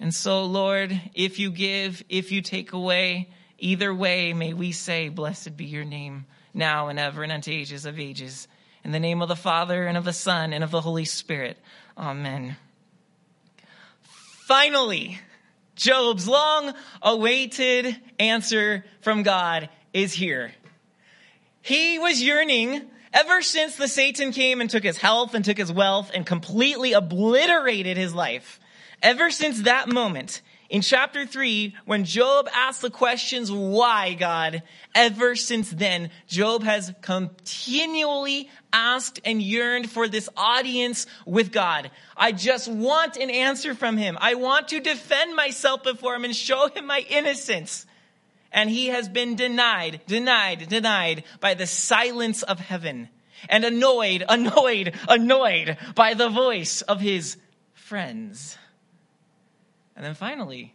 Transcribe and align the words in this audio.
And 0.00 0.12
so, 0.12 0.44
Lord, 0.44 1.00
if 1.14 1.38
you 1.38 1.50
give, 1.50 2.02
if 2.08 2.32
you 2.32 2.42
take 2.42 2.72
away, 2.72 3.30
either 3.58 3.94
way, 3.94 4.32
may 4.32 4.52
we 4.52 4.72
say, 4.72 5.08
Blessed 5.08 5.56
be 5.56 5.64
your 5.64 5.84
name, 5.84 6.26
now 6.52 6.88
and 6.88 6.98
ever 6.98 7.22
and 7.22 7.32
unto 7.32 7.50
ages 7.50 7.86
of 7.86 7.98
ages. 7.98 8.48
In 8.82 8.92
the 8.92 9.00
name 9.00 9.22
of 9.22 9.28
the 9.28 9.36
Father, 9.36 9.86
and 9.86 9.96
of 9.96 10.04
the 10.04 10.12
Son, 10.12 10.52
and 10.52 10.62
of 10.62 10.70
the 10.70 10.80
Holy 10.80 11.06
Spirit. 11.06 11.56
Amen. 11.96 12.56
Finally, 14.02 15.18
Job's 15.74 16.28
long 16.28 16.74
awaited 17.00 17.96
answer 18.18 18.84
from 19.00 19.22
God 19.22 19.70
is 19.94 20.12
here. 20.12 20.52
He 21.62 21.98
was 21.98 22.20
yearning 22.20 22.82
ever 23.12 23.40
since 23.40 23.76
the 23.76 23.88
Satan 23.88 24.32
came 24.32 24.60
and 24.60 24.68
took 24.68 24.84
his 24.84 24.98
health 24.98 25.34
and 25.34 25.44
took 25.44 25.56
his 25.56 25.72
wealth 25.72 26.10
and 26.12 26.26
completely 26.26 26.92
obliterated 26.92 27.96
his 27.96 28.14
life. 28.14 28.60
Ever 29.04 29.30
since 29.30 29.62
that 29.62 29.90
moment, 29.90 30.40
in 30.70 30.80
chapter 30.80 31.26
3, 31.26 31.74
when 31.84 32.06
Job 32.06 32.48
asked 32.54 32.80
the 32.80 32.88
questions, 32.88 33.52
why 33.52 34.14
God, 34.14 34.62
ever 34.94 35.36
since 35.36 35.70
then, 35.70 36.08
Job 36.26 36.62
has 36.62 36.90
continually 37.02 38.48
asked 38.72 39.20
and 39.26 39.42
yearned 39.42 39.90
for 39.90 40.08
this 40.08 40.30
audience 40.38 41.06
with 41.26 41.52
God. 41.52 41.90
I 42.16 42.32
just 42.32 42.66
want 42.66 43.18
an 43.18 43.28
answer 43.28 43.74
from 43.74 43.98
him. 43.98 44.16
I 44.18 44.36
want 44.36 44.68
to 44.68 44.80
defend 44.80 45.36
myself 45.36 45.82
before 45.82 46.14
him 46.14 46.24
and 46.24 46.34
show 46.34 46.68
him 46.68 46.86
my 46.86 47.04
innocence. 47.10 47.84
And 48.52 48.70
he 48.70 48.86
has 48.86 49.06
been 49.06 49.36
denied, 49.36 50.00
denied, 50.06 50.66
denied 50.70 51.24
by 51.40 51.52
the 51.52 51.66
silence 51.66 52.42
of 52.42 52.58
heaven 52.58 53.10
and 53.50 53.66
annoyed, 53.66 54.24
annoyed, 54.30 54.94
annoyed 55.06 55.76
by 55.94 56.14
the 56.14 56.30
voice 56.30 56.80
of 56.80 57.02
his 57.02 57.36
friends. 57.74 58.56
And 59.96 60.04
then 60.04 60.14
finally, 60.14 60.74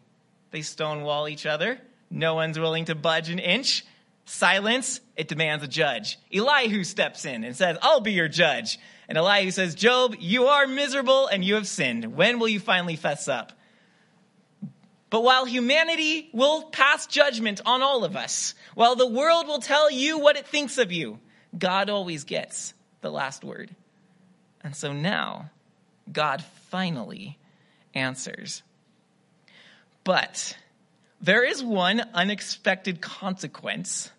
they 0.52 0.62
stonewall 0.62 1.28
each 1.28 1.46
other. 1.46 1.80
No 2.10 2.36
one's 2.36 2.58
willing 2.58 2.86
to 2.86 2.96
budge 2.96 3.30
an 3.30 3.40
inch. 3.40 3.86
Silence, 4.26 5.02
it 5.16 5.28
demands 5.28 5.64
a 5.64 5.68
judge. 5.68 6.20
Elihu 6.34 6.84
steps 6.84 7.26
in 7.26 7.44
and 7.44 7.56
says, 7.56 7.78
I'll 7.82 8.02
be 8.02 8.14
your 8.14 8.28
judge. 8.28 8.80
And 9.08 9.18
Elihu 9.18 9.52
says, 9.52 9.74
Job, 9.74 10.16
you 10.20 10.46
are 10.46 10.68
miserable 10.68 11.28
and 11.28 11.44
you 11.44 11.56
have 11.56 11.68
sinned. 11.68 12.16
When 12.16 12.40
will 12.40 12.48
you 12.48 12.60
finally 12.60 12.96
fess 12.96 13.28
up? 13.28 13.54
But 15.10 15.24
while 15.24 15.46
humanity 15.46 16.30
will 16.32 16.66
pass 16.66 17.08
judgment 17.08 17.62
on 17.66 17.82
all 17.82 18.04
of 18.04 18.16
us, 18.16 18.54
while 18.76 18.96
the 18.96 19.08
world 19.08 19.48
will 19.48 19.60
tell 19.60 19.90
you 19.90 20.20
what 20.20 20.38
it 20.38 20.46
thinks 20.46 20.78
of 20.78 20.92
you, 20.92 21.20
God 21.58 21.90
always 21.90 22.24
gets 22.24 22.76
the 23.02 23.10
last 23.10 23.44
word. 23.44 23.76
And 24.62 24.76
so 24.76 24.94
now, 24.94 25.50
God 26.12 26.44
finally 26.70 27.40
answers. 27.96 28.62
But 30.04 30.58
there 31.22 31.44
is 31.44 31.64
one 31.64 32.02
unexpected 32.14 33.02
consequence 33.02 34.12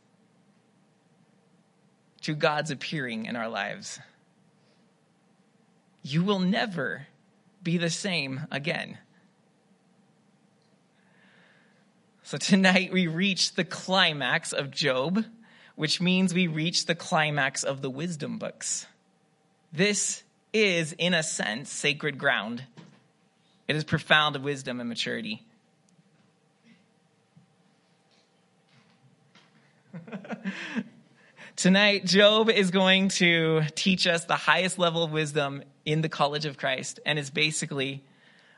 to 2.22 2.34
God's 2.34 2.70
appearing 2.70 3.26
in 3.26 3.36
our 3.36 3.48
lives. 3.48 3.98
You 6.02 6.22
will 6.22 6.38
never 6.38 7.06
be 7.62 7.78
the 7.78 7.90
same 7.90 8.46
again. 8.50 8.98
So 12.22 12.38
tonight 12.38 12.92
we 12.92 13.06
reach 13.06 13.54
the 13.54 13.64
climax 13.64 14.52
of 14.52 14.70
Job, 14.70 15.24
which 15.74 16.00
means 16.00 16.32
we 16.32 16.46
reach 16.46 16.86
the 16.86 16.94
climax 16.94 17.64
of 17.64 17.82
the 17.82 17.90
wisdom 17.90 18.38
books. 18.38 18.86
This 19.72 20.22
is, 20.52 20.92
in 20.92 21.14
a 21.14 21.22
sense, 21.22 21.70
sacred 21.70 22.18
ground. 22.18 22.64
It 23.66 23.76
is 23.76 23.84
profound 23.84 24.36
wisdom 24.36 24.78
and 24.78 24.88
maturity. 24.88 25.42
Tonight, 31.56 32.04
Job 32.04 32.48
is 32.48 32.70
going 32.70 33.08
to 33.08 33.62
teach 33.74 34.06
us 34.06 34.24
the 34.24 34.36
highest 34.36 34.78
level 34.78 35.02
of 35.02 35.12
wisdom 35.12 35.62
in 35.84 36.00
the 36.00 36.08
College 36.08 36.46
of 36.46 36.56
Christ, 36.56 37.00
and 37.04 37.18
it's 37.18 37.30
basically 37.30 38.02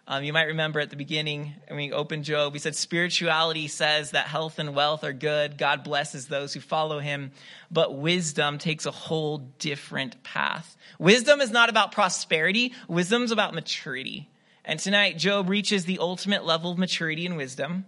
um, 0.07 0.25
you 0.25 0.33
might 0.33 0.49
remember 0.49 0.81
at 0.81 0.91
the 0.91 0.97
beginning, 0.97 1.55
when 1.69 1.77
we 1.77 1.93
opened 1.93 2.25
Job, 2.25 2.53
we 2.53 2.59
said 2.59 2.75
spirituality 2.75 3.69
says 3.69 4.11
that 4.11 4.27
health 4.27 4.59
and 4.59 4.75
wealth 4.75 5.05
are 5.05 5.13
good. 5.13 5.57
God 5.57 5.85
blesses 5.85 6.27
those 6.27 6.53
who 6.53 6.61
follow 6.61 6.99
him. 6.99 7.31
But 7.71 7.97
wisdom 7.97 8.59
takes 8.59 8.85
a 8.85 8.91
whole 8.91 9.39
different 9.59 10.23
path. 10.25 10.77
Wisdom 10.99 11.41
is 11.41 11.53
not 11.53 11.69
about 11.69 11.93
prosperity. 11.93 12.75
wisdom's 12.89 13.31
about 13.31 13.55
maturity. 13.55 14.29
And 14.65 14.81
tonight, 14.81 15.19
Job 15.19 15.49
reaches 15.49 15.85
the 15.85 15.99
ultimate 16.01 16.45
level 16.45 16.73
of 16.73 16.79
maturity 16.79 17.25
and 17.25 17.37
wisdom. 17.37 17.85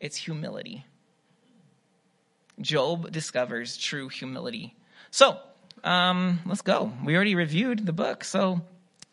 It's 0.00 0.16
humility. 0.16 0.84
Job 2.60 3.10
discovers 3.10 3.76
true 3.76 4.08
humility. 4.08 4.74
So, 5.10 5.38
um, 5.84 6.40
let's 6.46 6.62
go. 6.62 6.92
We 7.04 7.16
already 7.16 7.34
reviewed 7.34 7.84
the 7.84 7.92
book, 7.92 8.24
so 8.24 8.60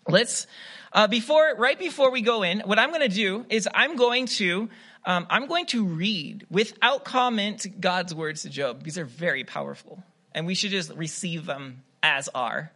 let's 0.07 0.47
uh, 0.91 1.07
before 1.07 1.55
right 1.57 1.77
before 1.77 2.11
we 2.11 2.21
go 2.21 2.43
in, 2.43 2.61
what 2.61 2.79
I'm 2.79 2.89
going 2.89 3.07
to 3.07 3.15
do 3.15 3.45
is 3.49 3.67
I'm 3.73 3.95
going 3.95 4.25
to 4.27 4.69
um, 5.05 5.27
I'm 5.29 5.47
going 5.47 5.65
to 5.67 5.85
read 5.85 6.45
without 6.49 7.05
comment 7.05 7.65
God's 7.79 8.13
words 8.13 8.41
to 8.43 8.49
Job 8.49 8.79
because 8.79 8.95
they're 8.95 9.05
very 9.05 9.43
powerful, 9.43 10.03
and 10.33 10.45
we 10.45 10.55
should 10.55 10.71
just 10.71 10.93
receive 10.95 11.45
them 11.45 11.83
as 12.03 12.27
are. 12.29 12.71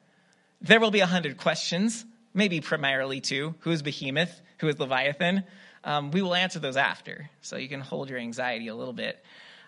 There 0.62 0.80
will 0.80 0.92
be 0.92 1.02
a 1.02 1.06
hundred 1.06 1.38
questions, 1.38 2.06
maybe 2.34 2.62
primarily 2.62 3.20
two: 3.20 3.56
who 3.60 3.72
is 3.72 3.82
Behemoth, 3.82 4.42
who 4.60 4.68
is 4.68 4.80
Leviathan. 4.80 5.44
Um, 5.84 6.12
we 6.12 6.22
will 6.22 6.34
answer 6.34 6.60
those 6.60 6.78
after, 6.78 7.30
so 7.42 7.58
you 7.58 7.68
can 7.68 7.82
hold 7.82 8.10
your 8.10 8.20
anxiety 8.20 8.70
a 8.70 8.76
little 8.76 8.94
bit. 8.94 9.24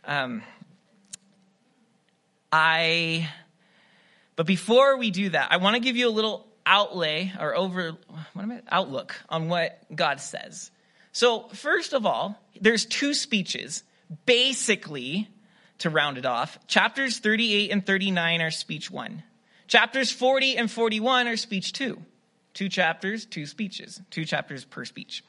Um, 0.05 0.43
I, 2.57 3.29
but 4.37 4.45
before 4.45 4.95
we 4.95 5.11
do 5.11 5.27
that, 5.27 5.51
I 5.51 5.57
want 5.57 5.75
to 5.75 5.81
give 5.81 5.97
you 5.97 6.07
a 6.07 6.09
little 6.09 6.47
outlay 6.65 7.33
or 7.37 7.53
over 7.53 7.97
what 8.31 8.43
am 8.43 8.51
I, 8.51 8.61
outlook 8.69 9.13
on 9.27 9.49
what 9.49 9.77
God 9.93 10.21
says. 10.21 10.71
So 11.11 11.49
first 11.49 11.91
of 11.91 12.05
all, 12.05 12.41
there's 12.61 12.85
two 12.85 13.13
speeches. 13.13 13.83
Basically, 14.25 15.27
to 15.79 15.89
round 15.89 16.17
it 16.17 16.25
off, 16.25 16.57
chapters 16.65 17.19
38 17.19 17.71
and 17.71 17.85
39 17.85 18.41
are 18.41 18.51
speech 18.51 18.89
one. 18.89 19.23
Chapters 19.67 20.09
40 20.09 20.55
and 20.55 20.71
41 20.71 21.27
are 21.27 21.35
speech 21.35 21.73
two. 21.73 22.01
Two 22.53 22.69
chapters, 22.69 23.25
two 23.25 23.45
speeches, 23.45 23.99
two 24.11 24.23
chapters 24.23 24.63
per 24.63 24.85
speech. 24.85 25.25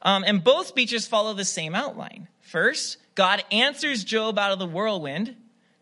Um, 0.00 0.24
and 0.26 0.42
both 0.42 0.68
speeches 0.68 1.06
follow 1.06 1.34
the 1.34 1.44
same 1.44 1.74
outline. 1.74 2.28
First, 2.40 2.96
God 3.14 3.44
answers 3.52 4.02
Job 4.02 4.38
out 4.38 4.52
of 4.52 4.58
the 4.58 4.66
whirlwind 4.66 5.36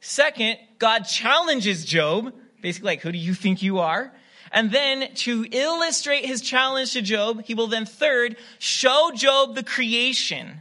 Second, 0.05 0.59
God 0.83 1.05
challenges 1.05 1.85
Job, 1.85 2.35
basically 2.61 2.87
like, 2.87 3.03
who 3.03 3.13
do 3.13 3.19
you 3.19 3.35
think 3.35 3.63
you 3.63 3.79
are? 3.79 4.13
And 4.51 4.73
then 4.73 5.15
to 5.15 5.47
illustrate 5.49 6.25
his 6.25 6.41
challenge 6.41 6.95
to 6.95 7.03
Job, 7.03 7.45
he 7.45 7.55
will 7.55 7.69
then 7.69 7.87
third 7.87 8.35
show 8.59 9.13
Job 9.15 9.55
the 9.55 9.63
creation. 9.63 10.61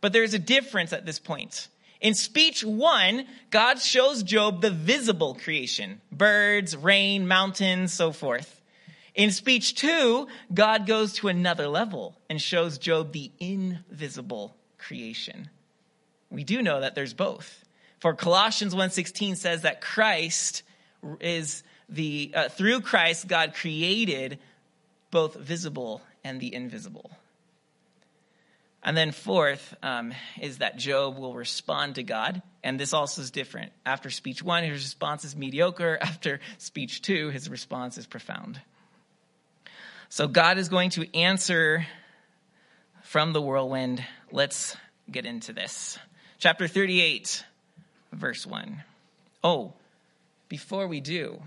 But 0.00 0.12
there's 0.12 0.34
a 0.34 0.38
difference 0.40 0.92
at 0.92 1.06
this 1.06 1.20
point. 1.20 1.68
In 2.00 2.14
speech 2.14 2.64
one, 2.64 3.24
God 3.50 3.78
shows 3.78 4.24
Job 4.24 4.62
the 4.62 4.72
visible 4.72 5.36
creation 5.36 6.00
birds, 6.10 6.76
rain, 6.76 7.28
mountains, 7.28 7.92
so 7.94 8.10
forth. 8.10 8.60
In 9.14 9.30
speech 9.30 9.76
two, 9.76 10.26
God 10.52 10.88
goes 10.88 11.12
to 11.14 11.28
another 11.28 11.68
level 11.68 12.16
and 12.28 12.42
shows 12.42 12.78
Job 12.78 13.12
the 13.12 13.30
invisible 13.38 14.56
creation. 14.76 15.50
We 16.30 16.42
do 16.42 16.62
know 16.62 16.80
that 16.80 16.96
there's 16.96 17.14
both. 17.14 17.61
For 18.02 18.14
Colossians 18.14 18.74
1:16 18.74 19.36
says 19.36 19.62
that 19.62 19.80
Christ 19.80 20.64
is 21.20 21.62
the 21.88 22.32
uh, 22.34 22.48
through 22.48 22.80
Christ 22.80 23.28
God 23.28 23.54
created 23.54 24.40
both 25.12 25.36
visible 25.36 26.02
and 26.24 26.40
the 26.40 26.52
invisible. 26.52 27.12
And 28.82 28.96
then 28.96 29.12
fourth 29.12 29.76
um, 29.84 30.14
is 30.40 30.58
that 30.58 30.78
Job 30.78 31.16
will 31.16 31.36
respond 31.36 31.94
to 31.94 32.02
God, 32.02 32.42
and 32.64 32.76
this 32.80 32.92
also 32.92 33.22
is 33.22 33.30
different. 33.30 33.70
After 33.86 34.10
speech 34.10 34.42
one, 34.42 34.64
his 34.64 34.82
response 34.82 35.24
is 35.24 35.36
mediocre. 35.36 35.96
After 36.02 36.40
speech 36.58 37.02
two, 37.02 37.30
his 37.30 37.48
response 37.48 37.98
is 37.98 38.06
profound. 38.08 38.60
So 40.08 40.26
God 40.26 40.58
is 40.58 40.68
going 40.68 40.90
to 40.90 41.06
answer 41.16 41.86
from 43.04 43.32
the 43.32 43.40
whirlwind. 43.40 44.04
Let's 44.32 44.76
get 45.08 45.24
into 45.24 45.52
this. 45.52 46.00
Chapter 46.40 46.66
38 46.66 47.44
verse 48.12 48.46
1. 48.46 48.82
Oh, 49.42 49.72
before 50.48 50.86
we 50.86 51.00
do, 51.00 51.42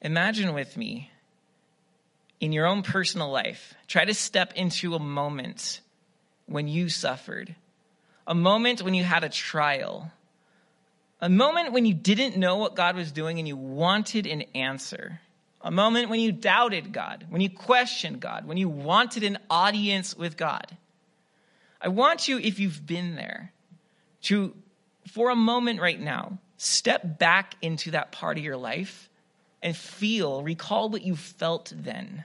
imagine 0.00 0.54
with 0.54 0.76
me 0.76 1.10
in 2.40 2.52
your 2.52 2.66
own 2.66 2.82
personal 2.82 3.30
life, 3.30 3.74
try 3.86 4.04
to 4.04 4.14
step 4.14 4.52
into 4.54 4.94
a 4.94 4.98
moment 4.98 5.80
when 6.46 6.68
you 6.68 6.88
suffered, 6.88 7.54
a 8.26 8.34
moment 8.34 8.82
when 8.82 8.94
you 8.94 9.04
had 9.04 9.24
a 9.24 9.28
trial, 9.28 10.10
a 11.20 11.28
moment 11.28 11.72
when 11.72 11.86
you 11.86 11.94
didn't 11.94 12.36
know 12.36 12.56
what 12.56 12.74
God 12.74 12.96
was 12.96 13.12
doing 13.12 13.38
and 13.38 13.48
you 13.48 13.56
wanted 13.56 14.26
an 14.26 14.42
answer, 14.54 15.20
a 15.62 15.70
moment 15.70 16.10
when 16.10 16.20
you 16.20 16.32
doubted 16.32 16.92
God, 16.92 17.24
when 17.30 17.40
you 17.40 17.48
questioned 17.48 18.20
God, 18.20 18.46
when 18.46 18.58
you 18.58 18.68
wanted 18.68 19.22
an 19.22 19.38
audience 19.48 20.14
with 20.14 20.36
God. 20.36 20.76
I 21.80 21.88
want 21.88 22.28
you, 22.28 22.38
if 22.38 22.58
you've 22.58 22.86
been 22.86 23.14
there, 23.14 23.52
to, 24.24 24.54
for 25.10 25.30
a 25.30 25.36
moment 25.36 25.80
right 25.80 26.00
now, 26.00 26.38
step 26.56 27.18
back 27.18 27.56
into 27.62 27.92
that 27.92 28.12
part 28.12 28.38
of 28.38 28.44
your 28.44 28.56
life 28.56 29.08
and 29.62 29.76
feel, 29.76 30.42
recall 30.42 30.90
what 30.90 31.02
you 31.02 31.16
felt 31.16 31.72
then 31.74 32.24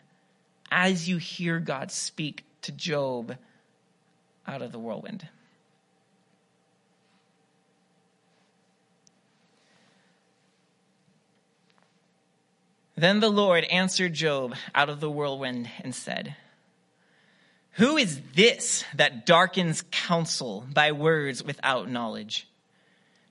as 0.71 1.07
you 1.07 1.17
hear 1.17 1.59
God 1.59 1.91
speak 1.91 2.43
to 2.61 2.71
Job 2.71 3.37
out 4.47 4.61
of 4.61 4.71
the 4.71 4.79
whirlwind. 4.79 5.27
Then 12.95 13.21
the 13.21 13.29
Lord 13.29 13.63
answered 13.65 14.13
Job 14.13 14.55
out 14.75 14.89
of 14.89 14.99
the 14.99 15.09
whirlwind 15.09 15.69
and 15.81 15.95
said, 15.95 16.35
Who 17.79 17.95
is 17.95 18.19
this 18.35 18.83
that 18.95 19.25
darkens 19.25 19.85
counsel 19.89 20.65
by 20.73 20.91
words 20.91 21.41
without 21.41 21.89
knowledge? 21.89 22.45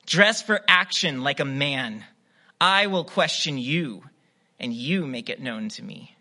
Dress 0.06 0.40
for 0.40 0.62
action 0.66 1.22
like 1.22 1.38
a 1.38 1.44
man. 1.44 2.02
I 2.58 2.86
will 2.86 3.04
question 3.04 3.58
you, 3.58 4.04
and 4.58 4.72
you 4.72 5.06
make 5.06 5.28
it 5.28 5.42
known 5.42 5.68
to 5.68 5.82
me. 5.82 6.16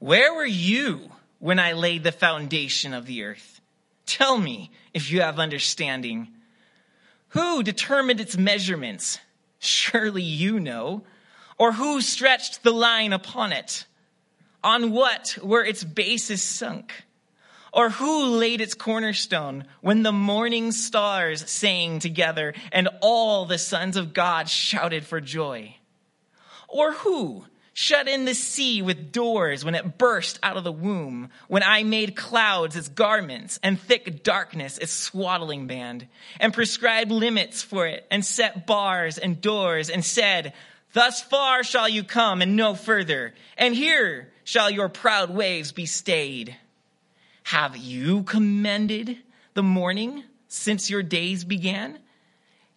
Where 0.00 0.34
were 0.34 0.44
you 0.44 1.08
when 1.38 1.60
I 1.60 1.74
laid 1.74 2.02
the 2.02 2.10
foundation 2.10 2.92
of 2.92 3.06
the 3.06 3.22
earth? 3.22 3.60
Tell 4.06 4.36
me 4.36 4.72
if 4.92 5.12
you 5.12 5.20
have 5.20 5.38
understanding. 5.38 6.26
Who 7.28 7.62
determined 7.62 8.18
its 8.18 8.36
measurements? 8.36 9.20
Surely 9.60 10.24
you 10.24 10.58
know. 10.58 11.04
Or 11.58 11.70
who 11.70 12.00
stretched 12.00 12.64
the 12.64 12.72
line 12.72 13.12
upon 13.12 13.52
it? 13.52 13.86
On 14.64 14.92
what 14.92 15.36
were 15.42 15.62
its 15.62 15.84
bases 15.84 16.42
sunk? 16.42 16.94
Or 17.70 17.90
who 17.90 18.36
laid 18.36 18.62
its 18.62 18.72
cornerstone 18.72 19.64
when 19.82 20.02
the 20.02 20.12
morning 20.12 20.72
stars 20.72 21.48
sang 21.50 21.98
together 21.98 22.54
and 22.72 22.88
all 23.02 23.44
the 23.44 23.58
sons 23.58 23.98
of 23.98 24.14
God 24.14 24.48
shouted 24.48 25.04
for 25.04 25.20
joy? 25.20 25.76
Or 26.66 26.92
who 26.92 27.44
shut 27.74 28.08
in 28.08 28.24
the 28.24 28.34
sea 28.34 28.80
with 28.80 29.12
doors 29.12 29.64
when 29.64 29.74
it 29.74 29.98
burst 29.98 30.38
out 30.42 30.56
of 30.56 30.64
the 30.64 30.72
womb, 30.72 31.28
when 31.48 31.62
I 31.62 31.82
made 31.82 32.16
clouds 32.16 32.74
its 32.74 32.88
garments 32.88 33.60
and 33.62 33.78
thick 33.78 34.22
darkness 34.22 34.78
its 34.78 34.92
swaddling 34.92 35.66
band, 35.66 36.06
and 36.40 36.54
prescribed 36.54 37.10
limits 37.10 37.62
for 37.62 37.86
it, 37.86 38.06
and 38.10 38.24
set 38.24 38.66
bars 38.66 39.18
and 39.18 39.40
doors, 39.40 39.90
and 39.90 40.04
said, 40.04 40.54
Thus 40.94 41.20
far 41.20 41.64
shall 41.64 41.88
you 41.88 42.04
come 42.04 42.40
and 42.40 42.56
no 42.56 42.74
further, 42.74 43.34
and 43.58 43.74
here 43.74 44.30
shall 44.44 44.70
your 44.70 44.88
proud 44.88 45.30
waves 45.30 45.72
be 45.72 45.86
stayed. 45.86 46.56
Have 47.44 47.76
you 47.76 48.22
commended 48.22 49.18
the 49.54 49.62
morning 49.62 50.22
since 50.48 50.88
your 50.88 51.02
days 51.02 51.44
began 51.44 51.98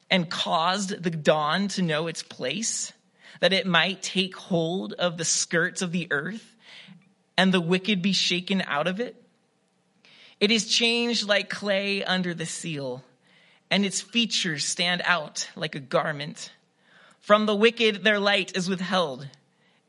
and 0.09 0.29
caused 0.29 1.03
the 1.03 1.09
dawn 1.09 1.67
to 1.69 1.81
know 1.81 2.07
its 2.07 2.23
place, 2.23 2.91
that 3.39 3.53
it 3.53 3.67
might 3.67 4.01
take 4.01 4.35
hold 4.35 4.93
of 4.93 5.17
the 5.17 5.25
skirts 5.25 5.81
of 5.81 5.91
the 5.91 6.07
earth 6.11 6.55
and 7.37 7.53
the 7.53 7.61
wicked 7.61 8.01
be 8.01 8.13
shaken 8.13 8.61
out 8.65 8.87
of 8.87 8.99
it? 8.99 9.21
It 10.39 10.51
is 10.51 10.67
changed 10.67 11.27
like 11.27 11.49
clay 11.49 12.03
under 12.03 12.33
the 12.33 12.45
seal, 12.45 13.03
and 13.69 13.85
its 13.85 14.01
features 14.01 14.65
stand 14.65 15.01
out 15.03 15.49
like 15.55 15.75
a 15.75 15.79
garment. 15.79 16.51
From 17.19 17.45
the 17.45 17.55
wicked, 17.55 18.03
their 18.03 18.19
light 18.19 18.55
is 18.55 18.69
withheld, 18.69 19.27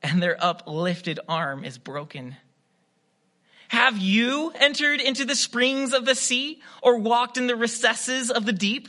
and 0.02 0.22
their 0.22 0.36
uplifted 0.42 1.20
arm 1.28 1.64
is 1.64 1.78
broken. 1.78 2.36
Have 3.68 3.98
you 3.98 4.52
entered 4.54 5.00
into 5.00 5.24
the 5.24 5.34
springs 5.34 5.92
of 5.92 6.06
the 6.06 6.14
sea 6.14 6.60
or 6.82 6.98
walked 6.98 7.36
in 7.36 7.46
the 7.46 7.56
recesses 7.56 8.30
of 8.30 8.46
the 8.46 8.52
deep? 8.52 8.88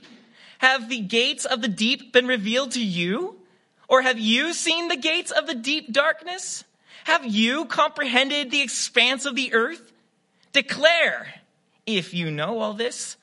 Have 0.60 0.90
the 0.90 1.02
gates 1.02 1.46
of 1.46 1.62
the 1.62 1.68
deep 1.68 2.14
been 2.14 2.28
revealed 2.28 2.72
to 2.72 2.84
you? 2.84 3.36
Or 3.88 4.02
have 4.02 4.20
you 4.20 4.54
seen 4.54 4.88
the 4.88 4.96
gates 4.96 5.32
of 5.32 5.48
the 5.48 5.56
deep 5.56 5.92
darkness? 5.92 6.64
Have 7.06 7.26
you 7.26 7.66
comprehended 7.66 8.52
the 8.52 8.62
expanse 8.62 9.26
of 9.26 9.36
the 9.36 9.54
earth? 9.54 9.92
Declare, 10.54 11.28
if 11.86 12.14
you 12.14 12.32
know 12.32 12.60
all 12.60 12.74
this, 12.74 13.18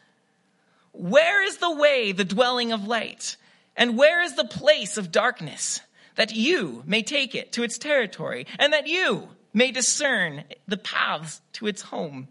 where 0.92 1.42
is 1.42 1.58
the 1.58 1.74
way, 1.74 2.12
the 2.12 2.24
dwelling 2.24 2.72
of 2.72 2.86
light? 2.86 3.36
And 3.76 3.96
where 3.96 4.22
is 4.22 4.34
the 4.34 4.44
place 4.44 4.96
of 4.96 5.12
darkness? 5.12 5.80
That 6.16 6.34
you 6.34 6.82
may 6.86 7.02
take 7.02 7.34
it 7.34 7.52
to 7.52 7.62
its 7.62 7.78
territory, 7.78 8.46
and 8.58 8.72
that 8.72 8.86
you 8.86 9.28
may 9.54 9.70
discern 9.70 10.44
the 10.66 10.76
paths 10.76 11.40
to 11.54 11.66
its 11.66 11.82
home. 11.82 12.28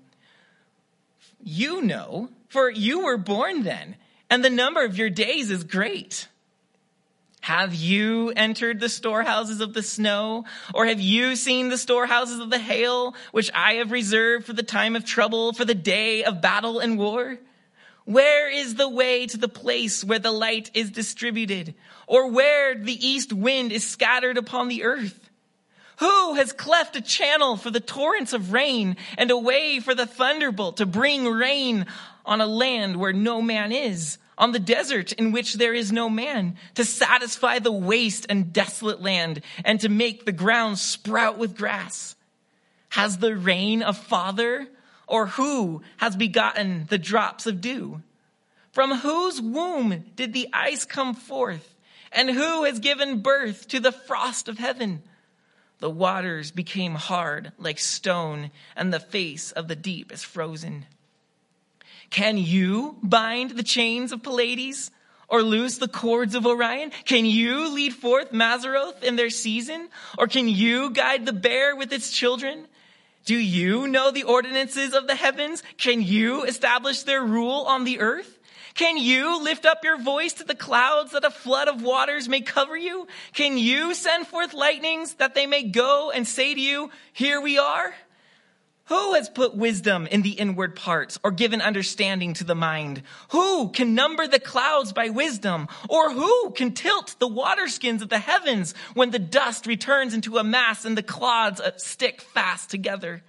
You 1.43 1.81
know, 1.81 2.29
for 2.49 2.69
you 2.69 3.05
were 3.05 3.17
born 3.17 3.63
then, 3.63 3.95
and 4.29 4.43
the 4.43 4.49
number 4.49 4.83
of 4.83 4.97
your 4.97 5.09
days 5.09 5.51
is 5.51 5.63
great. 5.63 6.27
Have 7.41 7.75
you 7.75 8.33
entered 8.35 8.79
the 8.79 8.89
storehouses 8.89 9.61
of 9.61 9.75
the 9.75 9.83
snow? 9.83 10.45
Or 10.73 10.87
have 10.87 10.99
you 10.99 11.35
seen 11.35 11.69
the 11.69 11.77
storehouses 11.77 12.39
of 12.39 12.49
the 12.49 12.57
hail, 12.57 13.13
which 13.31 13.51
I 13.53 13.73
have 13.73 13.91
reserved 13.91 14.47
for 14.47 14.53
the 14.53 14.63
time 14.63 14.95
of 14.95 15.05
trouble, 15.05 15.53
for 15.53 15.63
the 15.63 15.75
day 15.75 16.23
of 16.23 16.41
battle 16.41 16.79
and 16.79 16.97
war? 16.97 17.37
Where 18.05 18.49
is 18.49 18.75
the 18.75 18.87
way 18.87 19.25
to 19.25 19.37
the 19.37 19.49
place 19.49 20.03
where 20.03 20.19
the 20.19 20.31
light 20.31 20.69
is 20.75 20.91
distributed? 20.91 21.73
Or 22.07 22.29
where 22.31 22.75
the 22.75 23.05
east 23.05 23.33
wind 23.33 23.71
is 23.71 23.85
scattered 23.85 24.37
upon 24.37 24.67
the 24.67 24.83
earth? 24.83 25.29
Who 25.97 26.35
has 26.35 26.53
cleft 26.53 26.95
a 26.95 27.01
channel 27.01 27.57
for 27.57 27.71
the 27.71 27.79
torrents 27.79 28.33
of 28.33 28.51
rain 28.51 28.97
and 29.17 29.31
a 29.31 29.37
way 29.37 29.79
for 29.79 29.95
the 29.95 30.05
thunderbolt 30.05 30.77
to 30.77 30.85
bring 30.85 31.25
rain 31.25 31.87
on 32.25 32.41
a 32.41 32.45
land 32.45 32.97
where 32.97 33.13
no 33.13 33.41
man 33.41 33.71
is, 33.71 34.17
on 34.37 34.51
the 34.51 34.59
desert 34.59 35.13
in 35.13 35.31
which 35.31 35.53
there 35.53 35.73
is 35.73 35.91
no 35.91 36.09
man, 36.09 36.57
to 36.75 36.83
satisfy 36.83 37.59
the 37.59 37.71
waste 37.71 38.25
and 38.29 38.51
desolate 38.51 39.01
land 39.01 39.41
and 39.63 39.79
to 39.79 39.89
make 39.89 40.25
the 40.25 40.31
ground 40.31 40.77
sprout 40.77 41.37
with 41.37 41.57
grass? 41.57 42.15
Has 42.89 43.17
the 43.17 43.35
rain 43.35 43.81
a 43.81 43.93
father 43.93 44.67
or 45.07 45.27
who 45.27 45.81
has 45.97 46.15
begotten 46.15 46.85
the 46.89 46.97
drops 46.97 47.45
of 47.45 47.61
dew? 47.61 48.01
From 48.71 48.99
whose 48.99 49.41
womb 49.41 50.05
did 50.15 50.33
the 50.33 50.49
ice 50.51 50.85
come 50.85 51.13
forth? 51.13 51.75
And 52.11 52.29
who 52.29 52.63
has 52.63 52.79
given 52.79 53.21
birth 53.21 53.67
to 53.69 53.79
the 53.79 53.91
frost 53.91 54.47
of 54.47 54.57
heaven? 54.57 55.03
The 55.79 55.89
waters 55.89 56.51
became 56.51 56.95
hard 56.95 57.51
like 57.57 57.79
stone, 57.79 58.51
and 58.75 58.93
the 58.93 58.99
face 58.99 59.51
of 59.51 59.67
the 59.67 59.75
deep 59.75 60.11
is 60.11 60.23
frozen. 60.23 60.85
Can 62.09 62.37
you 62.37 62.97
bind 63.03 63.51
the 63.51 63.63
chains 63.63 64.11
of 64.11 64.23
Pleiades 64.23 64.91
or 65.27 65.41
loose 65.41 65.77
the 65.77 65.87
cords 65.87 66.35
of 66.35 66.45
Orion? 66.45 66.91
Can 67.03 67.25
you 67.25 67.73
lead 67.73 67.93
forth 67.93 68.31
Mazzaroth 68.31 69.03
in 69.03 69.15
their 69.15 69.29
season? 69.29 69.89
Or 70.17 70.27
can 70.27 70.47
you 70.47 70.91
guide 70.91 71.25
the 71.25 71.33
bear 71.33 71.75
with 71.75 71.91
its 71.91 72.11
children? 72.11 72.67
Do 73.25 73.35
you 73.35 73.87
know 73.87 74.11
the 74.11 74.23
ordinances 74.23 74.93
of 74.93 75.07
the 75.07 75.15
heavens? 75.15 75.63
Can 75.77 76.01
you 76.01 76.43
establish 76.43 77.03
their 77.03 77.23
rule 77.23 77.63
on 77.63 77.83
the 77.83 77.99
earth? 77.99 78.37
Can 78.75 78.97
you 78.97 79.41
lift 79.41 79.65
up 79.65 79.83
your 79.83 79.97
voice 79.97 80.33
to 80.33 80.43
the 80.43 80.53
clouds 80.53 81.13
that 81.13 81.23
a 81.23 81.31
flood 81.31 81.67
of 81.67 81.81
waters 81.81 82.29
may 82.29 82.41
cover 82.41 82.77
you? 82.77 83.07
Can 83.33 83.57
you 83.57 83.95
send 83.95 84.27
forth 84.27 84.53
lightnings 84.53 85.15
that 85.15 85.33
they 85.33 85.47
may 85.47 85.63
go 85.63 86.11
and 86.11 86.27
say 86.27 86.53
to 86.53 86.59
you, 86.59 86.91
here 87.13 87.41
we 87.41 87.57
are? 87.57 87.95
Who 88.87 89.15
has 89.15 89.29
put 89.29 89.55
wisdom 89.55 90.05
in 90.05 90.21
the 90.21 90.31
inward 90.31 90.75
parts 90.75 91.17
or 91.23 91.31
given 91.31 91.59
understanding 91.59 92.35
to 92.35 92.43
the 92.43 92.53
mind? 92.53 93.01
Who 93.29 93.69
can 93.69 93.95
number 93.95 94.27
the 94.27 94.39
clouds 94.39 94.93
by 94.93 95.09
wisdom? 95.09 95.67
Or 95.89 96.11
who 96.11 96.51
can 96.51 96.71
tilt 96.71 97.15
the 97.17 97.27
waterskins 97.27 98.03
of 98.03 98.09
the 98.09 98.19
heavens 98.19 98.75
when 98.93 99.09
the 99.09 99.17
dust 99.17 99.65
returns 99.65 100.13
into 100.13 100.37
a 100.37 100.43
mass 100.43 100.85
and 100.85 100.95
the 100.95 101.01
clods 101.01 101.59
uh, 101.59 101.71
stick 101.77 102.21
fast 102.21 102.69
together? 102.69 103.23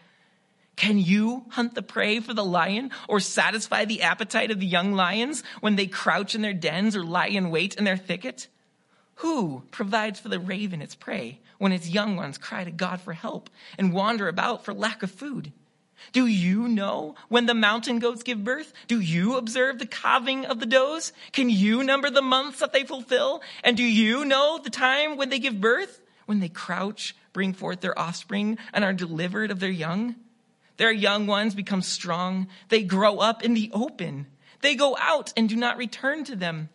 Can 0.76 0.98
you 0.98 1.46
hunt 1.48 1.74
the 1.74 1.80
prey 1.80 2.20
for 2.20 2.34
the 2.34 2.44
lion 2.44 2.90
or 3.08 3.18
satisfy 3.18 3.86
the 3.86 4.02
appetite 4.02 4.50
of 4.50 4.60
the 4.60 4.66
young 4.66 4.92
lions 4.92 5.42
when 5.60 5.76
they 5.76 5.86
crouch 5.86 6.34
in 6.34 6.42
their 6.42 6.52
dens 6.52 6.94
or 6.94 7.02
lie 7.02 7.28
in 7.28 7.48
wait 7.48 7.76
in 7.76 7.84
their 7.84 7.96
thicket? 7.96 8.48
Who 9.16 9.62
provides 9.70 10.20
for 10.20 10.28
the 10.28 10.38
raven 10.38 10.82
its 10.82 10.94
prey 10.94 11.40
when 11.58 11.72
its 11.72 11.88
young 11.88 12.16
ones 12.16 12.38
cry 12.38 12.64
to 12.64 12.70
God 12.70 13.00
for 13.00 13.14
help 13.14 13.48
and 13.78 13.92
wander 13.92 14.28
about 14.28 14.64
for 14.64 14.74
lack 14.74 15.02
of 15.02 15.10
food? 15.10 15.52
Do 16.12 16.26
you 16.26 16.68
know 16.68 17.14
when 17.28 17.46
the 17.46 17.54
mountain 17.54 17.98
goats 17.98 18.22
give 18.22 18.44
birth? 18.44 18.72
Do 18.86 19.00
you 19.00 19.36
observe 19.36 19.78
the 19.78 19.86
calving 19.86 20.44
of 20.44 20.60
the 20.60 20.66
does? 20.66 21.12
Can 21.32 21.48
you 21.48 21.82
number 21.82 22.10
the 22.10 22.22
months 22.22 22.60
that 22.60 22.74
they 22.74 22.84
fulfill? 22.84 23.42
And 23.64 23.76
do 23.76 23.82
you 23.82 24.24
know 24.24 24.60
the 24.62 24.70
time 24.70 25.16
when 25.16 25.30
they 25.30 25.38
give 25.38 25.60
birth? 25.60 26.00
When 26.26 26.40
they 26.40 26.50
crouch, 26.50 27.16
bring 27.32 27.54
forth 27.54 27.80
their 27.80 27.98
offspring, 27.98 28.58
and 28.74 28.84
are 28.84 28.92
delivered 28.92 29.50
of 29.50 29.60
their 29.60 29.70
young? 29.70 30.16
Their 30.76 30.92
young 30.92 31.26
ones 31.26 31.54
become 31.54 31.82
strong. 31.82 32.48
They 32.68 32.82
grow 32.82 33.18
up 33.18 33.42
in 33.42 33.54
the 33.54 33.70
open. 33.72 34.26
They 34.60 34.74
go 34.74 34.96
out 35.00 35.32
and 35.36 35.48
do 35.48 35.56
not 35.56 35.78
return 35.78 36.24
to 36.24 36.36
them. 36.36 36.68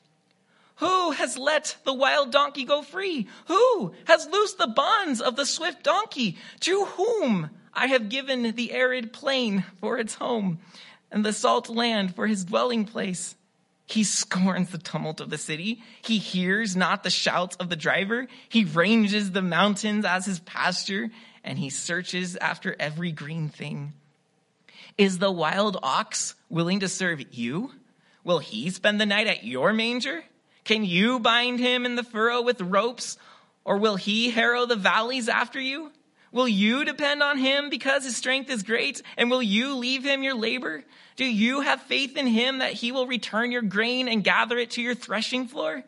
Who 0.82 1.12
has 1.12 1.38
let 1.38 1.78
the 1.86 1.94
wild 1.94 2.32
donkey 2.32 2.66
go 2.66 2.82
free? 2.82 3.28
Who 3.46 3.94
has 4.06 4.28
loosed 4.28 4.58
the 4.58 4.66
bonds 4.66 5.22
of 5.22 5.36
the 5.36 5.46
swift 5.46 5.84
donkey? 5.84 6.38
To 6.62 6.86
whom 6.86 7.52
I 7.72 7.86
have 7.86 8.10
given 8.10 8.56
the 8.56 8.72
arid 8.72 9.14
plain 9.14 9.64
for 9.80 10.00
its 10.00 10.16
home 10.16 10.60
and 11.12 11.24
the 11.24 11.34
salt 11.34 11.70
land 11.70 12.16
for 12.16 12.26
his 12.26 12.46
dwelling 12.46 12.86
place. 12.86 13.36
He 13.86 14.04
scorns 14.04 14.72
the 14.72 14.80
tumult 14.80 15.22
of 15.22 15.30
the 15.30 15.38
city. 15.38 15.84
He 16.02 16.18
hears 16.18 16.76
not 16.76 17.04
the 17.04 17.12
shouts 17.12 17.56
of 17.58 17.70
the 17.70 17.76
driver. 17.76 18.26
He 18.50 18.64
ranges 18.64 19.32
the 19.32 19.44
mountains 19.44 20.04
as 20.04 20.26
his 20.26 20.40
pasture 20.40 21.12
and 21.44 21.60
he 21.60 21.70
searches 21.70 22.38
after 22.38 22.76
every 22.80 23.12
green 23.12 23.50
thing. 23.50 23.94
Is 24.98 25.20
the 25.20 25.32
wild 25.32 25.78
ox 25.84 26.34
willing 26.50 26.80
to 26.80 26.90
serve 26.90 27.22
you? 27.36 27.70
Will 28.24 28.40
he 28.40 28.72
spend 28.72 29.00
the 29.00 29.06
night 29.06 29.28
at 29.28 29.44
your 29.44 29.74
manger? 29.74 30.24
Can 30.63 30.86
you 30.86 31.20
bind 31.20 31.60
him 31.60 31.86
in 31.86 31.96
the 31.96 32.03
furrow 32.03 32.41
with 32.41 32.62
ropes, 32.62 33.18
or 33.65 33.77
will 33.77 33.96
he 33.96 34.30
harrow 34.30 34.65
the 34.65 34.75
valleys 34.75 35.27
after 35.27 35.60
you? 35.60 35.91
Will 36.32 36.48
you 36.48 36.86
depend 36.86 37.22
on 37.22 37.38
him 37.38 37.70
because 37.70 38.06
his 38.06 38.15
strength 38.15 38.50
is 38.50 38.63
great, 38.63 39.01
and 39.18 39.30
will 39.30 39.44
you 39.44 39.75
leave 39.75 40.03
him 40.03 40.24
your 40.24 40.36
labor? 40.36 40.84
Do 41.18 41.25
you 41.25 41.62
have 41.62 41.82
faith 41.82 42.15
in 42.15 42.27
him 42.27 42.60
that 42.60 42.74
he 42.74 42.91
will 42.91 43.06
return 43.06 43.51
your 43.51 43.62
grain 43.62 44.08
and 44.08 44.24
gather 44.24 44.58
it 44.58 44.72
to 44.72 44.82
your 44.82 44.96
threshing 44.96 45.48
floor? 45.48 45.84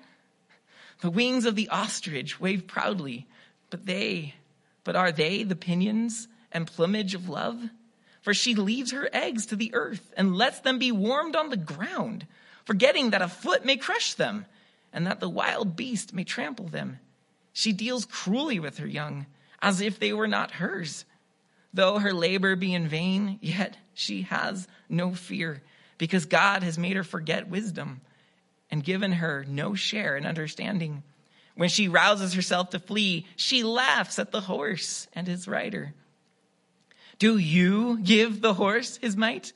The 1.00 1.10
wings 1.10 1.46
of 1.46 1.56
the 1.56 1.70
ostrich 1.70 2.39
wave 2.39 2.68
proudly, 2.68 3.25
but 3.70 3.86
they, 3.86 4.36
but 4.84 4.96
are 4.96 5.12
they 5.12 5.44
the 5.44 5.56
pinions 5.56 6.27
and 6.51 6.68
plumage 6.68 7.15
of 7.15 7.30
love? 7.30 7.62
For 8.22 8.34
she 8.34 8.56
leaves 8.56 8.92
her 8.92 9.10
eggs 9.13 9.46
to 9.48 9.56
the 9.56 9.74
earth 9.74 10.13
and 10.18 10.36
lets 10.36 10.60
them 10.60 10.77
be 10.77 10.92
warmed 10.92 11.36
on 11.36 11.50
the 11.50 11.58
ground, 11.58 12.25
forgetting 12.65 13.12
that 13.12 13.22
a 13.22 13.27
foot 13.27 13.65
may 13.65 13.77
crush 13.77 14.13
them 14.13 14.46
and 14.94 15.08
that 15.08 15.20
the 15.20 15.30
wild 15.30 15.76
beast 15.76 16.14
may 16.14 16.24
trample 16.24 16.68
them. 16.68 17.00
She 17.52 17.74
deals 17.74 18.06
cruelly 18.06 18.60
with 18.60 18.78
her 18.78 18.88
young, 18.88 19.26
as 19.62 19.82
if 19.82 20.00
they 20.00 20.14
were 20.14 20.28
not 20.28 20.52
hers. 20.52 21.06
Though 21.74 22.00
her 22.00 22.14
labor 22.14 22.56
be 22.56 22.74
in 22.74 22.88
vain, 22.88 23.40
yet 23.42 23.78
she 23.94 24.22
has 24.24 24.68
no 24.88 25.14
fear, 25.14 25.64
because 25.98 26.26
God 26.26 26.64
has 26.64 26.78
made 26.78 26.96
her 26.96 27.04
forget 27.04 27.50
wisdom 27.50 28.02
and 28.70 28.84
given 28.84 29.14
her 29.14 29.46
no 29.48 29.76
share 29.76 30.16
in 30.18 30.26
understanding. 30.26 31.04
When 31.56 31.70
she 31.70 31.88
rouses 31.88 32.34
herself 32.34 32.72
to 32.72 32.80
flee, 32.80 33.28
she 33.36 33.64
laughs 33.64 34.18
at 34.18 34.32
the 34.32 34.42
horse 34.42 35.08
and 35.14 35.28
his 35.28 35.48
rider. 35.48 35.94
Do 37.20 37.38
you 37.38 38.00
give 38.00 38.42
the 38.42 38.56
horse 38.56 38.98
his 38.98 39.16
might? 39.16 39.54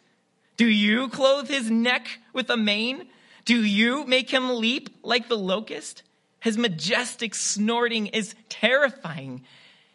Do 0.55 0.67
you 0.67 1.09
clothe 1.09 1.47
his 1.47 1.69
neck 1.69 2.19
with 2.33 2.49
a 2.49 2.57
mane? 2.57 3.07
Do 3.47 3.63
you 3.63 4.05
make 4.05 4.29
him 4.29 4.57
leap 4.59 4.89
like 5.03 5.29
the 5.29 5.37
locust? 5.37 6.03
His 6.41 6.57
majestic 6.57 7.33
snorting 7.33 8.07
is 8.07 8.35
terrifying. 8.49 9.45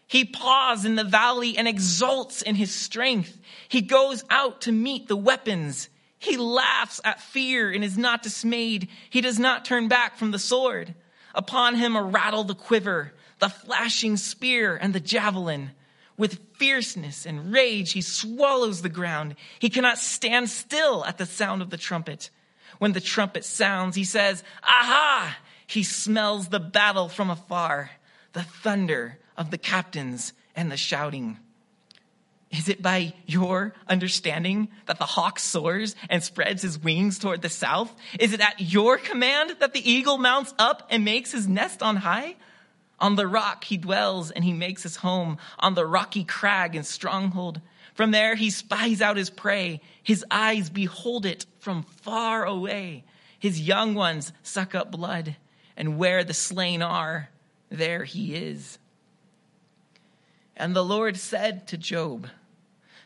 He 0.07 0.25
paws 0.25 0.87
in 0.87 0.95
the 0.95 1.05
valley 1.05 1.59
and 1.59 1.69
exults 1.69 2.41
in 2.41 2.55
his 2.55 2.75
strength. 2.75 3.39
He 3.69 3.83
goes 3.83 4.25
out 4.31 4.63
to 4.63 4.73
meet 4.73 5.07
the 5.07 5.19
weapons. 5.19 5.91
He 6.19 6.39
laughs 6.39 7.03
at 7.05 7.21
fear 7.21 7.71
and 7.71 7.85
is 7.85 7.99
not 7.99 8.23
dismayed. 8.23 8.89
He 9.11 9.21
does 9.21 9.39
not 9.39 9.67
turn 9.67 9.87
back 9.87 10.17
from 10.17 10.31
the 10.31 10.39
sword. 10.39 10.95
Upon 11.35 11.75
him 11.75 11.95
are 11.95 12.07
rattle 12.07 12.45
the 12.45 12.55
quiver, 12.55 13.13
the 13.39 13.51
flashing 13.51 14.17
spear, 14.17 14.77
and 14.77 14.95
the 14.95 15.01
javelin. 15.01 15.73
With 16.17 16.41
fierceness 16.55 17.27
and 17.27 17.53
rage, 17.53 17.93
he 17.93 18.01
swallows 18.01 18.81
the 18.81 18.89
ground. 18.89 19.37
He 19.59 19.69
cannot 19.69 19.99
stand 19.99 20.49
still 20.49 21.05
at 21.05 21.19
the 21.19 21.27
sound 21.27 21.61
of 21.61 21.69
the 21.69 21.77
trumpet. 21.77 22.31
When 22.83 22.95
the 22.95 23.01
trumpet 23.01 23.45
sounds, 23.45 23.95
he 23.95 24.03
says, 24.03 24.43
Aha! 24.65 25.39
He 25.69 25.85
smells 25.85 26.49
the 26.49 26.59
battle 26.59 27.09
from 27.09 27.31
afar, 27.31 27.93
the 28.33 28.43
thunder 28.43 29.21
of 29.37 29.53
the 29.53 29.57
captains 29.57 30.33
and 30.57 30.69
the 30.69 30.77
shouting. 30.77 31.39
Is 32.51 32.69
it 32.69 32.83
by 32.83 33.15
your 33.25 33.73
understanding 33.87 34.67
that 34.87 34.99
the 34.99 35.05
hawk 35.05 35.39
soars 35.39 35.95
and 36.11 36.25
spreads 36.25 36.63
his 36.63 36.77
wings 36.77 37.21
toward 37.21 37.43
the 37.43 37.49
south? 37.49 37.95
Is 38.19 38.33
it 38.33 38.41
at 38.41 38.59
your 38.59 38.99
command 38.99 39.59
that 39.61 39.75
the 39.75 39.89
eagle 39.89 40.19
mounts 40.19 40.53
up 40.59 40.89
and 40.91 41.05
makes 41.05 41.31
his 41.31 41.47
nest 41.47 41.85
on 41.85 41.99
high? 41.99 42.35
On 42.99 43.15
the 43.15 43.29
rock 43.29 43.63
he 43.63 43.77
dwells 43.77 44.33
and 44.33 44.43
he 44.43 44.53
makes 44.53 44.83
his 44.83 44.97
home, 44.97 45.39
on 45.61 45.75
the 45.75 45.87
rocky 45.87 46.25
crag 46.25 46.75
and 46.75 46.85
stronghold. 46.85 47.61
From 47.95 48.11
there 48.11 48.35
he 48.35 48.51
spies 48.51 49.03
out 49.03 49.17
his 49.17 49.31
prey. 49.31 49.81
His 50.03 50.25
eyes 50.31 50.71
behold 50.71 51.27
it 51.27 51.47
from 51.59 51.83
far 51.83 52.45
away. 52.45 53.05
His 53.39 53.61
young 53.61 53.95
ones 53.95 54.33
suck 54.43 54.75
up 54.75 54.91
blood, 54.91 55.37
and 55.77 55.99
where 55.99 56.25
the 56.25 56.35
slain 56.35 56.81
are, 56.81 57.29
there 57.71 58.05
he 58.05 58.35
is. 58.35 58.79
And 60.57 60.77
the 60.77 60.85
Lord 60.85 61.17
said 61.17 61.67
to 61.69 61.77
Job, 61.77 62.29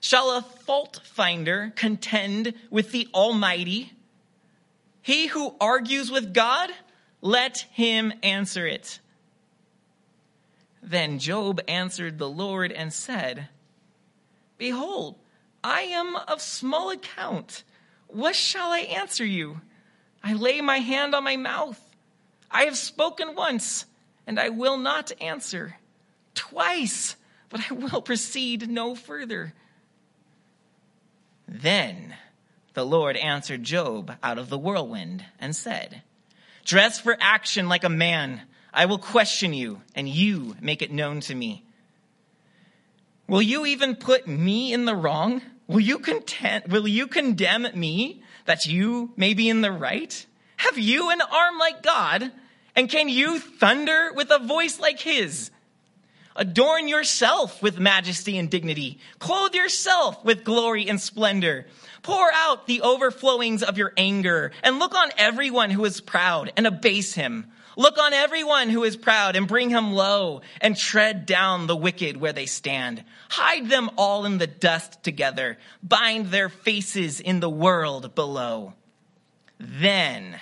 Shall 0.01 0.31
a 0.37 0.43
fault 0.43 1.01
finder 1.05 1.73
contend 1.75 2.55
with 2.71 2.93
the 2.93 3.09
Almighty? 3.15 3.93
He 5.01 5.29
who 5.29 5.55
argues 5.61 6.11
with 6.11 6.35
God, 6.35 6.71
let 7.21 7.67
him 7.73 8.13
answer 8.23 8.67
it. 8.67 9.01
Then 10.83 11.19
Job 11.19 11.61
answered 11.67 12.19
the 12.19 12.29
Lord 12.29 12.71
and 12.73 12.93
said, 12.93 13.49
Behold, 14.59 15.17
I 15.63 15.83
am 15.83 16.17
of 16.17 16.41
small 16.41 16.91
account. 16.91 17.65
What 18.07 18.37
shall 18.37 18.71
I 18.71 18.81
answer 18.81 19.25
you? 19.25 19.61
I 20.23 20.35
lay 20.35 20.61
my 20.61 20.79
hand 20.79 21.15
on 21.15 21.25
my 21.25 21.37
mouth. 21.37 21.81
I 22.51 22.63
have 22.63 22.77
spoken 22.77 23.35
once, 23.35 23.85
and 24.27 24.41
I 24.41 24.49
will 24.49 24.79
not 24.79 25.13
answer. 25.21 25.77
Twice, 26.35 27.17
but 27.49 27.61
I 27.71 27.75
will 27.75 28.03
proceed 28.03 28.69
no 28.69 28.95
further. 28.95 29.55
Then 31.47 32.15
the 32.75 32.85
Lord 32.85 33.17
answered 33.17 33.63
Job 33.63 34.17
out 34.23 34.39
of 34.39 34.49
the 34.49 34.59
whirlwind 34.59 35.25
and 35.39 35.55
said, 35.55 36.03
Dress 36.65 36.99
for 37.01 37.17
action 37.21 37.69
like 37.69 37.85
a 37.85 37.89
man. 37.89 38.43
I 38.73 38.87
will 38.87 38.99
question 38.99 39.53
you, 39.53 39.83
and 39.95 40.09
you 40.09 40.57
make 40.61 40.83
it 40.83 40.91
known 40.91 41.21
to 41.21 41.35
me. 41.35 41.66
Will 43.29 43.43
you 43.43 43.67
even 43.67 43.97
put 43.97 44.29
me 44.29 44.73
in 44.73 44.85
the 44.85 44.95
wrong? 44.95 45.43
Will 45.67 45.81
you 45.81 45.99
content, 45.99 46.69
will 46.69 46.87
you 46.87 47.07
condemn 47.07 47.67
me 47.75 48.23
that 48.45 48.67
you 48.67 49.13
may 49.17 49.35
be 49.35 49.49
in 49.49 49.63
the 49.63 49.73
right? 49.73 50.27
Have 50.59 50.79
you 50.79 51.11
an 51.11 51.21
arm 51.21 51.59
like 51.59 51.83
God? 51.83 52.31
And 52.77 52.89
can 52.89 53.09
you 53.09 53.39
thunder 53.39 54.13
with 54.15 54.31
a 54.31 54.39
voice 54.39 54.79
like 54.79 55.01
his? 55.01 55.51
Adorn 56.37 56.87
yourself 56.87 57.63
with 57.63 57.79
majesty 57.79 58.37
and 58.39 58.51
dignity. 58.51 58.99
Clothe 59.19 59.55
yourself 59.55 60.23
with 60.25 60.45
glory 60.45 60.89
and 60.89 61.01
splendor. 61.01 61.67
Pour 62.03 62.31
out 62.33 62.67
the 62.67 62.83
overflowings 62.83 63.63
of 63.63 63.79
your 63.79 63.93
anger 63.97 64.53
and 64.63 64.79
look 64.79 64.95
on 64.95 65.11
everyone 65.17 65.71
who 65.71 65.85
is 65.85 66.01
proud 66.01 66.53
and 66.57 66.67
abase 66.67 67.15
him. 67.15 67.51
Look 67.79 67.99
on 67.99 68.15
everyone 68.15 68.71
who 68.71 68.85
is 68.85 68.97
proud 68.97 69.37
and 69.37 69.47
bring 69.47 69.69
him 69.69 69.93
low 69.93 70.41
and 70.63 70.75
tread 70.75 71.27
down 71.27 71.67
the 71.67 71.77
wicked 71.77 72.17
where 72.17 72.33
they 72.33 72.47
stand. 72.47 73.05
Hide 73.29 73.69
them 73.69 73.91
all 73.99 74.25
in 74.25 74.39
the 74.39 74.47
dust 74.47 75.03
together. 75.03 75.59
Bind 75.83 76.31
their 76.31 76.49
faces 76.49 77.21
in 77.21 77.41
the 77.41 77.51
world 77.51 78.15
below. 78.15 78.73
Then 79.59 80.41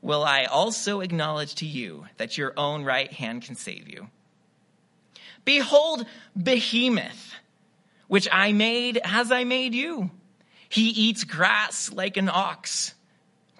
will 0.00 0.24
I 0.24 0.44
also 0.44 1.00
acknowledge 1.00 1.54
to 1.56 1.66
you 1.66 2.06
that 2.16 2.36
your 2.36 2.52
own 2.56 2.82
right 2.82 3.12
hand 3.12 3.42
can 3.42 3.54
save 3.54 3.88
you. 3.88 4.08
Behold, 5.44 6.04
behemoth, 6.40 7.34
which 8.08 8.28
I 8.30 8.52
made 8.52 9.00
as 9.04 9.30
I 9.30 9.44
made 9.44 9.74
you. 9.74 10.10
He 10.68 10.88
eats 10.88 11.22
grass 11.22 11.92
like 11.92 12.16
an 12.16 12.28
ox. 12.28 12.94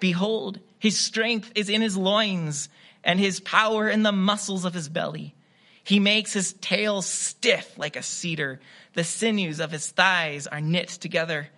Behold, 0.01 0.59
his 0.79 0.99
strength 0.99 1.53
is 1.55 1.69
in 1.69 1.81
his 1.81 1.95
loins 1.95 2.67
and 3.03 3.19
his 3.19 3.39
power 3.39 3.89
in 3.89 4.03
the 4.03 4.11
muscles 4.11 4.65
of 4.65 4.73
his 4.73 4.89
belly. 4.89 5.35
He 5.83 5.99
makes 5.99 6.31
his 6.33 6.53
tail 6.53 7.01
stiff 7.01 7.77
like 7.77 7.95
a 7.95 8.03
cedar. 8.03 8.61
The 8.93 9.03
sinews 9.03 9.59
of 9.59 9.71
his 9.71 9.91
thighs 9.91 10.47
are 10.47 10.61
knit 10.61 10.87
together. 10.87 11.49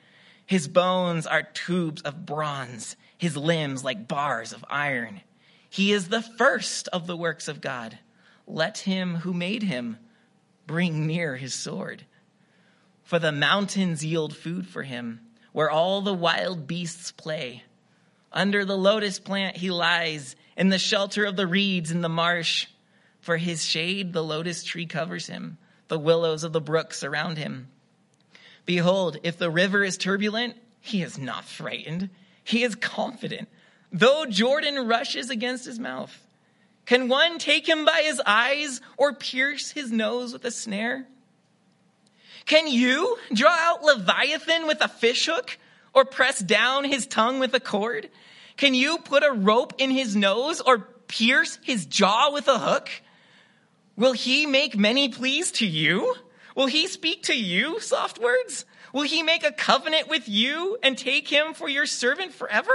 His 0.46 0.68
bones 0.68 1.28
are 1.28 1.44
tubes 1.44 2.02
of 2.02 2.26
bronze, 2.26 2.96
his 3.18 3.38
limbs 3.38 3.84
like 3.84 4.08
bars 4.08 4.54
of 4.54 4.66
iron. 4.70 5.22
He 5.70 5.92
is 5.92 6.08
the 6.08 6.22
first 6.22 6.88
of 6.90 7.06
the 7.06 7.18
works 7.18 7.48
of 7.48 7.62
God. 7.62 7.98
Let 8.48 8.80
him 8.80 9.16
who 9.16 9.34
made 9.34 9.64
him 9.64 9.98
bring 10.66 11.06
near 11.06 11.36
his 11.36 11.54
sword. 11.54 12.06
For 13.04 13.20
the 13.20 13.32
mountains 13.32 14.04
yield 14.04 14.36
food 14.36 14.68
for 14.68 14.84
him, 14.84 15.22
where 15.52 15.70
all 15.70 16.02
the 16.02 16.14
wild 16.14 16.66
beasts 16.66 17.12
play. 17.12 17.64
Under 18.32 18.66
the 18.66 18.78
lotus 18.78 19.20
plant 19.20 19.58
he 19.58 19.70
lies 19.70 20.36
in 20.58 20.70
the 20.70 20.80
shelter 20.80 21.26
of 21.26 21.36
the 21.36 21.48
reeds 21.48 21.92
in 21.92 22.02
the 22.02 22.10
marsh. 22.10 22.68
For 23.20 23.38
his 23.38 23.66
shade, 23.66 24.14
the 24.14 24.24
lotus 24.24 24.64
tree 24.64 24.86
covers 24.86 25.28
him, 25.28 25.58
the 25.88 25.98
willows 26.00 26.44
of 26.44 26.54
the 26.54 26.62
brook 26.62 26.94
surround 26.94 27.38
him. 27.38 27.70
Behold, 28.66 29.18
if 29.24 29.38
the 29.38 29.50
river 29.50 29.84
is 29.84 29.98
turbulent, 29.98 30.56
he 30.82 31.02
is 31.02 31.18
not 31.18 31.46
frightened. 31.46 32.10
He 32.44 32.64
is 32.64 32.76
confident. 32.76 33.50
though 33.92 34.26
Jordan 34.26 34.88
rushes 34.88 35.30
against 35.30 35.66
his 35.66 35.80
mouth? 35.80 36.22
Can 36.86 37.08
one 37.08 37.40
take 37.40 37.68
him 37.68 37.86
by 37.86 38.04
his 38.04 38.22
eyes 38.26 38.82
or 38.98 39.14
pierce 39.14 39.72
his 39.72 39.92
nose 39.92 40.34
with 40.34 40.46
a 40.46 40.52
snare? 40.52 41.08
Can 42.46 42.68
you 42.68 43.18
draw 43.34 43.50
out 43.50 43.84
Leviathan 43.84 44.68
with 44.68 44.82
a 44.82 44.88
fishhook 44.88 45.58
or 45.94 46.06
press 46.06 46.40
down 46.40 46.84
his 46.84 47.08
tongue 47.08 47.40
with 47.40 47.54
a 47.56 47.60
cord? 47.60 48.10
Can 48.58 48.74
you 48.74 48.98
put 49.00 49.24
a 49.24 49.32
rope 49.32 49.74
in 49.78 49.92
his 49.92 50.16
nose 50.16 50.62
or 50.62 50.80
pierce 51.08 51.60
his 51.64 51.86
jaw 51.86 52.32
with 52.32 52.48
a 52.48 52.58
hook? 52.58 52.90
Will 53.98 54.14
he 54.14 54.46
make 54.46 54.78
many 54.78 55.10
pleas 55.10 55.52
to 55.54 55.66
you? 55.66 56.16
Will 56.56 56.68
he 56.68 56.88
speak 56.88 57.24
to 57.24 57.38
you 57.38 57.80
soft 57.80 58.20
words? 58.20 58.66
Will 58.94 59.04
he 59.04 59.24
make 59.24 59.44
a 59.44 59.52
covenant 59.52 60.08
with 60.08 60.30
you 60.30 60.78
and 60.82 60.98
take 60.98 61.28
him 61.28 61.54
for 61.54 61.68
your 61.68 61.86
servant 61.86 62.34
forever? 62.34 62.74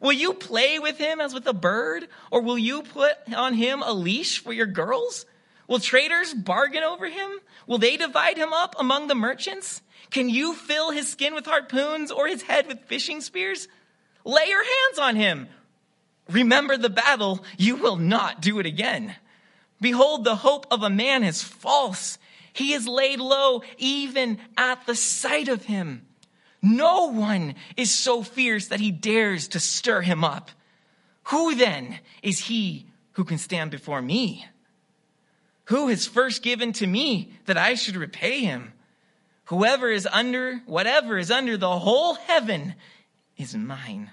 Will 0.00 0.12
you 0.12 0.34
play 0.34 0.80
with 0.80 0.98
him 0.98 1.20
as 1.20 1.32
with 1.32 1.46
a 1.46 1.52
bird? 1.52 2.08
Or 2.30 2.42
will 2.42 2.58
you 2.58 2.82
put 2.82 3.16
on 3.34 3.54
him 3.54 3.82
a 3.82 3.92
leash 3.92 4.40
for 4.40 4.52
your 4.52 4.66
girls? 4.66 5.26
Will 5.68 5.78
traders 5.78 6.34
bargain 6.34 6.82
over 6.82 7.08
him? 7.08 7.30
Will 7.66 7.78
they 7.78 7.96
divide 7.96 8.36
him 8.36 8.52
up 8.52 8.74
among 8.78 9.06
the 9.06 9.14
merchants? 9.14 9.80
Can 10.10 10.28
you 10.28 10.54
fill 10.54 10.90
his 10.90 11.08
skin 11.08 11.34
with 11.34 11.46
harpoons 11.46 12.10
or 12.10 12.26
his 12.26 12.42
head 12.42 12.66
with 12.66 12.80
fishing 12.80 13.20
spears? 13.20 13.68
Lay 14.24 14.46
your 14.48 14.64
hands 14.64 14.98
on 14.98 15.16
him. 15.16 15.48
Remember 16.30 16.76
the 16.76 16.90
battle. 16.90 17.44
You 17.58 17.76
will 17.76 17.96
not 17.96 18.40
do 18.40 18.58
it 18.58 18.66
again. 18.66 19.14
Behold, 19.80 20.24
the 20.24 20.36
hope 20.36 20.66
of 20.70 20.82
a 20.82 20.90
man 20.90 21.22
is 21.22 21.42
false. 21.42 22.18
He 22.52 22.72
is 22.72 22.88
laid 22.88 23.20
low 23.20 23.62
even 23.76 24.38
at 24.56 24.86
the 24.86 24.94
sight 24.94 25.48
of 25.48 25.64
him. 25.64 26.06
No 26.62 27.10
one 27.10 27.56
is 27.76 27.92
so 27.92 28.22
fierce 28.22 28.68
that 28.68 28.80
he 28.80 28.90
dares 28.90 29.48
to 29.48 29.60
stir 29.60 30.00
him 30.00 30.24
up. 30.24 30.50
Who 31.24 31.54
then 31.54 31.98
is 32.22 32.38
he 32.38 32.86
who 33.12 33.24
can 33.24 33.38
stand 33.38 33.70
before 33.70 34.00
me? 34.00 34.46
Who 35.66 35.88
has 35.88 36.06
first 36.06 36.42
given 36.42 36.72
to 36.74 36.86
me 36.86 37.32
that 37.46 37.58
I 37.58 37.74
should 37.74 37.96
repay 37.96 38.40
him? 38.40 38.72
Whoever 39.46 39.90
is 39.90 40.08
under, 40.10 40.62
whatever 40.66 41.18
is 41.18 41.30
under 41.30 41.56
the 41.56 41.78
whole 41.78 42.14
heaven 42.14 42.74
is 43.36 43.54
mine. 43.54 44.10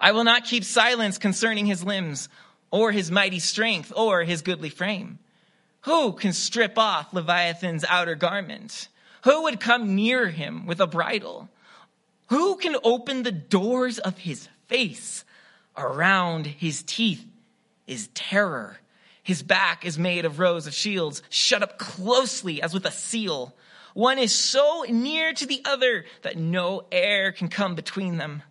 I 0.00 0.12
will 0.12 0.24
not 0.24 0.44
keep 0.44 0.64
silence 0.64 1.18
concerning 1.18 1.66
his 1.66 1.84
limbs, 1.84 2.28
or 2.70 2.90
his 2.90 3.10
mighty 3.10 3.38
strength, 3.38 3.92
or 3.94 4.22
his 4.24 4.42
goodly 4.42 4.70
frame. 4.70 5.18
Who 5.82 6.12
can 6.12 6.32
strip 6.32 6.78
off 6.78 7.12
Leviathan's 7.12 7.84
outer 7.88 8.14
garment? 8.14 8.88
Who 9.24 9.42
would 9.42 9.60
come 9.60 9.94
near 9.94 10.28
him 10.28 10.66
with 10.66 10.80
a 10.80 10.86
bridle? 10.86 11.48
Who 12.28 12.56
can 12.56 12.76
open 12.82 13.22
the 13.22 13.32
doors 13.32 13.98
of 13.98 14.18
his 14.18 14.48
face? 14.66 15.24
Around 15.76 16.46
his 16.46 16.82
teeth 16.82 17.24
is 17.86 18.08
terror. 18.14 18.78
His 19.22 19.42
back 19.42 19.84
is 19.84 19.98
made 19.98 20.24
of 20.24 20.38
rows 20.38 20.66
of 20.66 20.74
shields, 20.74 21.22
shut 21.28 21.62
up 21.62 21.78
closely 21.78 22.60
as 22.62 22.74
with 22.74 22.86
a 22.86 22.90
seal. 22.90 23.54
One 23.94 24.18
is 24.18 24.34
so 24.34 24.84
near 24.88 25.32
to 25.32 25.46
the 25.46 25.62
other 25.64 26.04
that 26.22 26.36
no 26.36 26.86
air 26.90 27.32
can 27.32 27.48
come 27.48 27.74
between 27.74 28.16
them. 28.16 28.42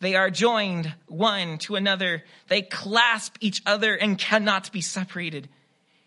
They 0.00 0.14
are 0.14 0.30
joined 0.30 0.94
one 1.06 1.58
to 1.58 1.76
another. 1.76 2.24
They 2.48 2.62
clasp 2.62 3.36
each 3.40 3.62
other 3.66 3.94
and 3.94 4.18
cannot 4.18 4.72
be 4.72 4.80
separated. 4.80 5.48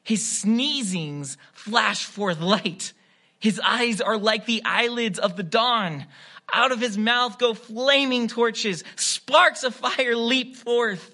His 0.04 0.24
sneezings 0.24 1.38
flash 1.54 2.06
forth 2.06 2.42
light. 2.42 2.94
His 3.40 3.60
eyes 3.64 4.02
are 4.02 4.18
like 4.18 4.46
the 4.46 4.64
eyelids 4.66 5.20
of 5.20 5.36
the 5.38 5.44
dawn. 5.44 6.08
Out 6.52 6.72
of 6.72 6.80
his 6.80 6.98
mouth 6.98 7.38
go 7.38 7.54
flaming 7.54 8.28
torches. 8.28 8.84
Sparks 8.96 9.64
of 9.64 9.76
fire 9.76 10.16
leap 10.16 10.56
forth. 10.56 11.14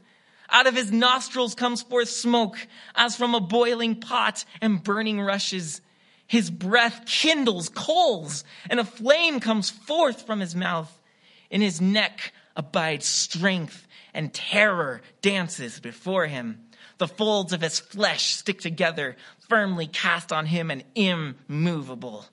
Out 0.50 0.66
of 0.66 0.76
his 0.76 0.92
nostrils 0.92 1.56
comes 1.56 1.82
forth 1.82 2.10
smoke 2.10 2.58
as 2.96 3.16
from 3.16 3.36
a 3.36 3.40
boiling 3.40 4.00
pot 4.00 4.46
and 4.62 4.82
burning 4.82 5.20
rushes. 5.20 5.82
His 6.30 6.52
breath 6.52 7.08
kindles 7.08 7.70
coals 7.70 8.44
and 8.70 8.80
a 8.80 8.86
flame 8.86 9.40
comes 9.40 9.72
forth 9.72 10.28
from 10.28 10.40
his 10.40 10.56
mouth. 10.56 11.02
In 11.50 11.60
his 11.60 11.82
neck 11.82 12.34
abides 12.56 13.08
strength 13.08 13.88
and 14.14 14.32
terror 14.32 15.02
dances 15.24 15.80
before 15.80 16.28
him. 16.28 16.66
The 17.00 17.08
folds 17.08 17.52
of 17.52 17.62
his 17.62 17.80
flesh 17.80 18.36
stick 18.36 18.62
together, 18.62 19.18
firmly 19.50 19.88
cast 19.88 20.32
on 20.32 20.46
him 20.46 20.70
and 20.70 20.84
immovable. 20.94 22.28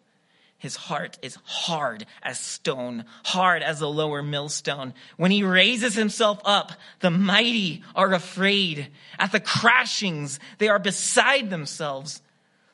His 0.58 0.76
heart 0.76 1.18
is 1.22 1.38
hard 1.44 2.04
as 2.22 2.38
stone, 2.38 3.06
hard 3.24 3.62
as 3.62 3.80
a 3.80 3.86
lower 3.86 4.22
millstone. 4.22 4.92
When 5.16 5.30
he 5.30 5.42
raises 5.42 5.94
himself 5.94 6.38
up, 6.44 6.72
the 7.00 7.10
mighty 7.10 7.82
are 7.94 8.12
afraid. 8.12 8.88
At 9.18 9.32
the 9.32 9.40
crashings, 9.40 10.38
they 10.58 10.68
are 10.68 10.78
beside 10.78 11.48
themselves. 11.48 12.20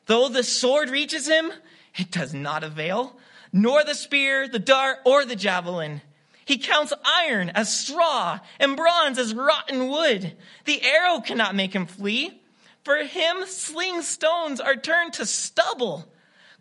Though 0.05 0.29
the 0.29 0.43
sword 0.43 0.89
reaches 0.89 1.27
him, 1.27 1.51
it 1.95 2.11
does 2.11 2.33
not 2.33 2.63
avail, 2.63 3.15
nor 3.51 3.83
the 3.83 3.95
spear, 3.95 4.47
the 4.47 4.59
dart, 4.59 4.99
or 5.05 5.25
the 5.25 5.35
javelin. 5.35 6.01
He 6.45 6.57
counts 6.57 6.93
iron 7.05 7.49
as 7.51 7.73
straw 7.73 8.39
and 8.59 8.75
bronze 8.75 9.17
as 9.17 9.33
rotten 9.33 9.87
wood. 9.89 10.35
The 10.65 10.81
arrow 10.81 11.21
cannot 11.21 11.55
make 11.55 11.73
him 11.73 11.85
flee. 11.85 12.41
For 12.83 12.97
him, 12.97 13.45
sling 13.45 14.01
stones 14.01 14.59
are 14.59 14.75
turned 14.75 15.13
to 15.13 15.25
stubble. 15.25 16.05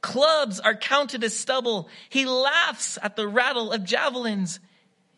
Clubs 0.00 0.60
are 0.60 0.76
counted 0.76 1.24
as 1.24 1.36
stubble. 1.36 1.88
He 2.08 2.26
laughs 2.26 2.96
at 3.02 3.16
the 3.16 3.26
rattle 3.26 3.72
of 3.72 3.84
javelins. 3.84 4.60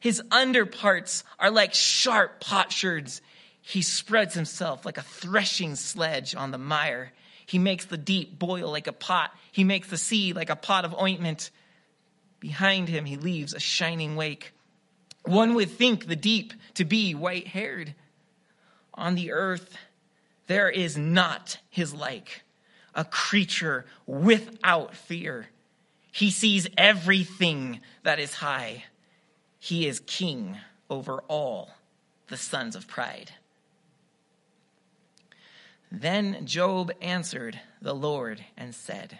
His 0.01 0.23
underparts 0.31 1.25
are 1.39 1.51
like 1.51 1.75
sharp 1.75 2.41
potsherds. 2.41 3.21
He 3.61 3.83
spreads 3.83 4.35
himself 4.35 4.87
like 4.87 4.99
a 4.99 5.03
threshing 5.03 5.75
sledge 5.75 6.35
on 6.35 6.51
the 6.51 6.59
mire. 6.59 7.13
He 7.47 7.59
makes 7.59 7.85
the 7.85 7.97
deep 7.97 8.39
boil 8.39 8.71
like 8.71 8.87
a 8.87 8.93
pot. 8.93 9.33
He 9.53 9.65
makes 9.65 9.89
the 9.89 9.99
sea 9.99 10.33
like 10.33 10.51
a 10.51 10.57
pot 10.57 10.85
of 10.85 10.95
ointment. 11.01 11.51
Behind 12.41 12.89
him, 12.89 13.05
he 13.05 13.17
leaves 13.17 13.55
a 13.55 13.61
shining 13.61 14.17
wake. 14.17 14.53
One 15.25 15.55
would 15.55 15.71
think 15.71 16.07
the 16.07 16.17
deep 16.17 16.53
to 16.75 16.85
be 16.85 17.15
white 17.15 17.47
haired. 17.47 17.95
On 18.95 19.15
the 19.15 19.33
earth, 19.33 19.77
there 20.47 20.69
is 20.69 20.97
not 20.97 21.59
his 21.71 21.95
like, 21.95 22.43
a 22.95 23.05
creature 23.05 23.87
without 24.07 24.95
fear. 24.95 25.49
He 26.13 26.31
sees 26.31 26.69
everything 26.77 27.81
that 28.03 28.21
is 28.21 28.35
high. 28.35 28.85
He 29.59 29.87
is 29.87 30.01
king 30.01 30.59
over 30.91 31.23
all 31.29 31.71
the 32.29 32.37
sons 32.37 32.77
of 32.77 32.87
pride. 32.87 33.33
Then 36.01 36.45
Job 36.45 36.91
answered 37.01 37.61
the 37.81 37.95
Lord 37.95 38.45
and 38.57 38.75
said, 38.75 39.19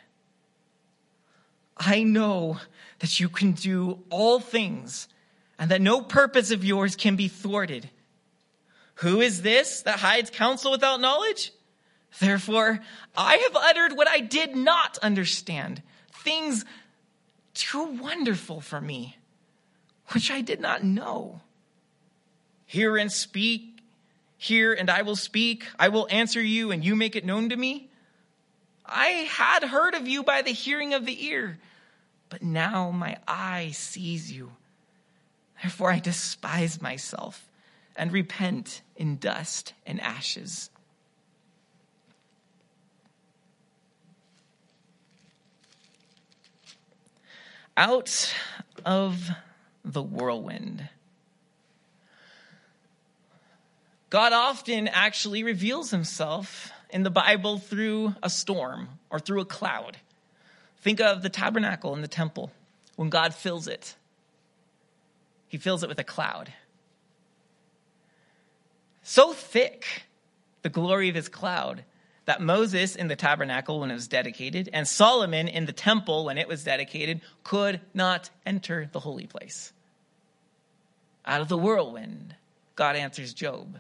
I 1.77 2.03
know 2.03 2.59
that 2.99 3.21
you 3.21 3.29
can 3.29 3.53
do 3.53 4.01
all 4.11 4.41
things 4.41 5.09
and 5.59 5.71
that 5.71 5.81
no 5.81 6.01
purpose 6.01 6.51
of 6.51 6.65
yours 6.65 6.97
can 6.97 7.15
be 7.15 7.29
thwarted. 7.29 7.91
Who 8.97 9.21
is 9.21 9.43
this 9.43 9.83
that 9.83 10.01
hides 10.01 10.31
counsel 10.31 10.73
without 10.73 11.01
knowledge? 11.01 11.53
Therefore, 12.19 12.81
I 13.17 13.37
have 13.37 13.57
uttered 13.57 13.97
what 13.97 14.09
I 14.09 14.21
did 14.21 14.57
not 14.57 14.99
understand, 14.99 15.83
things 16.25 16.65
too 17.55 17.85
wonderful 17.85 18.61
for 18.61 18.81
me, 18.81 19.17
which 20.09 20.31
I 20.31 20.41
did 20.41 20.61
not 20.61 20.85
know. 20.85 21.41
Hear 22.67 22.97
and 22.97 23.11
speak, 23.11 23.74
hear 24.45 24.73
and 24.73 24.91
I 24.91 25.03
will 25.03 25.17
speak. 25.17 25.67
I 25.79 25.89
will 25.89 26.07
answer 26.11 26.43
you 26.43 26.71
and 26.71 26.85
you 26.85 26.95
make 26.95 27.17
it 27.17 27.25
known 27.25 27.49
to 27.49 27.57
me. 27.57 27.89
I 28.85 29.07
had 29.31 29.65
heard 29.65 29.95
of 29.95 30.07
you 30.07 30.23
by 30.23 30.43
the 30.43 30.53
hearing 30.53 30.93
of 30.93 31.07
the 31.07 31.25
ear, 31.27 31.59
but 32.29 32.43
now 32.43 32.91
my 32.91 33.17
eye 33.27 33.71
sees 33.73 34.31
you. 34.31 34.53
Therefore, 35.63 35.91
I 35.91 35.99
despise 35.99 36.83
myself 36.83 37.49
and 37.97 38.13
repent 38.13 38.83
in 38.97 39.17
dust 39.17 39.73
and 39.87 40.01
ashes. 40.01 40.69
Out 47.77 48.35
of 48.85 49.31
the 49.85 50.03
whirlwind. 50.03 50.89
God 54.15 54.33
often 54.33 54.87
actually 54.87 55.43
reveals 55.43 55.91
himself 55.91 56.71
in 56.89 57.03
the 57.03 57.11
Bible 57.11 57.59
through 57.59 58.15
a 58.23 58.31
storm 58.31 58.89
or 59.11 59.19
through 59.19 59.41
a 59.41 59.45
cloud. 59.45 59.97
Think 60.83 61.01
of 61.01 61.23
the 61.23 61.29
tabernacle 61.29 61.93
in 61.97 62.01
the 62.01 62.07
temple 62.07 62.53
when 62.95 63.11
God 63.11 63.35
fills 63.35 63.67
it 63.67 63.97
he 65.49 65.59
fills 65.59 65.83
it 65.83 65.89
with 65.89 65.99
a 65.99 66.05
cloud. 66.05 66.53
So 69.03 69.33
thick, 69.33 70.05
the 70.63 70.69
glory 70.69 71.09
of 71.09 71.15
his 71.15 71.29
cloud, 71.29 71.85
that 72.25 72.41
Moses 72.41 72.95
in 72.95 73.09
the 73.09 73.17
tabernacle 73.17 73.81
when 73.81 73.91
it 73.91 73.95
was 73.95 74.09
dedicated 74.09 74.69
and 74.73 74.87
Solomon 74.87 75.49
in 75.49 75.67
the 75.67 75.73
temple 75.73 76.25
when 76.25 76.39
it 76.39 76.49
was 76.49 76.63
dedicated 76.63 77.21
could 77.43 77.81
not 77.93 78.31
enter 78.47 78.89
the 78.93 79.01
holy 79.01 79.27
place. 79.27 79.73
Out 81.27 81.41
of 81.41 81.49
the 81.49 81.59
whirlwind, 81.59 82.37
God 82.77 82.97
answers 82.97 83.35
Job. 83.35 83.77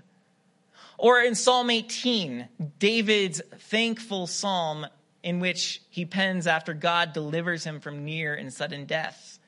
Or 0.99 1.21
in 1.21 1.35
Psalm 1.35 1.71
18, 1.71 2.49
David's 2.79 3.43
thankful 3.59 4.27
psalm 4.27 4.87
in 5.23 5.41
which 5.41 5.81
he 5.89 6.05
pens 6.05 6.47
after 6.47 6.75
God 6.75 7.13
delivers 7.13 7.65
him 7.65 7.81
from 7.81 8.05
near 8.05 8.35
and 8.35 8.53
sudden 8.53 8.85
death. 8.85 9.39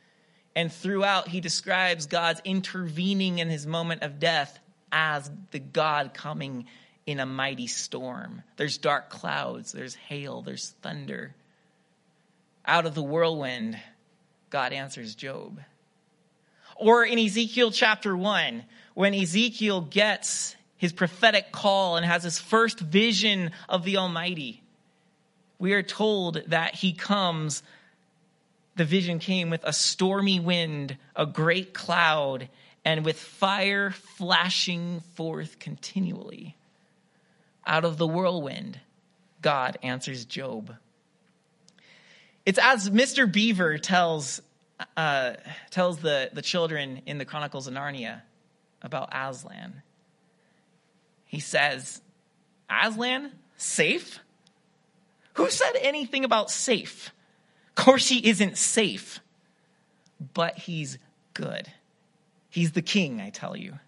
And 0.54 0.72
throughout, 0.72 1.28
he 1.28 1.40
describes 1.40 2.06
God's 2.06 2.40
intervening 2.44 3.38
in 3.38 3.50
his 3.50 3.66
moment 3.66 4.02
of 4.02 4.18
death 4.18 4.58
as 4.90 5.30
the 5.50 5.58
God 5.58 6.14
coming 6.14 6.66
in 7.04 7.20
a 7.20 7.26
mighty 7.26 7.66
storm. 7.66 8.42
There's 8.56 8.78
dark 8.78 9.10
clouds, 9.10 9.72
there's 9.72 9.94
hail, 9.94 10.42
there's 10.42 10.70
thunder. 10.82 11.34
Out 12.64 12.86
of 12.86 12.94
the 12.94 13.02
whirlwind, 13.02 13.78
God 14.50 14.72
answers 14.72 15.14
Job. 15.14 15.60
Or 16.74 17.04
in 17.04 17.18
Ezekiel 17.18 17.70
chapter 17.70 18.16
1, 18.16 18.64
when 18.94 19.14
Ezekiel 19.14 19.82
gets 19.82 20.55
his 20.76 20.92
prophetic 20.92 21.52
call 21.52 21.96
and 21.96 22.04
has 22.04 22.22
his 22.22 22.38
first 22.38 22.80
vision 22.80 23.50
of 23.68 23.84
the 23.84 23.96
Almighty, 23.96 24.62
we 25.58 25.72
are 25.72 25.82
told 25.82 26.42
that 26.48 26.74
he 26.74 26.92
comes, 26.92 27.62
the 28.76 28.84
vision 28.84 29.18
came 29.18 29.48
with 29.48 29.64
a 29.64 29.72
stormy 29.72 30.38
wind, 30.38 30.98
a 31.14 31.24
great 31.24 31.72
cloud, 31.72 32.48
and 32.84 33.04
with 33.04 33.18
fire 33.18 33.90
flashing 33.90 35.00
forth 35.14 35.58
continually. 35.58 36.56
Out 37.66 37.84
of 37.84 37.96
the 37.96 38.06
whirlwind, 38.06 38.78
God 39.42 39.78
answers 39.82 40.24
Job. 40.24 40.76
It's 42.44 42.60
as 42.62 42.88
Mr. 42.90 43.30
Beaver 43.30 43.78
tells, 43.78 44.40
uh, 44.96 45.32
tells 45.70 45.98
the, 45.98 46.30
the 46.32 46.42
children 46.42 47.02
in 47.06 47.18
the 47.18 47.24
Chronicles 47.24 47.66
of 47.66 47.74
Narnia 47.74 48.22
about 48.82 49.08
Aslan. 49.12 49.82
He 51.26 51.40
says, 51.40 52.00
Aslan, 52.70 53.32
safe? 53.56 54.20
Who 55.34 55.50
said 55.50 55.72
anything 55.80 56.24
about 56.24 56.50
safe? 56.50 57.12
Of 57.70 57.84
course, 57.84 58.08
he 58.08 58.26
isn't 58.26 58.56
safe, 58.56 59.20
but 60.32 60.56
he's 60.56 60.98
good. 61.34 61.68
He's 62.48 62.72
the 62.72 62.82
king, 62.82 63.20
I 63.20 63.30
tell 63.30 63.56
you. 63.56 63.78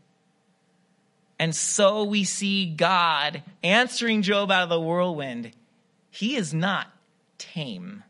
And 1.38 1.54
so 1.54 2.04
we 2.04 2.24
see 2.24 2.66
God 2.66 3.42
answering 3.62 4.22
Job 4.22 4.50
out 4.50 4.64
of 4.64 4.68
the 4.68 4.80
whirlwind. 4.80 5.52
He 6.10 6.36
is 6.36 6.52
not 6.52 6.88
tame. 7.38 8.02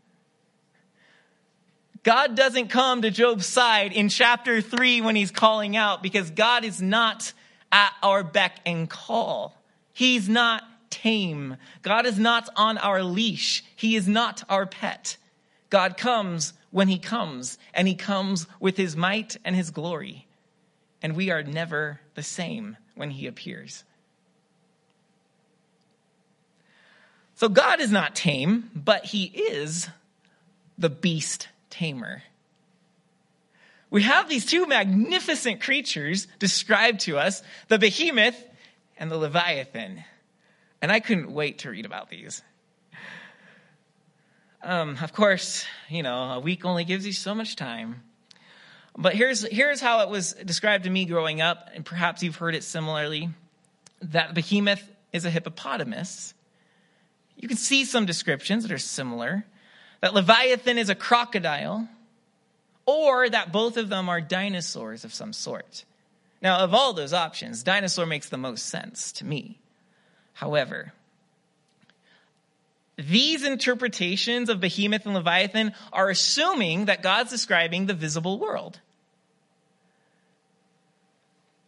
God 2.02 2.34
doesn't 2.34 2.68
come 2.68 3.02
to 3.02 3.10
Job's 3.10 3.46
side 3.46 3.92
in 3.92 4.08
chapter 4.08 4.62
3 4.62 5.02
when 5.02 5.14
he's 5.14 5.30
calling 5.30 5.76
out 5.76 6.02
because 6.02 6.30
God 6.30 6.64
is 6.64 6.80
not 6.80 7.32
at 7.70 7.92
our 8.02 8.22
beck 8.22 8.60
and 8.64 8.88
call. 8.88 9.54
He's 9.92 10.28
not 10.28 10.64
tame. 10.90 11.56
God 11.82 12.06
is 12.06 12.18
not 12.18 12.48
on 12.56 12.78
our 12.78 13.02
leash. 13.02 13.64
He 13.76 13.96
is 13.96 14.08
not 14.08 14.42
our 14.48 14.66
pet. 14.66 15.16
God 15.70 15.96
comes 15.96 16.54
when 16.70 16.88
he 16.88 16.98
comes, 16.98 17.58
and 17.74 17.88
he 17.88 17.94
comes 17.94 18.46
with 18.60 18.76
his 18.76 18.96
might 18.96 19.36
and 19.44 19.56
his 19.56 19.70
glory. 19.70 20.26
And 21.02 21.14
we 21.14 21.30
are 21.30 21.42
never 21.42 22.00
the 22.14 22.22
same 22.22 22.76
when 22.94 23.10
he 23.10 23.26
appears. 23.26 23.84
So 27.34 27.48
God 27.48 27.80
is 27.80 27.92
not 27.92 28.16
tame, 28.16 28.70
but 28.74 29.04
he 29.04 29.24
is 29.24 29.88
the 30.76 30.90
beast 30.90 31.48
tamer. 31.70 32.22
We 33.90 34.02
have 34.02 34.28
these 34.28 34.44
two 34.44 34.66
magnificent 34.66 35.60
creatures 35.60 36.26
described 36.38 37.00
to 37.00 37.18
us 37.18 37.42
the 37.68 37.78
behemoth 37.78 38.36
and 38.98 39.10
the 39.10 39.16
leviathan. 39.16 40.04
And 40.82 40.92
I 40.92 41.00
couldn't 41.00 41.32
wait 41.32 41.60
to 41.60 41.70
read 41.70 41.86
about 41.86 42.10
these. 42.10 42.42
Um, 44.62 44.98
of 45.02 45.12
course, 45.12 45.64
you 45.88 46.02
know, 46.02 46.32
a 46.32 46.40
week 46.40 46.64
only 46.64 46.84
gives 46.84 47.06
you 47.06 47.12
so 47.12 47.34
much 47.34 47.56
time. 47.56 48.02
But 48.96 49.14
here's, 49.14 49.46
here's 49.46 49.80
how 49.80 50.00
it 50.00 50.08
was 50.08 50.32
described 50.32 50.84
to 50.84 50.90
me 50.90 51.04
growing 51.04 51.40
up, 51.40 51.70
and 51.72 51.84
perhaps 51.84 52.22
you've 52.22 52.36
heard 52.36 52.54
it 52.54 52.64
similarly 52.64 53.30
that 54.02 54.34
behemoth 54.34 54.82
is 55.12 55.24
a 55.24 55.30
hippopotamus. 55.30 56.34
You 57.36 57.48
can 57.48 57.56
see 57.56 57.84
some 57.84 58.06
descriptions 58.06 58.64
that 58.64 58.72
are 58.72 58.78
similar. 58.78 59.44
That 60.00 60.14
Leviathan 60.14 60.78
is 60.78 60.90
a 60.90 60.94
crocodile, 60.94 61.88
or 62.88 63.28
that 63.28 63.52
both 63.52 63.76
of 63.76 63.90
them 63.90 64.08
are 64.08 64.18
dinosaurs 64.18 65.04
of 65.04 65.12
some 65.12 65.34
sort. 65.34 65.84
Now, 66.40 66.60
of 66.60 66.72
all 66.72 66.94
those 66.94 67.12
options, 67.12 67.62
dinosaur 67.62 68.06
makes 68.06 68.30
the 68.30 68.38
most 68.38 68.64
sense 68.64 69.12
to 69.12 69.26
me. 69.26 69.58
However, 70.32 70.94
these 72.96 73.44
interpretations 73.44 74.48
of 74.48 74.60
behemoth 74.60 75.04
and 75.04 75.14
leviathan 75.14 75.74
are 75.92 76.08
assuming 76.08 76.86
that 76.86 77.02
God's 77.02 77.30
describing 77.30 77.84
the 77.84 77.92
visible 77.92 78.38
world. 78.38 78.80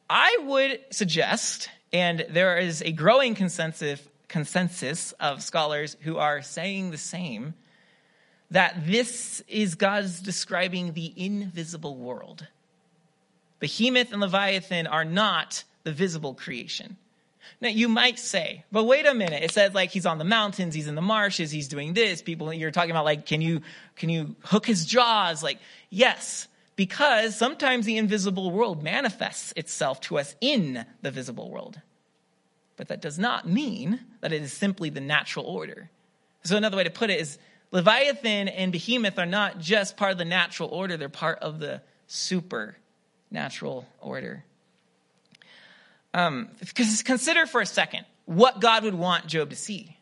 I 0.09 0.39
would 0.47 0.81
suggest, 0.89 1.69
and 1.93 2.25
there 2.31 2.57
is 2.57 2.81
a 2.81 2.93
growing 2.93 3.35
consensus, 3.35 4.01
consensus 4.27 5.13
of 5.21 5.43
scholars 5.43 5.99
who 6.01 6.17
are 6.17 6.41
saying 6.41 6.93
the 6.93 6.99
same, 6.99 7.53
that 8.51 8.87
this 8.87 9.43
is 9.49 9.75
God's 9.75 10.21
describing 10.21 10.93
the 10.93 11.13
invisible 11.17 11.97
world. 11.97 12.47
Behemoth 13.61 14.13
and 14.13 14.21
Leviathan 14.21 14.87
are 14.87 15.05
not 15.05 15.65
the 15.85 15.93
visible 15.93 16.35
creation. 16.35 16.97
Now, 17.61 17.69
you 17.69 17.89
might 17.89 18.19
say, 18.19 18.65
but 18.73 18.85
wait 18.85 19.07
a 19.07 19.15
minute. 19.15 19.43
It 19.43 19.53
says 19.53 19.75
like 19.75 19.91
he's 19.91 20.07
on 20.07 20.19
the 20.19 20.25
mountains, 20.25 20.75
he's 20.75 20.89
in 20.89 20.95
the 20.95 21.03
marshes, 21.03 21.51
he's 21.51 21.69
doing 21.69 21.93
this. 21.93 22.23
People, 22.23 22.53
you're 22.53 22.71
talking 22.71 22.91
about 22.91 23.05
like, 23.05 23.27
can 23.27 23.41
you, 23.41 23.61
can 23.97 24.09
you 24.09 24.35
hook 24.43 24.67
his 24.67 24.87
jaws? 24.87 25.43
Like, 25.43 25.59
yes, 25.91 26.49
because 26.77 27.37
sometimes 27.37 27.85
the 27.85 27.99
invisible 27.99 28.51
world 28.51 28.83
manifests 28.83 29.53
itself 29.57 30.01
to 30.03 30.19
us 30.19 30.35
in 30.41 30.87
the 31.03 31.11
visible 31.11 31.51
world. 31.51 31.81
But 32.77 32.89
that 32.89 33.03
does 33.03 33.19
not 33.19 33.47
mean 33.47 34.01
that 34.23 34.33
it 34.33 34.41
is 34.41 34.53
simply 34.53 34.89
the 34.89 35.01
natural 35.01 35.45
order. 35.45 35.91
So 36.45 36.57
another 36.57 36.79
way 36.79 36.85
to 36.85 36.91
put 36.91 37.11
it 37.11 37.21
is 37.21 37.39
Leviathan 37.73 38.49
and 38.49 38.73
Behemoth 38.73 39.19
are 39.19 39.27
not 39.27 39.59
just 39.59 39.97
part 39.97 40.13
of 40.13 40.19
the 40.19 40.25
natural 40.25 40.69
order, 40.69 40.97
they're 40.97 41.09
part 41.09 41.39
of 41.41 41.61
the 41.61 41.83
supernatural 42.07 43.87
order. 44.01 44.45
Um, 46.13 46.49
consider 46.75 47.47
for 47.47 47.61
a 47.61 47.67
second 47.67 48.05
what 48.27 48.61
God 48.61 48.85
would 48.85 48.95
want 48.95 49.27
Job 49.27 49.51
to 49.51 49.57
see. 49.57 49.97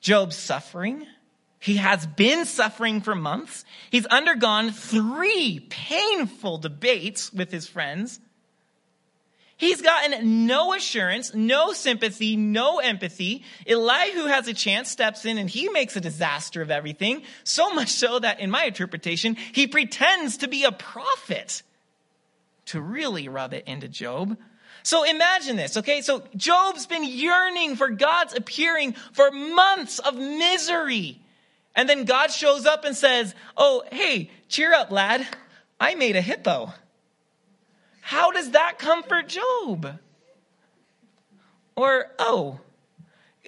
Job's 0.00 0.36
suffering, 0.36 1.06
he 1.58 1.76
has 1.76 2.06
been 2.06 2.46
suffering 2.46 3.02
for 3.02 3.14
months. 3.14 3.66
He's 3.90 4.06
undergone 4.06 4.70
three 4.70 5.66
painful 5.68 6.56
debates 6.58 7.30
with 7.32 7.52
his 7.52 7.68
friends. 7.68 8.18
He's 9.60 9.82
gotten 9.82 10.46
no 10.46 10.72
assurance, 10.72 11.34
no 11.34 11.74
sympathy, 11.74 12.34
no 12.34 12.78
empathy. 12.78 13.44
Elihu 13.66 14.24
has 14.24 14.48
a 14.48 14.54
chance, 14.54 14.88
steps 14.88 15.26
in, 15.26 15.36
and 15.36 15.50
he 15.50 15.68
makes 15.68 15.96
a 15.96 16.00
disaster 16.00 16.62
of 16.62 16.70
everything. 16.70 17.24
So 17.44 17.70
much 17.74 17.90
so 17.90 18.18
that, 18.20 18.40
in 18.40 18.50
my 18.50 18.64
interpretation, 18.64 19.36
he 19.52 19.66
pretends 19.66 20.38
to 20.38 20.48
be 20.48 20.64
a 20.64 20.72
prophet 20.72 21.62
to 22.66 22.80
really 22.80 23.28
rub 23.28 23.52
it 23.52 23.64
into 23.66 23.86
Job. 23.86 24.38
So 24.82 25.04
imagine 25.04 25.56
this, 25.56 25.76
okay? 25.76 26.00
So 26.00 26.22
Job's 26.34 26.86
been 26.86 27.04
yearning 27.04 27.76
for 27.76 27.90
God's 27.90 28.34
appearing 28.34 28.94
for 29.12 29.30
months 29.30 29.98
of 29.98 30.16
misery. 30.16 31.20
And 31.76 31.86
then 31.86 32.06
God 32.06 32.30
shows 32.30 32.64
up 32.64 32.86
and 32.86 32.96
says, 32.96 33.34
Oh, 33.58 33.82
hey, 33.92 34.30
cheer 34.48 34.72
up, 34.72 34.90
lad. 34.90 35.28
I 35.78 35.96
made 35.96 36.16
a 36.16 36.22
hippo. 36.22 36.72
How 38.10 38.32
does 38.32 38.50
that 38.50 38.80
comfort 38.80 39.28
Job? 39.28 39.98
Or, 41.76 42.06
oh, 42.18 42.58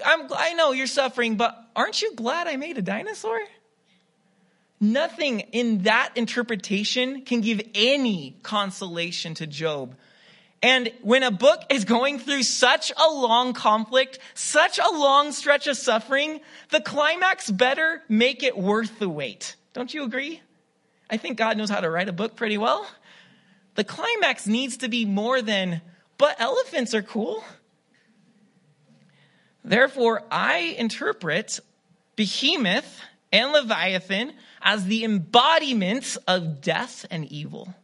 I'm, 0.07 0.29
I 0.33 0.53
know 0.53 0.71
you're 0.71 0.87
suffering, 0.87 1.37
but 1.37 1.59
aren't 1.75 2.01
you 2.01 2.15
glad 2.15 2.47
I 2.47 2.55
made 2.55 2.79
a 2.79 2.83
dinosaur? 2.83 3.41
Nothing 4.81 5.41
in 5.41 5.83
that 5.83 6.13
interpretation 6.15 7.23
can 7.23 7.41
give 7.41 7.61
any 7.75 8.37
consolation 8.45 9.35
to 9.35 9.49
Job 9.49 9.97
and 10.63 10.93
when 11.03 11.25
a 11.25 11.33
book 11.33 11.65
is 11.71 11.85
going 11.85 12.21
through 12.21 12.45
such 12.45 12.93
a 12.93 13.11
long 13.11 13.53
conflict, 13.53 14.21
such 14.35 14.79
a 14.79 14.89
long 14.93 15.33
stretch 15.33 15.67
of 15.67 15.77
suffering, 15.77 16.41
the 16.71 16.81
climax 16.81 17.51
better 17.51 18.01
make 18.09 18.45
it 18.45 18.57
worth 18.57 19.01
the 19.01 19.09
wait. 19.09 19.57
Don't 19.73 19.93
you 19.93 20.05
agree? 20.05 20.41
I 21.11 21.17
think 21.17 21.37
God 21.37 21.57
knows 21.57 21.69
how 21.69 21.81
to 21.81 21.91
write 21.91 22.09
a 22.09 22.13
book 22.13 22.37
pretty 22.37 22.59
well. 22.59 22.87
The 23.75 23.85
climax 23.85 24.47
needs 24.47 24.79
to 24.79 24.89
be 24.89 25.05
more 25.05 25.41
than, 25.41 25.81
but 26.19 26.41
elephants 26.41 26.95
are 26.95 27.03
cool. 27.03 27.43
Therefore, 29.65 30.25
I 30.31 30.75
interpret 30.79 31.61
Behemoth 32.17 33.01
and 33.33 33.53
Leviathan 33.53 34.33
as 34.61 34.85
the 34.85 35.05
embodiments 35.05 36.17
of 36.29 36.61
death 36.61 37.07
and 37.11 37.25
evil. 37.33 37.75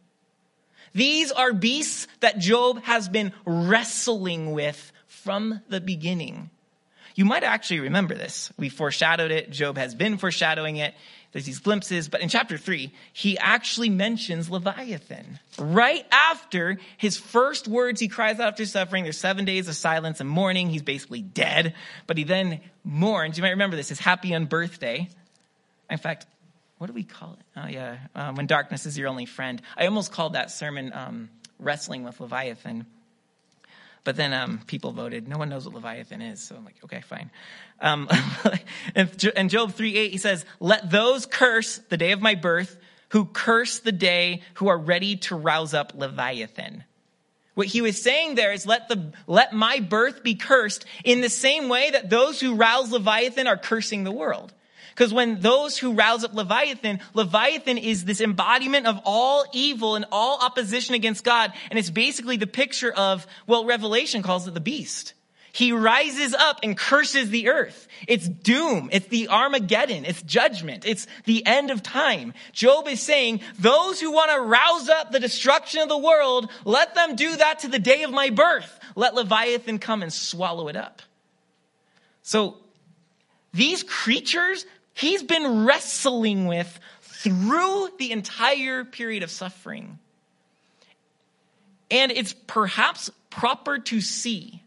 These 0.93 1.31
are 1.31 1.53
beasts 1.53 2.07
that 2.19 2.39
Job 2.39 2.83
has 2.83 3.09
been 3.09 3.33
wrestling 3.45 4.51
with 4.51 4.91
from 5.07 5.61
the 5.69 5.81
beginning. 5.81 6.49
You 7.15 7.25
might 7.25 7.43
actually 7.43 7.81
remember 7.81 8.15
this. 8.15 8.51
We 8.57 8.69
foreshadowed 8.69 9.31
it. 9.31 9.51
Job 9.51 9.77
has 9.77 9.93
been 9.93 10.17
foreshadowing 10.17 10.77
it. 10.77 10.93
There's 11.31 11.45
these 11.45 11.59
glimpses, 11.59 12.09
but 12.09 12.21
in 12.21 12.29
chapter 12.29 12.57
three, 12.57 12.91
he 13.13 13.37
actually 13.37 13.89
mentions 13.89 14.49
Leviathan. 14.49 15.39
Right 15.59 16.05
after 16.11 16.79
his 16.97 17.17
first 17.17 17.67
words, 17.67 18.01
he 18.01 18.07
cries 18.07 18.39
out 18.39 18.47
after 18.47 18.65
suffering. 18.65 19.03
There's 19.03 19.19
seven 19.19 19.45
days 19.45 19.67
of 19.67 19.75
silence 19.75 20.19
and 20.19 20.29
mourning. 20.29 20.69
He's 20.69 20.81
basically 20.81 21.21
dead, 21.21 21.75
but 22.07 22.17
he 22.17 22.23
then 22.23 22.61
mourns. 22.83 23.37
You 23.37 23.43
might 23.43 23.51
remember 23.51 23.75
this, 23.75 23.89
his 23.89 23.99
happy 23.99 24.29
unbirthday. 24.29 25.07
In 25.89 25.97
fact, 25.99 26.25
what 26.79 26.87
do 26.87 26.93
we 26.93 27.03
call 27.03 27.33
it? 27.33 27.45
Oh, 27.57 27.67
yeah, 27.67 27.97
um, 28.15 28.35
when 28.35 28.47
darkness 28.47 28.87
is 28.87 28.97
your 28.97 29.07
only 29.07 29.25
friend. 29.25 29.61
I 29.77 29.85
almost 29.85 30.11
called 30.11 30.33
that 30.33 30.49
sermon 30.49 30.91
um, 30.93 31.29
Wrestling 31.59 32.03
with 32.03 32.19
Leviathan. 32.19 32.87
But 34.03 34.15
then 34.15 34.33
um, 34.33 34.61
people 34.65 34.91
voted. 34.91 35.27
No 35.27 35.37
one 35.37 35.49
knows 35.49 35.65
what 35.65 35.75
Leviathan 35.75 36.21
is. 36.21 36.41
So 36.41 36.55
I'm 36.55 36.65
like, 36.65 36.77
okay, 36.83 37.01
fine. 37.01 37.29
Um, 37.81 38.09
in 39.35 39.49
Job 39.49 39.73
3 39.73 39.95
8, 39.95 40.11
he 40.11 40.17
says, 40.17 40.45
Let 40.59 40.89
those 40.89 41.25
curse 41.25 41.77
the 41.89 41.97
day 41.97 42.11
of 42.11 42.21
my 42.21 42.35
birth 42.35 42.77
who 43.09 43.25
curse 43.25 43.79
the 43.79 43.91
day 43.91 44.41
who 44.55 44.67
are 44.67 44.77
ready 44.77 45.17
to 45.17 45.35
rouse 45.35 45.73
up 45.73 45.93
Leviathan. 45.95 46.83
What 47.55 47.67
he 47.67 47.81
was 47.81 48.01
saying 48.01 48.35
there 48.35 48.53
is 48.53 48.65
let 48.65 48.87
the, 48.87 49.11
let 49.27 49.51
my 49.51 49.79
birth 49.79 50.23
be 50.23 50.35
cursed 50.35 50.85
in 51.03 51.21
the 51.21 51.29
same 51.29 51.67
way 51.67 51.89
that 51.91 52.09
those 52.09 52.39
who 52.39 52.55
rouse 52.55 52.91
Leviathan 52.91 53.47
are 53.47 53.57
cursing 53.57 54.03
the 54.03 54.11
world. 54.11 54.53
Because 54.99 55.13
when 55.13 55.39
those 55.39 55.77
who 55.77 55.93
rouse 55.93 56.25
up 56.25 56.33
Leviathan, 56.33 56.99
Leviathan 57.13 57.77
is 57.77 58.03
this 58.03 58.19
embodiment 58.19 58.85
of 58.85 58.99
all 59.05 59.45
evil 59.53 59.95
and 59.95 60.03
all 60.11 60.39
opposition 60.41 60.93
against 60.93 61.23
God. 61.23 61.53
And 61.69 61.79
it's 61.79 61.89
basically 61.89 62.35
the 62.35 62.45
picture 62.45 62.91
of, 62.91 63.25
well, 63.47 63.63
Revelation 63.63 64.23
calls 64.23 64.45
it 64.45 64.53
the 64.53 64.59
beast. 64.59 65.13
He 65.53 65.71
rises 65.71 66.33
up 66.33 66.59
and 66.63 66.77
curses 66.77 67.29
the 67.29 67.47
earth. 67.47 67.87
It's 68.09 68.27
doom. 68.27 68.89
It's 68.91 69.07
the 69.07 69.29
Armageddon. 69.29 70.03
It's 70.03 70.21
judgment. 70.21 70.85
It's 70.85 71.07
the 71.23 71.45
end 71.45 71.71
of 71.71 71.81
time. 71.81 72.33
Job 72.51 72.85
is 72.89 73.01
saying, 73.01 73.39
those 73.57 74.01
who 74.01 74.11
want 74.11 74.31
to 74.31 74.41
rouse 74.41 74.89
up 74.89 75.13
the 75.13 75.21
destruction 75.21 75.79
of 75.81 75.87
the 75.87 75.97
world, 75.97 76.51
let 76.65 76.93
them 76.93 77.15
do 77.15 77.37
that 77.37 77.59
to 77.59 77.69
the 77.69 77.79
day 77.79 78.03
of 78.03 78.11
my 78.11 78.31
birth. 78.31 78.77
Let 78.97 79.15
Leviathan 79.15 79.79
come 79.79 80.03
and 80.03 80.11
swallow 80.11 80.67
it 80.67 80.75
up. 80.75 81.01
So 82.21 82.57
these 83.53 83.81
creatures 83.81 84.65
he's 84.99 85.23
been 85.23 85.65
wrestling 85.65 86.45
with 86.45 86.79
through 87.01 87.89
the 87.97 88.11
entire 88.11 88.83
period 88.83 89.23
of 89.23 89.31
suffering. 89.31 89.99
And 91.91 92.11
it's 92.11 92.33
perhaps 92.33 93.09
proper 93.29 93.79
to 93.79 94.01
see 94.01 94.61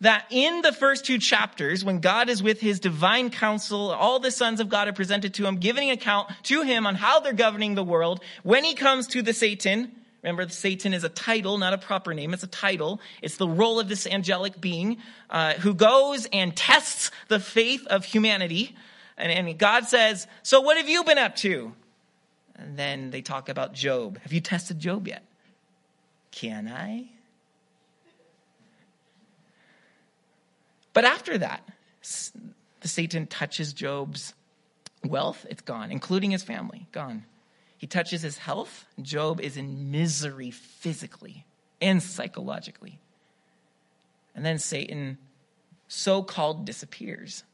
that 0.00 0.26
in 0.30 0.62
the 0.62 0.72
first 0.72 1.06
two 1.06 1.18
chapters, 1.18 1.84
when 1.84 2.00
God 2.00 2.28
is 2.28 2.42
with 2.42 2.60
his 2.60 2.80
divine 2.80 3.30
council, 3.30 3.92
all 3.92 4.18
the 4.18 4.30
sons 4.30 4.60
of 4.60 4.68
God 4.68 4.88
are 4.88 4.92
presented 4.92 5.34
to 5.34 5.46
him, 5.46 5.56
giving 5.56 5.90
account 5.90 6.30
to 6.44 6.62
him 6.62 6.86
on 6.86 6.94
how 6.94 7.20
they're 7.20 7.32
governing 7.32 7.74
the 7.74 7.84
world. 7.84 8.20
When 8.42 8.64
he 8.64 8.74
comes 8.74 9.06
to 9.08 9.22
the 9.22 9.32
Satan, 9.32 9.92
remember 10.22 10.48
Satan 10.48 10.92
is 10.92 11.04
a 11.04 11.08
title, 11.08 11.58
not 11.58 11.72
a 11.72 11.78
proper 11.78 12.14
name, 12.14 12.34
it's 12.34 12.42
a 12.42 12.48
title. 12.48 13.00
It's 13.22 13.36
the 13.36 13.48
role 13.48 13.78
of 13.78 13.88
this 13.88 14.06
angelic 14.06 14.60
being 14.60 14.98
uh, 15.30 15.54
who 15.54 15.72
goes 15.72 16.26
and 16.32 16.54
tests 16.56 17.10
the 17.28 17.38
faith 17.38 17.86
of 17.86 18.04
humanity 18.04 18.74
and, 19.22 19.48
and 19.48 19.58
God 19.58 19.86
says, 19.86 20.26
So 20.42 20.60
what 20.60 20.76
have 20.76 20.88
you 20.88 21.04
been 21.04 21.18
up 21.18 21.36
to? 21.36 21.72
And 22.56 22.76
then 22.76 23.10
they 23.10 23.22
talk 23.22 23.48
about 23.48 23.72
Job. 23.72 24.18
Have 24.18 24.32
you 24.32 24.40
tested 24.40 24.78
Job 24.78 25.08
yet? 25.08 25.24
Can 26.32 26.68
I? 26.68 27.06
But 30.92 31.04
after 31.04 31.38
that, 31.38 31.66
the 32.80 32.88
Satan 32.88 33.26
touches 33.26 33.72
Job's 33.72 34.34
wealth, 35.04 35.46
it's 35.48 35.62
gone, 35.62 35.90
including 35.90 36.32
his 36.32 36.42
family, 36.42 36.86
gone. 36.92 37.24
He 37.78 37.86
touches 37.86 38.22
his 38.22 38.38
health. 38.38 38.86
Job 39.00 39.40
is 39.40 39.56
in 39.56 39.90
misery 39.90 40.50
physically 40.50 41.46
and 41.80 42.02
psychologically. 42.02 43.00
And 44.34 44.44
then 44.44 44.58
Satan 44.58 45.18
so 45.88 46.22
called 46.22 46.64
disappears. 46.64 47.44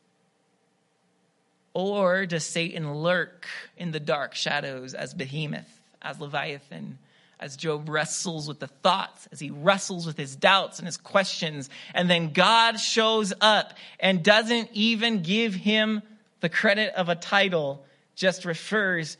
Or 1.75 2.27
does 2.27 2.45
Satan 2.45 2.93
lurk 2.93 3.47
in 3.77 3.93
the 3.93 4.01
dark 4.01 4.35
shadows 4.35 4.95
as 4.95 5.15
behemoth, 5.15 5.69
as 6.03 6.19
Leviathan, 6.19 6.99
as 7.41 7.57
Job 7.57 7.89
wrestles 7.89 8.49
with 8.49 8.59
the 8.59 8.67
thoughts, 8.67 9.29
as 9.31 9.39
he 9.39 9.51
wrestles 9.51 10.07
with 10.07 10.17
his 10.17 10.35
doubts 10.35 10.79
and 10.79 10.87
his 10.87 10.97
questions, 10.97 11.71
and 11.95 12.11
then 12.11 12.33
God 12.33 12.81
shows 12.81 13.33
up 13.41 13.75
and 14.01 14.23
doesn't 14.23 14.71
even 14.73 15.23
give 15.23 15.55
him 15.55 16.03
the 16.41 16.49
credit 16.49 16.95
of 16.95 17.09
a 17.09 17.15
title, 17.15 17.85
just 18.17 18.45
refers 18.45 19.17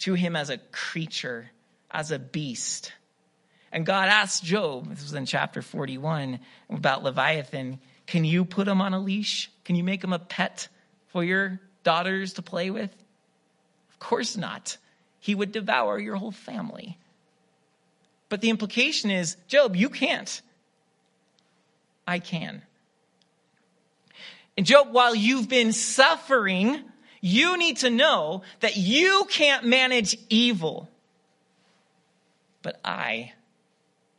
to 0.00 0.14
him 0.14 0.34
as 0.34 0.50
a 0.50 0.58
creature, 0.72 1.50
as 1.90 2.10
a 2.10 2.18
beast. 2.18 2.92
And 3.72 3.86
God 3.86 4.08
asks 4.08 4.40
Job, 4.40 4.88
this 4.88 5.02
was 5.02 5.14
in 5.14 5.26
chapter 5.26 5.62
41 5.62 6.40
about 6.70 7.04
Leviathan, 7.04 7.78
can 8.06 8.24
you 8.24 8.44
put 8.44 8.66
him 8.66 8.80
on 8.80 8.94
a 8.94 8.98
leash? 8.98 9.50
Can 9.64 9.76
you 9.76 9.84
make 9.84 10.02
him 10.02 10.12
a 10.12 10.18
pet 10.18 10.66
for 11.08 11.22
your 11.22 11.60
daughters 11.82 12.34
to 12.34 12.42
play 12.42 12.70
with? 12.70 12.90
Of 13.90 13.98
course 13.98 14.36
not. 14.36 14.76
He 15.18 15.34
would 15.34 15.52
devour 15.52 15.98
your 15.98 16.16
whole 16.16 16.32
family. 16.32 16.98
But 18.28 18.40
the 18.40 18.50
implication 18.50 19.10
is 19.10 19.36
Job, 19.48 19.76
you 19.76 19.90
can't. 19.90 20.40
I 22.06 22.18
can. 22.18 22.62
And 24.56 24.66
Job, 24.66 24.92
while 24.92 25.14
you've 25.14 25.48
been 25.48 25.72
suffering, 25.72 26.82
you 27.20 27.56
need 27.56 27.78
to 27.78 27.90
know 27.90 28.42
that 28.60 28.76
you 28.76 29.26
can't 29.28 29.64
manage 29.64 30.16
evil. 30.28 30.88
But 32.62 32.80
I 32.84 33.32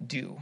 do. 0.05 0.41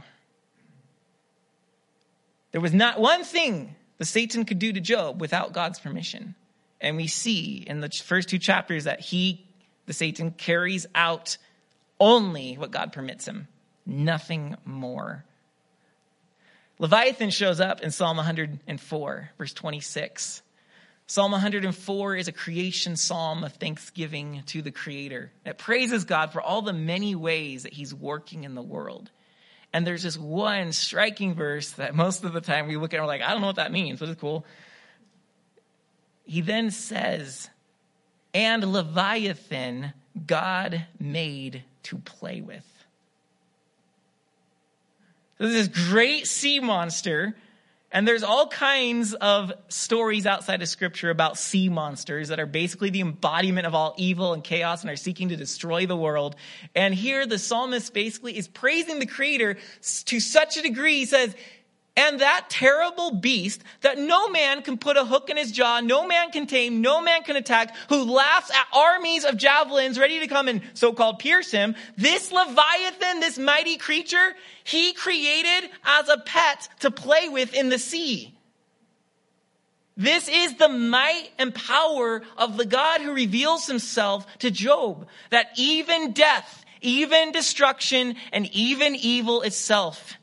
There 2.52 2.60
was 2.60 2.72
not 2.72 3.00
one 3.00 3.24
thing 3.24 3.76
the 3.98 4.04
Satan 4.04 4.44
could 4.44 4.58
do 4.58 4.72
to 4.72 4.80
Job 4.80 5.20
without 5.20 5.52
God's 5.52 5.78
permission. 5.78 6.34
And 6.80 6.96
we 6.96 7.06
see 7.06 7.64
in 7.66 7.80
the 7.80 7.90
first 7.90 8.28
two 8.28 8.38
chapters 8.38 8.84
that 8.84 9.00
he, 9.00 9.46
the 9.86 9.92
Satan, 9.92 10.30
carries 10.30 10.86
out 10.94 11.36
only 11.98 12.54
what 12.54 12.70
God 12.70 12.92
permits 12.92 13.26
him, 13.26 13.46
nothing 13.84 14.56
more. 14.64 15.24
Leviathan 16.78 17.28
shows 17.28 17.60
up 17.60 17.82
in 17.82 17.90
Psalm 17.90 18.16
104, 18.16 19.30
verse 19.36 19.52
26. 19.52 20.42
Psalm 21.06 21.32
104 21.32 22.16
is 22.16 22.28
a 22.28 22.32
creation 22.32 22.96
psalm 22.96 23.44
of 23.44 23.52
thanksgiving 23.54 24.42
to 24.46 24.62
the 24.62 24.70
Creator. 24.70 25.30
It 25.44 25.58
praises 25.58 26.04
God 26.04 26.32
for 26.32 26.40
all 26.40 26.62
the 26.62 26.72
many 26.72 27.14
ways 27.14 27.64
that 27.64 27.74
He's 27.74 27.92
working 27.92 28.44
in 28.44 28.54
the 28.54 28.62
world. 28.62 29.10
And 29.72 29.86
there's 29.86 30.04
this 30.04 30.16
one 30.16 30.72
striking 30.72 31.34
verse 31.34 31.72
that 31.72 31.94
most 31.94 32.24
of 32.24 32.32
the 32.32 32.40
time 32.40 32.66
we 32.66 32.76
look 32.76 32.94
at 32.94 32.96
and 32.96 33.04
we're 33.04 33.08
like, 33.08 33.22
I 33.22 33.32
don't 33.32 33.40
know 33.40 33.48
what 33.48 33.56
that 33.56 33.72
means, 33.72 34.00
but 34.00 34.08
it's 34.08 34.20
cool 34.20 34.46
he 36.30 36.42
then 36.42 36.70
says, 36.70 37.50
and 38.32 38.62
Leviathan 38.62 39.92
God 40.28 40.86
made 41.00 41.64
to 41.82 41.98
play 41.98 42.40
with. 42.40 42.64
So 45.38 45.48
this 45.48 45.56
is 45.56 45.88
great 45.88 46.28
sea 46.28 46.60
monster, 46.60 47.34
and 47.90 48.06
there's 48.06 48.22
all 48.22 48.46
kinds 48.46 49.12
of 49.14 49.52
stories 49.66 50.24
outside 50.24 50.62
of 50.62 50.68
scripture 50.68 51.10
about 51.10 51.36
sea 51.36 51.68
monsters 51.68 52.28
that 52.28 52.38
are 52.38 52.46
basically 52.46 52.90
the 52.90 53.00
embodiment 53.00 53.66
of 53.66 53.74
all 53.74 53.96
evil 53.96 54.32
and 54.32 54.44
chaos 54.44 54.82
and 54.82 54.90
are 54.92 54.96
seeking 54.96 55.30
to 55.30 55.36
destroy 55.36 55.86
the 55.86 55.96
world. 55.96 56.36
And 56.76 56.94
here 56.94 57.26
the 57.26 57.40
psalmist 57.40 57.92
basically 57.92 58.38
is 58.38 58.46
praising 58.46 59.00
the 59.00 59.06
creator 59.06 59.56
to 60.04 60.20
such 60.20 60.56
a 60.56 60.62
degree, 60.62 60.98
he 60.98 61.06
says, 61.06 61.34
and 61.96 62.20
that 62.20 62.46
terrible 62.48 63.12
beast 63.12 63.62
that 63.80 63.98
no 63.98 64.28
man 64.28 64.62
can 64.62 64.78
put 64.78 64.96
a 64.96 65.04
hook 65.04 65.28
in 65.28 65.36
his 65.36 65.52
jaw, 65.52 65.80
no 65.80 66.06
man 66.06 66.30
can 66.30 66.46
tame, 66.46 66.80
no 66.80 67.00
man 67.00 67.22
can 67.22 67.36
attack, 67.36 67.74
who 67.88 68.04
laughs 68.04 68.50
at 68.50 68.66
armies 68.72 69.24
of 69.24 69.36
javelins 69.36 69.98
ready 69.98 70.20
to 70.20 70.26
come 70.26 70.48
and 70.48 70.62
so-called 70.74 71.18
pierce 71.18 71.50
him, 71.50 71.74
this 71.96 72.32
Leviathan, 72.32 73.20
this 73.20 73.38
mighty 73.38 73.76
creature, 73.76 74.34
he 74.64 74.92
created 74.92 75.68
as 75.84 76.08
a 76.08 76.18
pet 76.18 76.68
to 76.80 76.90
play 76.90 77.28
with 77.28 77.54
in 77.54 77.68
the 77.68 77.78
sea. 77.78 78.34
This 79.96 80.28
is 80.28 80.54
the 80.54 80.68
might 80.68 81.28
and 81.38 81.54
power 81.54 82.22
of 82.38 82.56
the 82.56 82.64
God 82.64 83.02
who 83.02 83.12
reveals 83.12 83.66
himself 83.66 84.26
to 84.38 84.50
Job, 84.50 85.06
that 85.28 85.48
even 85.56 86.12
death, 86.12 86.64
even 86.80 87.32
destruction, 87.32 88.14
and 88.32 88.48
even 88.54 88.94
evil 88.94 89.42
itself 89.42 90.14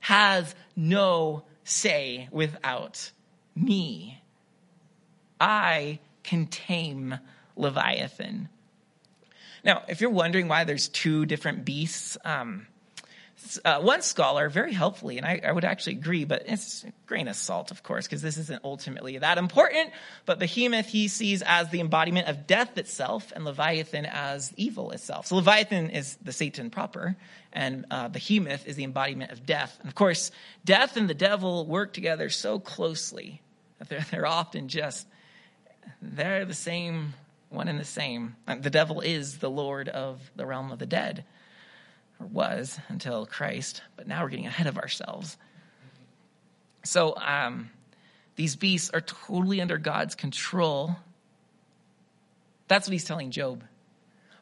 has 0.00 0.54
no 0.76 1.44
say 1.64 2.28
without 2.30 3.10
me. 3.54 4.22
I 5.40 5.98
can 6.22 6.46
tame 6.46 7.18
Leviathan. 7.56 8.48
Now, 9.64 9.82
if 9.88 10.00
you're 10.00 10.10
wondering 10.10 10.46
why 10.46 10.64
there's 10.64 10.88
two 10.88 11.26
different 11.26 11.64
beasts, 11.64 12.16
um, 12.24 12.66
uh, 13.64 13.80
one 13.80 14.02
scholar, 14.02 14.48
very 14.48 14.72
helpfully, 14.72 15.16
and 15.16 15.26
I, 15.26 15.40
I, 15.44 15.52
would 15.52 15.64
actually 15.64 15.94
agree, 15.94 16.24
but 16.24 16.44
it's 16.46 16.84
a 16.84 16.92
grain 17.06 17.28
of 17.28 17.36
salt, 17.36 17.70
of 17.70 17.82
course, 17.82 18.06
because 18.06 18.22
this 18.22 18.36
isn't 18.38 18.62
ultimately 18.64 19.18
that 19.18 19.38
important. 19.38 19.90
But 20.24 20.38
Behemoth 20.38 20.86
he 20.86 21.08
sees 21.08 21.42
as 21.42 21.70
the 21.70 21.80
embodiment 21.80 22.28
of 22.28 22.46
death 22.46 22.78
itself, 22.78 23.32
and 23.34 23.44
Leviathan 23.44 24.06
as 24.06 24.52
evil 24.56 24.90
itself. 24.90 25.26
So 25.26 25.36
Leviathan 25.36 25.90
is 25.90 26.16
the 26.22 26.32
Satan 26.32 26.70
proper, 26.70 27.16
and 27.52 27.86
uh, 27.90 28.08
Behemoth 28.08 28.66
is 28.66 28.76
the 28.76 28.84
embodiment 28.84 29.32
of 29.32 29.46
death. 29.46 29.76
And 29.80 29.88
of 29.88 29.94
course, 29.94 30.30
death 30.64 30.96
and 30.96 31.08
the 31.08 31.14
devil 31.14 31.66
work 31.66 31.92
together 31.92 32.30
so 32.30 32.58
closely 32.58 33.42
that 33.78 33.88
they're, 33.88 34.06
they're 34.10 34.26
often 34.26 34.68
just 34.68 35.06
they're 36.02 36.44
the 36.44 36.54
same 36.54 37.14
one 37.48 37.68
and 37.68 37.78
the 37.78 37.84
same. 37.84 38.36
The 38.46 38.70
devil 38.70 39.00
is 39.00 39.38
the 39.38 39.50
Lord 39.50 39.88
of 39.88 40.20
the 40.36 40.46
realm 40.46 40.72
of 40.72 40.78
the 40.78 40.86
dead 40.86 41.24
or 42.20 42.26
was 42.26 42.78
until 42.88 43.26
Christ, 43.26 43.82
but 43.96 44.06
now 44.06 44.22
we're 44.22 44.30
getting 44.30 44.46
ahead 44.46 44.66
of 44.66 44.78
ourselves. 44.78 45.36
So 46.84 47.16
um, 47.16 47.70
these 48.36 48.56
beasts 48.56 48.90
are 48.90 49.00
totally 49.00 49.60
under 49.60 49.78
God's 49.78 50.14
control. 50.14 50.96
That's 52.68 52.86
what 52.86 52.92
he's 52.92 53.04
telling 53.04 53.30
Job. 53.30 53.64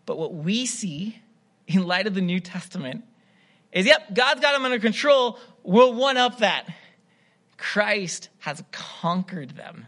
But 0.07 0.19
what 0.19 0.35
we 0.35 0.67
see 0.67 1.19
in 1.67 1.87
light 1.87 2.07
of 2.07 2.15
the 2.15 2.21
New 2.21 2.41
Testament 2.41 3.05
is 3.73 3.87
yep, 3.87 4.15
God's 4.15 4.41
got 4.41 4.53
them 4.53 4.65
under 4.65 4.79
control. 4.79 5.39
We'll 5.63 5.95
one 5.95 6.17
up 6.17 6.39
that. 6.39 6.69
Christ 7.57 8.29
has 8.41 8.63
conquered 8.73 9.51
them. 9.51 9.87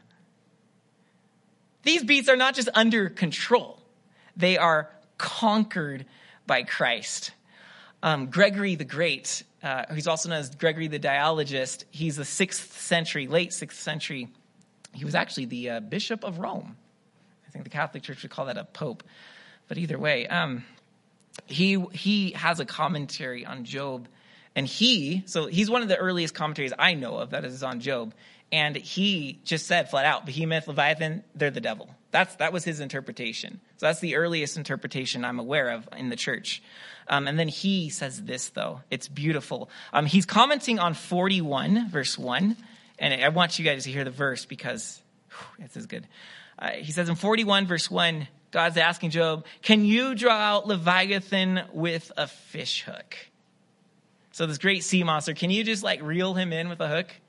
These 1.83 2.05
beasts 2.05 2.29
are 2.29 2.37
not 2.37 2.55
just 2.55 2.69
under 2.75 3.09
control, 3.09 3.81
they 4.37 4.59
are 4.59 4.91
conquered 5.19 6.05
by 6.47 6.63
Christ. 6.63 7.33
Um, 8.07 8.27
Gregory 8.27 8.77
the 8.77 8.85
Great, 8.85 9.43
uh, 9.65 9.87
who's 9.91 10.07
also 10.07 10.29
known 10.29 10.39
as 10.39 10.55
Gregory 10.55 10.87
the 10.87 11.01
Dialogist, 11.01 11.87
he's 11.91 12.15
the 12.15 12.25
sixth 12.25 12.79
century, 12.81 13.27
late 13.27 13.53
sixth 13.53 13.81
century. 13.81 14.29
He 14.93 15.05
was 15.05 15.17
actually 15.17 15.47
the 15.47 15.71
uh, 15.71 15.81
Bishop 15.81 16.23
of 16.23 16.39
Rome. 16.39 16.77
I 17.49 17.51
think 17.51 17.65
the 17.65 17.71
Catholic 17.71 18.05
Church 18.05 18.23
would 18.23 18.31
call 18.31 18.47
that 18.47 18.59
a 18.59 18.63
pope. 18.63 19.03
But 19.67 19.79
either 19.79 19.99
way, 19.99 20.29
um, 20.29 20.65
he 21.47 21.85
he 21.91 22.31
has 22.31 22.61
a 22.61 22.65
commentary 22.65 23.45
on 23.45 23.65
Job, 23.65 24.07
and 24.55 24.69
he 24.69 25.25
so 25.27 25.47
he's 25.47 25.69
one 25.69 25.83
of 25.83 25.89
the 25.89 25.97
earliest 25.97 26.33
commentaries 26.33 26.73
I 26.79 26.95
know 26.95 27.17
of 27.17 27.31
that 27.31 27.45
is 27.45 27.65
on 27.65 27.81
Job, 27.81 28.15
and 28.53 28.77
he 28.77 29.41
just 29.43 29.67
said 29.67 29.91
flat 29.91 30.07
out, 30.07 30.27
Behemoth, 30.27 30.69
Leviathan, 30.69 31.25
they're 31.35 31.51
the 31.51 31.61
devil. 31.61 31.91
That's 32.17 32.37
that 32.37 32.51
was 32.51 32.65
his 32.65 32.81
interpretation. 32.81 33.61
So 33.77 33.85
that's 33.85 34.01
the 34.01 34.17
earliest 34.17 34.57
interpretation 34.57 35.23
I'm 35.23 35.39
aware 35.39 35.69
of 35.69 35.87
in 35.99 36.09
the 36.09 36.17
church. 36.17 36.63
Um, 37.09 37.29
and 37.29 37.39
then 37.39 37.47
he 37.47 37.91
says 37.91 38.23
this, 38.23 38.49
though. 38.49 38.81
It's 38.91 39.07
beautiful. 39.07 39.69
Um, 39.93 40.07
he's 40.07 40.25
commenting 40.25 40.79
on 40.79 40.95
41, 40.95 41.91
verse 41.91 42.19
1. 42.19 42.57
And 42.99 43.23
I 43.23 43.29
want 43.29 43.59
you 43.59 43.67
guys 43.67 43.85
to 43.85 43.91
hear 43.91 44.03
the 44.03 44.11
verse 44.11 44.47
because 44.47 44.99
whew, 45.29 45.67
this 45.67 45.77
is 45.77 45.85
good. 45.85 46.09
Uh, 46.59 46.71
he 46.71 46.91
says 46.91 47.11
in 47.11 47.17
41, 47.17 47.67
verse 47.67 47.91
1, 47.91 48.27
God's 48.51 48.79
asking 48.79 49.11
Job, 49.11 49.45
Can 49.61 49.85
you 49.85 50.15
draw 50.15 50.33
out 50.33 50.67
Leviathan 50.67 51.65
with 51.75 52.11
a 52.17 52.27
fish 52.27 52.83
hook? 52.85 53.15
So, 54.33 54.47
this 54.47 54.57
great 54.57 54.85
sea 54.85 55.05
monster, 55.05 55.35
can 55.35 55.51
you 55.51 55.65
just 55.65 55.83
like 55.83 56.01
reel 56.01 56.33
him 56.33 56.55
in 56.55 56.71
with 56.71 56.81
a 56.81 56.89
hook? 56.89 57.09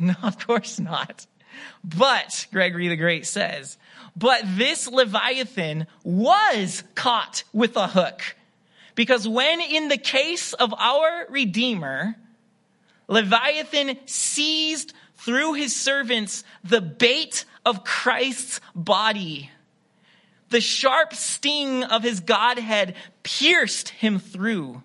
No, 0.00 0.14
of 0.22 0.38
course 0.38 0.78
not. 0.78 1.26
But, 1.84 2.46
Gregory 2.52 2.88
the 2.88 2.96
Great 2.96 3.26
says, 3.26 3.78
but 4.16 4.42
this 4.44 4.88
Leviathan 4.88 5.86
was 6.02 6.82
caught 6.94 7.44
with 7.52 7.76
a 7.76 7.86
hook 7.86 8.22
because 8.98 9.28
when 9.28 9.60
in 9.60 9.86
the 9.86 9.96
case 9.96 10.54
of 10.54 10.74
our 10.74 11.26
Redeemer, 11.28 12.16
Leviathan 13.06 13.96
seized 14.06 14.92
through 15.18 15.52
his 15.52 15.76
servants 15.76 16.42
the 16.64 16.80
bait 16.80 17.44
of 17.64 17.84
Christ's 17.84 18.60
body, 18.74 19.50
the 20.48 20.60
sharp 20.60 21.14
sting 21.14 21.84
of 21.84 22.02
his 22.02 22.18
Godhead 22.18 22.96
pierced 23.22 23.90
him 23.90 24.18
through. 24.18 24.82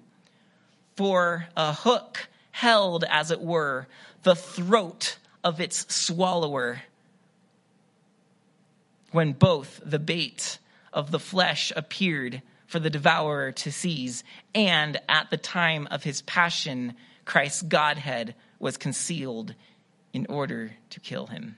For 0.95 1.47
a 1.57 1.73
hook 1.73 2.27
held, 2.51 3.03
as 3.09 3.31
it 3.31 3.41
were, 3.41 3.87
the 4.21 4.35
throat 4.35 5.17
of 5.43 5.59
its 5.59 5.93
swallower. 5.93 6.81
When 9.11 9.33
both 9.33 9.81
the 9.85 9.99
bait 9.99 10.57
of 10.91 11.11
the 11.11 11.19
flesh 11.19 11.71
appeared 11.75 12.41
for 12.67 12.79
the 12.79 12.89
devourer 12.89 13.51
to 13.51 13.71
seize. 13.71 14.23
And 14.55 14.99
at 15.07 15.29
the 15.29 15.37
time 15.37 15.87
of 15.91 16.03
his 16.03 16.23
passion, 16.23 16.95
Christ's 17.25 17.61
Godhead 17.61 18.35
was 18.59 18.77
concealed 18.77 19.53
in 20.11 20.25
order 20.27 20.71
to 20.89 20.99
kill 20.99 21.27
him. 21.27 21.55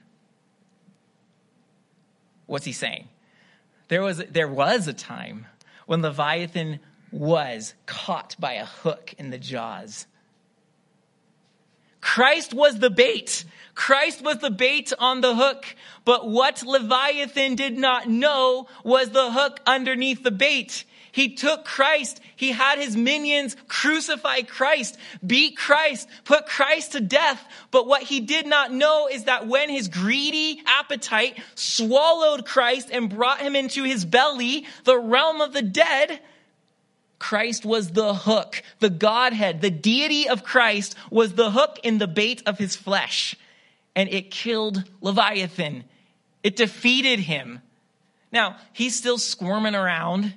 What's 2.46 2.64
he 2.64 2.72
saying? 2.72 3.08
There 3.88 4.02
was, 4.02 4.18
there 4.18 4.48
was 4.48 4.88
a 4.88 4.92
time 4.92 5.46
when 5.86 6.02
Leviathan 6.02 6.80
was 7.10 7.74
caught 7.86 8.36
by 8.38 8.54
a 8.54 8.66
hook 8.66 9.14
in 9.18 9.30
the 9.30 9.38
jaws. 9.38 10.06
Christ 12.06 12.54
was 12.54 12.78
the 12.78 12.88
bait. 12.88 13.44
Christ 13.74 14.22
was 14.22 14.38
the 14.38 14.50
bait 14.50 14.92
on 14.96 15.22
the 15.22 15.34
hook. 15.34 15.66
But 16.04 16.28
what 16.28 16.62
Leviathan 16.62 17.56
did 17.56 17.76
not 17.76 18.08
know 18.08 18.68
was 18.84 19.10
the 19.10 19.32
hook 19.32 19.60
underneath 19.66 20.22
the 20.22 20.30
bait. 20.30 20.84
He 21.10 21.34
took 21.34 21.64
Christ. 21.64 22.20
He 22.36 22.52
had 22.52 22.78
his 22.78 22.96
minions 22.96 23.56
crucify 23.66 24.42
Christ, 24.42 24.96
beat 25.26 25.56
Christ, 25.56 26.08
put 26.24 26.46
Christ 26.46 26.92
to 26.92 27.00
death. 27.00 27.44
But 27.72 27.88
what 27.88 28.04
he 28.04 28.20
did 28.20 28.46
not 28.46 28.72
know 28.72 29.08
is 29.08 29.24
that 29.24 29.48
when 29.48 29.68
his 29.68 29.88
greedy 29.88 30.62
appetite 30.64 31.36
swallowed 31.56 32.46
Christ 32.46 32.88
and 32.92 33.10
brought 33.10 33.40
him 33.40 33.56
into 33.56 33.82
his 33.82 34.04
belly, 34.04 34.64
the 34.84 34.96
realm 34.96 35.40
of 35.40 35.52
the 35.52 35.62
dead, 35.62 36.20
Christ 37.18 37.64
was 37.64 37.90
the 37.90 38.14
hook. 38.14 38.62
The 38.80 38.90
Godhead, 38.90 39.60
the 39.60 39.70
deity 39.70 40.28
of 40.28 40.44
Christ 40.44 40.94
was 41.10 41.34
the 41.34 41.50
hook 41.50 41.78
in 41.82 41.98
the 41.98 42.06
bait 42.06 42.42
of 42.46 42.58
his 42.58 42.76
flesh. 42.76 43.34
And 43.94 44.08
it 44.08 44.30
killed 44.30 44.84
Leviathan. 45.00 45.84
It 46.42 46.56
defeated 46.56 47.20
him. 47.20 47.60
Now, 48.30 48.56
he's 48.72 48.94
still 48.94 49.18
squirming 49.18 49.74
around 49.74 50.34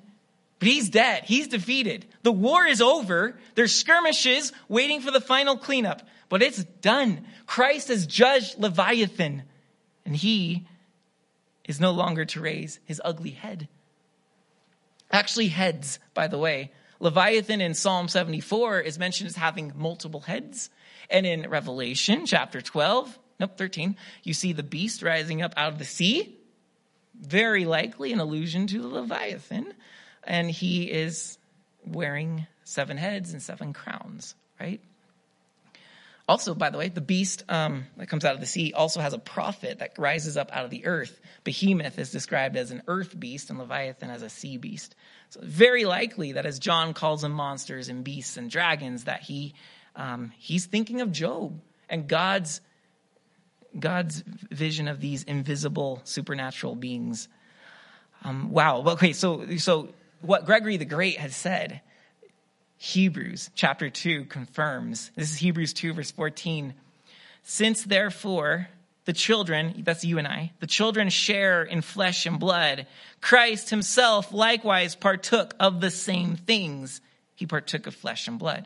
but 0.60 0.68
he's 0.68 0.90
dead. 0.90 1.24
He's 1.24 1.48
defeated. 1.48 2.06
The 2.24 2.34
war 2.34 2.66
is 2.66 2.82
over. 2.82 3.38
There's 3.56 3.74
skirmishes 3.74 4.52
waiting 4.68 5.02
for 5.02 5.10
the 5.10 5.22
final 5.22 5.58
cleanup, 5.58 6.02
but 6.28 6.42
it's 6.42 6.64
done. 6.64 7.26
Christ 7.48 7.88
has 7.88 8.06
judged 8.06 8.60
Leviathan, 8.60 9.44
and 10.06 10.16
he 10.16 10.68
is 11.64 11.80
no 11.80 11.92
longer 11.92 12.26
to 12.26 12.42
raise 12.42 12.80
his 12.86 13.02
ugly 13.04 13.32
head. 13.32 13.70
Actually, 15.12 15.48
heads, 15.48 16.00
by 16.14 16.28
the 16.28 16.38
way. 16.38 16.72
Leviathan 17.00 17.62
in 17.62 17.74
Psalm 17.74 18.08
74 18.08 18.82
is 18.82 19.00
mentioned 19.00 19.30
as 19.30 19.36
having 19.36 19.74
multiple 19.76 20.22
heads. 20.22 20.70
And 21.10 21.26
in 21.26 21.50
Revelation 21.50 22.26
chapter 22.26 22.62
12, 22.62 23.18
nope, 23.40 23.58
13, 23.58 23.96
you 24.24 24.34
see 24.34 24.54
the 24.54 24.64
beast 24.64 25.02
rising 25.02 25.42
up 25.42 25.54
out 25.58 25.74
of 25.74 25.80
the 25.80 25.86
sea. 25.86 26.38
Very 27.20 27.66
likely 27.66 28.14
an 28.14 28.20
allusion 28.20 28.68
to 28.68 28.82
the 28.82 28.88
Leviathan 28.88 29.74
and 30.24 30.50
he 30.50 30.84
is 30.84 31.38
wearing 31.86 32.48
seven 32.64 32.98
heads 32.98 33.34
and 33.34 33.42
seven 33.42 33.74
crowns, 33.74 34.36
right? 34.60 34.82
Also, 36.30 36.54
by 36.54 36.70
the 36.70 36.78
way, 36.78 36.90
the 36.90 37.02
beast 37.02 37.44
um, 37.50 37.88
that 37.98 38.08
comes 38.08 38.24
out 38.24 38.36
of 38.36 38.40
the 38.40 38.46
sea 38.46 38.72
also 38.72 39.00
has 39.00 39.14
a 39.14 39.18
prophet 39.18 39.80
that 39.80 39.98
rises 39.98 40.38
up 40.38 40.56
out 40.56 40.64
of 40.64 40.70
the 40.70 40.86
earth. 40.86 41.20
Behemoth 41.44 41.98
is 41.98 42.12
described 42.12 42.56
as 42.56 42.70
an 42.70 42.84
earth 42.88 43.20
beast 43.20 43.50
and 43.50 43.58
Leviathan 43.58 44.12
as 44.12 44.22
a 44.22 44.30
sea 44.30 44.58
beast. 44.58 44.96
So 45.32 45.40
very 45.42 45.86
likely 45.86 46.34
that 46.34 46.46
as 46.46 46.60
John 46.60 46.94
calls 46.94 47.24
them 47.24 47.32
monsters 47.32 47.90
and 47.90 48.04
beasts 48.04 48.38
and 48.38 48.48
dragons, 48.48 49.06
that 49.06 49.24
he 49.24 49.56
um, 49.96 50.32
he's 50.38 50.68
thinking 50.68 51.02
of 51.02 51.12
Job 51.12 51.60
and 51.90 52.08
God's 52.08 52.62
God's 53.80 54.24
vision 54.52 54.88
of 54.88 55.02
these 55.02 55.24
invisible 55.24 56.00
supernatural 56.04 56.76
beings. 56.76 57.28
Um, 58.24 58.52
wow. 58.52 58.84
Okay, 58.86 59.14
so 59.14 59.58
so 59.58 59.90
what 60.22 60.46
Gregory 60.46 60.78
the 60.78 60.86
Great 60.86 61.18
has 61.18 61.36
said, 61.36 61.82
Hebrews 62.82 63.50
chapter 63.56 63.90
2 63.90 64.24
confirms. 64.26 65.12
This 65.14 65.32
is 65.32 65.38
Hebrews 65.38 65.74
2, 65.74 65.94
verse 65.94 66.12
14. 66.12 66.74
Since 67.44 67.84
therefore 67.84 68.70
the 69.04 69.12
children, 69.12 69.84
that's 69.86 70.06
you 70.06 70.18
and 70.18 70.26
I, 70.26 70.54
the 70.62 70.68
children 70.68 71.10
share 71.10 71.62
in 71.62 71.82
flesh 71.82 72.26
and 72.26 72.40
blood, 72.40 72.88
Christ 73.20 73.70
himself 73.70 74.32
likewise 74.32 74.96
partook 74.96 75.56
of 75.60 75.82
the 75.82 75.92
same 75.92 76.38
things. 76.38 77.02
He 77.36 77.46
partook 77.46 77.86
of 77.86 77.96
flesh 77.96 78.30
and 78.30 78.40
blood. 78.40 78.66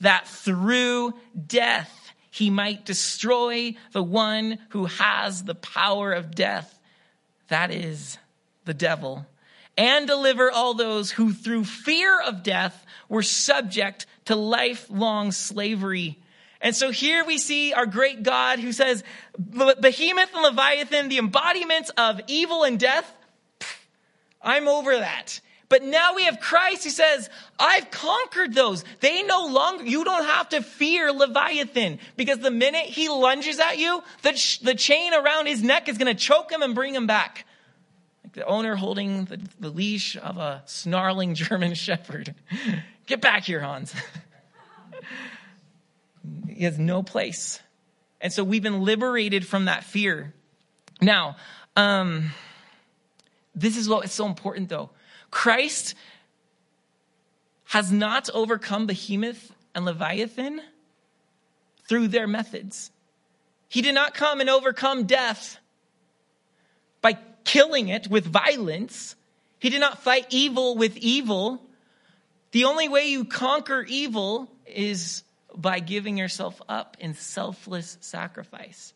That 0.00 0.26
through 0.26 1.14
death 1.46 2.10
he 2.32 2.50
might 2.50 2.84
destroy 2.84 3.76
the 3.92 4.02
one 4.02 4.58
who 4.70 4.86
has 4.86 5.44
the 5.44 5.54
power 5.54 6.12
of 6.12 6.34
death. 6.34 6.80
That 7.46 7.70
is 7.70 8.18
the 8.64 8.74
devil 8.74 9.24
and 9.76 10.06
deliver 10.06 10.50
all 10.50 10.74
those 10.74 11.10
who 11.10 11.32
through 11.32 11.64
fear 11.64 12.20
of 12.20 12.42
death 12.42 12.84
were 13.08 13.22
subject 13.22 14.06
to 14.26 14.36
lifelong 14.36 15.32
slavery. 15.32 16.18
And 16.60 16.74
so 16.74 16.90
here 16.90 17.24
we 17.24 17.38
see 17.38 17.72
our 17.72 17.86
great 17.86 18.22
God 18.22 18.58
who 18.58 18.72
says, 18.72 19.04
Behemoth 19.38 20.34
and 20.34 20.42
Leviathan, 20.42 21.08
the 21.08 21.18
embodiments 21.18 21.90
of 21.96 22.20
evil 22.26 22.64
and 22.64 22.80
death, 22.80 23.12
I'm 24.42 24.68
over 24.68 24.96
that. 24.98 25.40
But 25.68 25.82
now 25.82 26.14
we 26.14 26.24
have 26.24 26.38
Christ 26.38 26.84
who 26.84 26.90
says, 26.90 27.28
I've 27.58 27.90
conquered 27.90 28.54
those. 28.54 28.84
They 29.00 29.24
no 29.24 29.46
longer, 29.46 29.84
you 29.84 30.04
don't 30.04 30.24
have 30.24 30.48
to 30.50 30.62
fear 30.62 31.12
Leviathan 31.12 31.98
because 32.16 32.38
the 32.38 32.52
minute 32.52 32.84
he 32.84 33.08
lunges 33.08 33.58
at 33.58 33.78
you, 33.78 34.02
the, 34.22 34.58
the 34.62 34.74
chain 34.74 35.12
around 35.12 35.46
his 35.46 35.62
neck 35.62 35.88
is 35.88 35.98
going 35.98 36.14
to 36.14 36.20
choke 36.20 36.52
him 36.52 36.62
and 36.62 36.74
bring 36.74 36.94
him 36.94 37.08
back. 37.08 37.45
The 38.36 38.44
owner 38.44 38.76
holding 38.76 39.24
the, 39.24 39.40
the 39.58 39.70
leash 39.70 40.14
of 40.14 40.36
a 40.36 40.62
snarling 40.66 41.34
German 41.34 41.72
shepherd. 41.72 42.34
Get 43.06 43.22
back 43.22 43.44
here, 43.44 43.60
Hans. 43.60 43.94
he 46.46 46.64
has 46.64 46.78
no 46.78 47.02
place. 47.02 47.60
And 48.20 48.30
so 48.30 48.44
we've 48.44 48.62
been 48.62 48.82
liberated 48.82 49.46
from 49.46 49.64
that 49.64 49.84
fear. 49.84 50.34
Now, 51.00 51.36
um, 51.76 52.32
this 53.54 53.78
is 53.78 53.88
what 53.88 54.04
is 54.04 54.12
so 54.12 54.26
important 54.26 54.68
though. 54.68 54.90
Christ 55.30 55.94
has 57.68 57.90
not 57.90 58.28
overcome 58.34 58.86
behemoth 58.86 59.50
and 59.74 59.86
leviathan 59.86 60.60
through 61.88 62.08
their 62.08 62.26
methods. 62.26 62.90
He 63.70 63.80
did 63.80 63.94
not 63.94 64.12
come 64.12 64.42
and 64.42 64.50
overcome 64.50 65.04
death 65.04 65.58
killing 67.46 67.88
it 67.88 68.08
with 68.08 68.26
violence. 68.26 69.16
He 69.58 69.70
did 69.70 69.80
not 69.80 70.02
fight 70.02 70.26
evil 70.30 70.76
with 70.76 70.96
evil. 70.98 71.62
The 72.50 72.64
only 72.64 72.88
way 72.88 73.08
you 73.08 73.24
conquer 73.24 73.82
evil 73.88 74.50
is 74.66 75.22
by 75.54 75.78
giving 75.78 76.18
yourself 76.18 76.60
up 76.68 76.98
in 77.00 77.14
selfless 77.14 77.96
sacrifice 78.00 78.92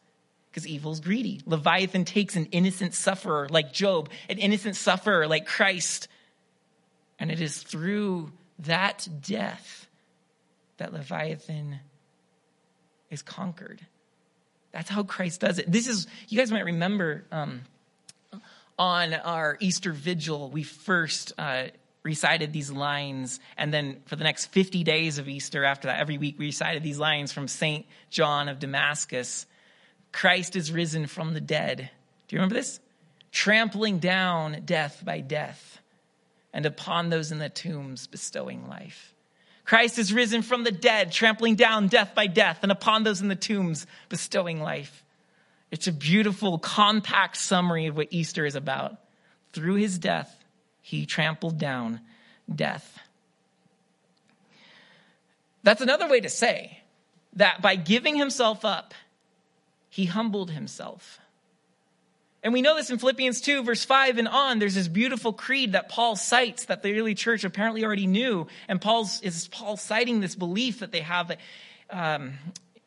because 0.51 0.67
evil's 0.67 1.01
greedy. 1.01 1.41
Leviathan 1.47 2.05
takes 2.05 2.37
an 2.37 2.47
innocent 2.47 2.93
sufferer 2.93 3.49
like 3.49 3.73
Job, 3.73 4.11
an 4.29 4.39
innocent 4.39 4.77
sufferer 4.77 5.27
like 5.27 5.47
Christ, 5.47 6.09
and 7.19 7.31
it 7.31 7.41
is 7.41 7.63
through 7.63 8.33
that 8.61 9.09
death 9.23 9.87
that 10.79 10.93
Leviathan 10.93 11.79
is 13.11 13.23
conquered. 13.23 13.81
That's 14.73 14.91
how 14.91 15.03
Christ 15.03 15.41
does 15.41 15.59
it. 15.59 15.71
This 15.71 15.87
is, 15.87 16.07
you 16.29 16.39
guys 16.39 16.51
might 16.51 16.65
remember 16.65 17.25
um, 17.31 17.63
on 18.81 19.13
our 19.13 19.59
Easter 19.61 19.93
vigil, 19.93 20.49
we 20.49 20.63
first 20.63 21.35
uh, 21.37 21.65
recited 22.03 22.51
these 22.51 22.71
lines. 22.71 23.39
And 23.59 23.75
then 23.75 24.01
for 24.07 24.17
the 24.17 24.25
next 24.25 24.47
50 24.47 24.83
days 24.85 25.19
of 25.19 25.29
Easter 25.29 25.65
after 25.65 25.89
that, 25.89 26.01
every 26.01 26.17
week 26.17 26.39
we 26.39 26.47
recited 26.47 26.83
these 26.83 26.99
lines 26.99 27.31
from 27.31 27.47
St. 27.47 27.85
John 28.09 28.49
of 28.49 28.59
Damascus. 28.59 29.45
Christ 30.13 30.57
is 30.57 30.73
risen 30.73 31.07
from 31.07 31.35
the 31.35 31.43
dead. 31.43 31.91
Do 32.27 32.37
you 32.37 32.39
remember 32.39 32.55
this? 32.55 32.81
Trampling 33.33 33.99
down 33.99 34.63
death 34.65 35.03
by 35.05 35.21
death, 35.21 35.81
and 36.55 36.65
upon 36.65 37.11
those 37.11 37.31
in 37.31 37.39
the 37.39 37.51
tombs 37.51 38.07
bestowing 38.07 38.67
life. 38.67 39.15
Christ 39.67 39.99
is 39.99 40.13
risen 40.13 40.41
from 40.41 40.65
the 40.65 40.73
dead, 40.73 41.13
trampling 41.13 41.55
down 41.55 41.89
death 41.89 42.15
by 42.15 42.27
death, 42.27 42.61
and 42.63 42.73
upon 42.73 43.05
those 43.05 43.21
in 43.21 43.29
the 43.29 43.37
tombs 43.37 43.87
bestowing 44.09 44.61
life. 44.63 45.05
It's 45.71 45.87
a 45.87 45.93
beautiful, 45.93 46.59
compact 46.59 47.37
summary 47.37 47.87
of 47.87 47.97
what 47.97 48.09
Easter 48.11 48.45
is 48.45 48.57
about. 48.57 48.97
Through 49.53 49.75
his 49.75 49.99
death, 49.99 50.45
he 50.81 51.07
trampled 51.07 51.59
down 51.59 52.01
death. 52.53 52.99
That's 55.63 55.81
another 55.81 56.09
way 56.09 56.21
to 56.21 56.29
say 56.29 56.81
that 57.35 57.63
by 57.63 57.77
giving 57.77 58.17
himself 58.17 58.65
up, 58.65 58.95
he 59.89 60.07
humbled 60.07 60.51
himself. 60.51 61.21
And 62.43 62.55
we 62.55 62.63
know 62.63 62.75
this 62.75 62.91
in 62.91 62.99
Philippians 62.99 63.43
2, 63.43 63.65
verse 63.65 63.85
5 63.85 64.19
and 64.19 64.29
on. 64.29 64.59
There's 64.59 64.75
this 64.75 64.89
beautiful 64.89 65.33
creed 65.33 65.73
that 65.73 65.91
Paul 65.91 66.17
cites 66.17 66.67
that 66.67 66.83
the 66.83 66.99
early 66.99 67.15
church 67.15 67.45
apparently 67.45 67.85
already 67.85 68.07
knew. 68.07 68.47
And 68.67 68.81
Paul's, 68.81 69.21
is 69.21 69.49
Paul 69.49 69.77
citing 69.77 70.21
this 70.21 70.35
belief 70.35 70.79
that 70.79 70.91
they 70.91 71.01
have 71.01 71.29
that 71.29 71.39
um, 71.91 72.35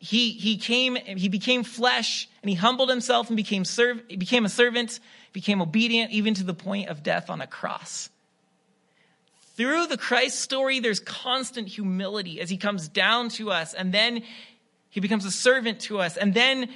he, 0.03 0.31
he 0.31 0.57
came, 0.57 0.95
he 0.95 1.29
became 1.29 1.63
flesh 1.63 2.27
and 2.41 2.49
he 2.49 2.55
humbled 2.55 2.89
himself 2.89 3.29
and 3.29 3.37
became, 3.37 3.63
serv- 3.63 4.05
became 4.09 4.43
a 4.43 4.49
servant, 4.49 4.99
became 5.31 5.61
obedient 5.61 6.11
even 6.11 6.33
to 6.33 6.43
the 6.43 6.53
point 6.53 6.89
of 6.89 7.03
death 7.03 7.29
on 7.29 7.39
a 7.39 7.47
cross. 7.47 8.09
Through 9.55 9.87
the 9.87 9.97
Christ 9.97 10.41
story, 10.41 10.81
there's 10.81 10.99
constant 10.99 11.69
humility 11.69 12.41
as 12.41 12.49
he 12.49 12.57
comes 12.57 12.89
down 12.89 13.29
to 13.29 13.49
us 13.49 13.73
and 13.73 13.93
then 13.93 14.23
he 14.89 14.99
becomes 14.99 15.23
a 15.23 15.31
servant 15.31 15.79
to 15.81 15.99
us 15.99 16.17
and 16.17 16.33
then 16.33 16.67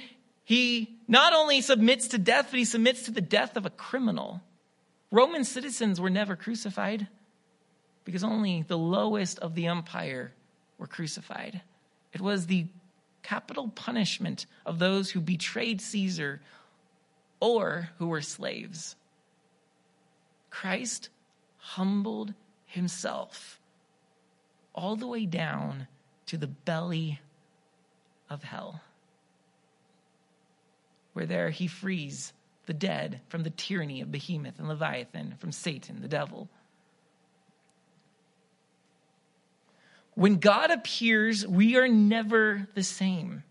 he 0.44 0.96
not 1.06 1.34
only 1.34 1.60
submits 1.60 2.08
to 2.08 2.18
death, 2.18 2.46
but 2.48 2.58
he 2.58 2.64
submits 2.64 3.02
to 3.02 3.10
the 3.10 3.20
death 3.20 3.58
of 3.58 3.66
a 3.66 3.70
criminal. 3.70 4.40
Roman 5.10 5.44
citizens 5.44 6.00
were 6.00 6.08
never 6.08 6.34
crucified 6.34 7.08
because 8.06 8.24
only 8.24 8.62
the 8.62 8.78
lowest 8.78 9.38
of 9.40 9.54
the 9.54 9.66
empire 9.66 10.32
were 10.78 10.86
crucified. 10.86 11.60
It 12.14 12.22
was 12.22 12.46
the 12.46 12.68
capital 13.28 13.68
punishment 13.68 14.46
of 14.64 14.78
those 14.78 15.10
who 15.10 15.20
betrayed 15.20 15.80
Caesar 15.80 16.40
or 17.40 17.90
who 17.98 18.08
were 18.08 18.22
slaves. 18.22 18.96
Christ 20.48 21.10
humbled 21.58 22.32
himself 22.64 23.60
all 24.74 24.96
the 24.96 25.06
way 25.06 25.26
down 25.26 25.88
to 26.26 26.38
the 26.38 26.46
belly 26.46 27.20
of 28.30 28.42
hell 28.42 28.80
where 31.12 31.26
there 31.26 31.50
he 31.50 31.66
frees 31.66 32.32
the 32.66 32.72
dead 32.72 33.20
from 33.28 33.42
the 33.42 33.50
tyranny 33.50 34.00
of 34.00 34.12
Behemoth 34.12 34.58
and 34.58 34.68
Leviathan, 34.68 35.34
from 35.38 35.50
Satan, 35.50 36.00
the 36.00 36.06
devil. 36.06 36.48
When 40.18 40.38
God 40.38 40.72
appears, 40.72 41.46
we 41.46 41.76
are 41.76 41.86
never 41.86 42.66
the 42.74 42.82
same. 42.82 43.44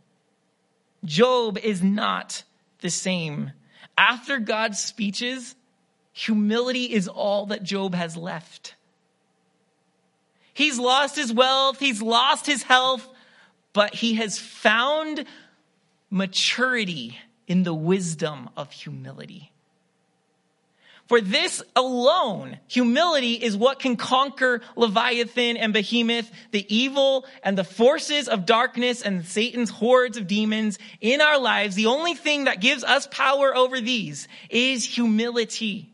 Job 1.06 1.58
is 1.58 1.82
not 1.82 2.44
the 2.82 2.90
same. 2.90 3.54
After 3.98 4.38
God's 4.38 4.78
speeches, 4.78 5.56
humility 6.12 6.94
is 6.94 7.08
all 7.08 7.46
that 7.46 7.64
Job 7.64 7.96
has 7.96 8.18
left. 8.18 8.76
He's 10.54 10.78
lost 10.78 11.16
his 11.16 11.32
wealth, 11.32 11.80
he's 11.80 12.02
lost 12.02 12.46
his 12.46 12.64
health, 12.64 13.08
but 13.72 13.96
he 13.96 14.16
has 14.16 14.38
found 14.38 15.24
maturity 16.10 17.18
in 17.48 17.64
the 17.64 17.74
wisdom 17.74 18.50
of 18.58 18.74
humility. 18.74 19.54
For 21.08 21.22
this 21.22 21.64
alone, 21.74 22.58
humility 22.68 23.34
is 23.34 23.56
what 23.56 23.80
can 23.80 23.96
conquer 23.96 24.62
Leviathan 24.76 25.56
and 25.56 25.72
Behemoth, 25.72 26.30
the 26.52 26.66
evil 26.74 27.26
and 27.44 27.58
the 27.58 27.64
forces 27.64 28.28
of 28.28 28.46
darkness 28.46 29.02
and 29.02 29.26
Satan's 29.26 29.70
hordes 29.70 30.18
of 30.18 30.28
demons 30.28 30.78
in 31.00 31.22
our 31.22 31.40
lives. 31.40 31.76
The 31.76 31.86
only 31.86 32.14
thing 32.14 32.44
that 32.44 32.60
gives 32.60 32.84
us 32.84 33.08
power 33.10 33.56
over 33.56 33.80
these 33.80 34.28
is 34.50 34.84
humility. 34.84 35.94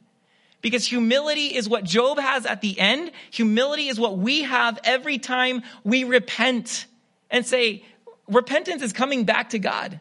Because 0.62 0.88
humility 0.88 1.56
is 1.56 1.70
what 1.70 1.84
Job 1.84 2.18
has 2.18 2.48
at 2.48 2.62
the 2.62 2.80
end. 2.80 3.12
Humility 3.32 3.90
is 3.90 4.00
what 4.00 4.18
we 4.18 4.44
have 4.44 4.80
every 4.84 5.20
time 5.20 5.62
we 5.84 6.06
repent 6.06 6.88
and 7.30 7.46
say, 7.46 7.84
repentance 8.28 8.82
is 8.82 8.94
coming 8.94 9.26
back 9.26 9.50
to 9.50 9.60
God. 9.60 10.00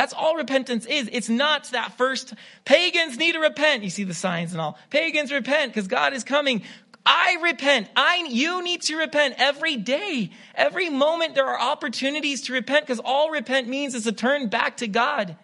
That's 0.00 0.14
all 0.14 0.34
repentance 0.34 0.86
is. 0.86 1.10
It's 1.12 1.28
not 1.28 1.64
that 1.72 1.98
first, 1.98 2.32
pagans 2.64 3.18
need 3.18 3.32
to 3.32 3.38
repent. 3.38 3.82
You 3.82 3.90
see 3.90 4.04
the 4.04 4.14
signs 4.14 4.52
and 4.52 4.58
all. 4.58 4.78
Pagans 4.88 5.30
repent 5.30 5.74
because 5.74 5.88
God 5.88 6.14
is 6.14 6.24
coming. 6.24 6.62
I 7.04 7.36
repent. 7.42 7.86
I, 7.94 8.24
you 8.30 8.64
need 8.64 8.80
to 8.84 8.96
repent 8.96 9.34
every 9.36 9.76
day. 9.76 10.30
Every 10.54 10.88
moment 10.88 11.34
there 11.34 11.44
are 11.44 11.60
opportunities 11.60 12.40
to 12.44 12.54
repent 12.54 12.86
because 12.86 12.98
all 12.98 13.28
repent 13.28 13.68
means 13.68 13.94
is 13.94 14.04
to 14.04 14.12
turn 14.12 14.48
back 14.48 14.78
to 14.78 14.88
God. 14.88 15.36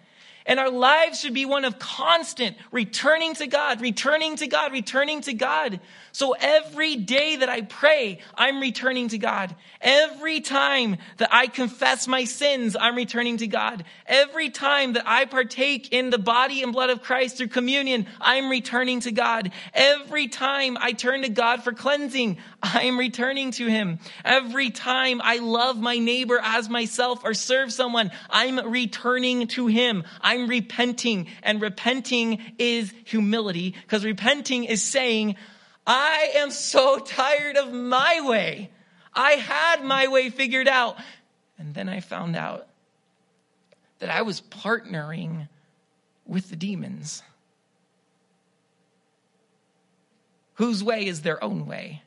And 0.47 0.61
our 0.61 0.71
lives 0.71 1.21
should 1.21 1.35
be 1.35 1.45
one 1.45 1.65
of 1.65 1.79
constant 1.79 2.57
returning 2.71 3.35
to 3.35 3.47
God, 3.47 3.81
returning 3.81 4.37
to 4.37 4.47
God, 4.47 4.73
returning 4.73 5.21
to 5.23 5.33
God. 5.33 5.81
So 6.13 6.35
every 6.39 6.97
day 6.97 7.37
that 7.37 7.49
I 7.49 7.63
pray, 7.63 8.21
I'm 8.35 8.61
returning 8.61 9.09
to 9.09 9.19
God. 9.19 9.55
Every 9.81 10.41
time 10.41 10.97
that 11.19 11.29
I 11.33 11.47
confess 11.47 12.09
my 12.09 12.25
sins, 12.25 12.77
I'm 12.79 12.97
returning 12.97 13.39
to 13.39 13.47
God. 13.47 13.85
Every 14.07 14.51
time 14.51 14.95
that 14.95 15.07
I 15.07 15.25
partake 15.25 15.93
in 15.93 16.11
the 16.11 16.19
body 16.19 16.63
and 16.63 16.73
blood 16.73 16.91
of 16.91 17.03
Christ 17.03 17.37
through 17.37 17.49
communion, 17.49 18.07
I'm 18.21 18.49
returning 18.49 19.01
to 19.01 19.13
God. 19.13 19.53
Every 19.75 20.29
time 20.29 20.79
I 20.81 20.93
turn 20.93 21.23
to 21.23 21.29
God 21.29 21.63
for 21.63 21.73
cleansing, 21.73 22.39
I'm 22.63 22.99
returning 22.99 23.51
to 23.53 23.67
Him. 23.67 23.99
Every 24.25 24.71
time 24.71 25.21
I 25.23 25.39
love 25.39 25.79
my 25.79 25.99
neighbor 25.99 26.41
as 26.43 26.69
myself 26.69 27.25
or 27.25 27.35
serve 27.35 27.73
someone, 27.73 28.11
I'm 28.31 28.71
returning 28.71 29.49
to 29.49 29.67
Him. 29.67 30.05
I'm 30.21 30.36
repenting 30.45 31.29
and 31.43 31.61
repenting 31.61 32.41
is 32.59 32.93
humility 33.05 33.75
because 33.83 34.05
repenting 34.05 34.65
is 34.65 34.83
saying, 34.83 35.37
I 35.87 36.33
am 36.37 36.51
so 36.51 36.99
tired 36.99 37.57
of 37.57 37.73
my 37.73 38.21
way. 38.25 38.71
I 39.15 39.33
had 39.33 39.85
my 39.85 40.09
way 40.09 40.31
figured 40.31 40.69
out. 40.69 40.97
And 41.59 41.75
then 41.75 41.89
I 41.89 42.01
found 42.01 42.37
out 42.37 42.67
that 43.99 44.11
I 44.11 44.23
was 44.23 44.41
partnering 44.43 45.49
with 46.27 46.51
the 46.51 46.57
demons, 46.57 47.23
whose 50.55 50.83
way 50.83 51.07
is 51.07 51.23
their 51.23 51.43
own 51.43 51.67
way, 51.67 52.03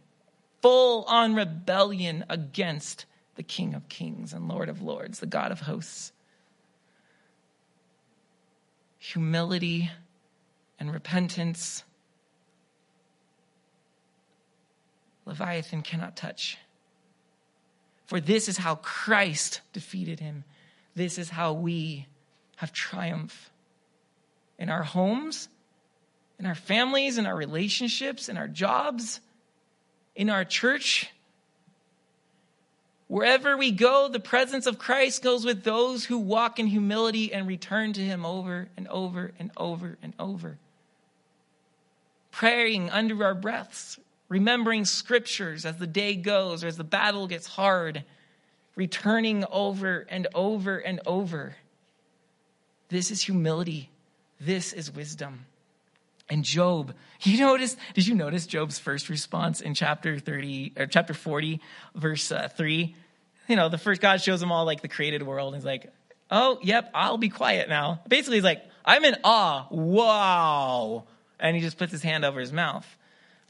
full 0.61 1.03
on 1.05 1.33
rebellion 1.33 2.25
against 2.29 3.05
the 3.35 3.43
King 3.43 3.73
of 3.73 3.87
Kings 3.87 4.33
and 4.33 4.47
Lord 4.47 4.69
of 4.69 4.81
Lords, 4.81 5.19
the 5.19 5.25
God 5.25 5.51
of 5.51 5.61
hosts. 5.61 6.11
Humility 8.99 9.89
and 10.79 10.93
repentance. 10.93 11.83
Leviathan 15.25 15.81
cannot 15.81 16.15
touch. 16.15 16.57
For 18.05 18.19
this 18.19 18.47
is 18.47 18.57
how 18.57 18.75
Christ 18.75 19.61
defeated 19.73 20.19
him. 20.19 20.43
This 20.95 21.17
is 21.17 21.29
how 21.29 21.53
we 21.53 22.07
have 22.57 22.73
triumph 22.73 23.51
in 24.57 24.69
our 24.69 24.83
homes, 24.83 25.47
in 26.39 26.45
our 26.45 26.55
families, 26.55 27.17
in 27.17 27.25
our 27.25 27.35
relationships, 27.35 28.27
in 28.27 28.37
our 28.37 28.47
jobs, 28.47 29.21
in 30.15 30.29
our 30.29 30.43
church 30.43 31.09
Wherever 33.09 33.57
we 33.57 33.71
go, 33.71 34.07
the 34.07 34.19
presence 34.19 34.67
of 34.67 34.77
Christ 34.77 35.23
goes 35.23 35.43
with 35.43 35.63
those 35.63 36.05
who 36.05 36.19
walk 36.19 36.59
in 36.59 36.67
humility 36.67 37.33
and 37.33 37.47
return 37.47 37.91
to 37.93 38.01
Him 38.01 38.23
over 38.23 38.69
and 38.77 38.87
over 38.87 39.31
and 39.39 39.49
over 39.57 39.97
and 40.03 40.13
over. 40.19 40.59
Praying 42.29 42.91
under 42.91 43.25
our 43.25 43.33
breaths, 43.33 43.99
remembering 44.29 44.85
scriptures 44.85 45.65
as 45.65 45.77
the 45.77 45.87
day 45.87 46.15
goes 46.15 46.63
or 46.63 46.67
as 46.67 46.77
the 46.77 46.83
battle 46.83 47.25
gets 47.25 47.47
hard, 47.47 48.03
returning 48.75 49.43
over 49.51 50.05
and 50.07 50.27
over 50.35 50.77
and 50.77 50.99
over. 51.07 51.55
This 52.89 53.09
is 53.09 53.23
humility. 53.23 53.89
This 54.39 54.71
is 54.71 54.93
wisdom. 54.93 55.47
And 56.29 56.43
Job, 56.43 56.93
you 57.21 57.39
notice, 57.39 57.75
did 57.95 58.05
you 58.05 58.13
notice 58.13 58.45
Job's 58.45 58.77
first 58.77 59.09
response 59.09 59.61
in 59.61 59.73
chapter 59.73 60.19
30 60.19 60.73
or 60.77 60.85
chapter 60.85 61.13
40, 61.13 61.59
verse 61.95 62.31
uh, 62.31 62.49
3? 62.55 62.95
You 63.47 63.55
know, 63.55 63.69
the 63.69 63.79
first 63.79 63.99
God 63.99 64.21
shows 64.21 64.41
him 64.41 64.51
all 64.51 64.65
like 64.65 64.81
the 64.81 64.87
created 64.87 65.23
world. 65.23 65.53
And 65.53 65.61
he's 65.61 65.65
like, 65.65 65.91
oh, 66.29 66.59
yep, 66.61 66.91
I'll 66.93 67.17
be 67.17 67.29
quiet 67.29 67.67
now. 67.67 68.01
Basically, 68.07 68.37
he's 68.37 68.43
like, 68.43 68.63
I'm 68.85 69.03
in 69.05 69.15
awe. 69.23 69.67
Wow. 69.71 71.05
And 71.39 71.55
he 71.55 71.61
just 71.61 71.77
puts 71.77 71.91
his 71.91 72.03
hand 72.03 72.25
over 72.25 72.39
his 72.39 72.53
mouth. 72.53 72.85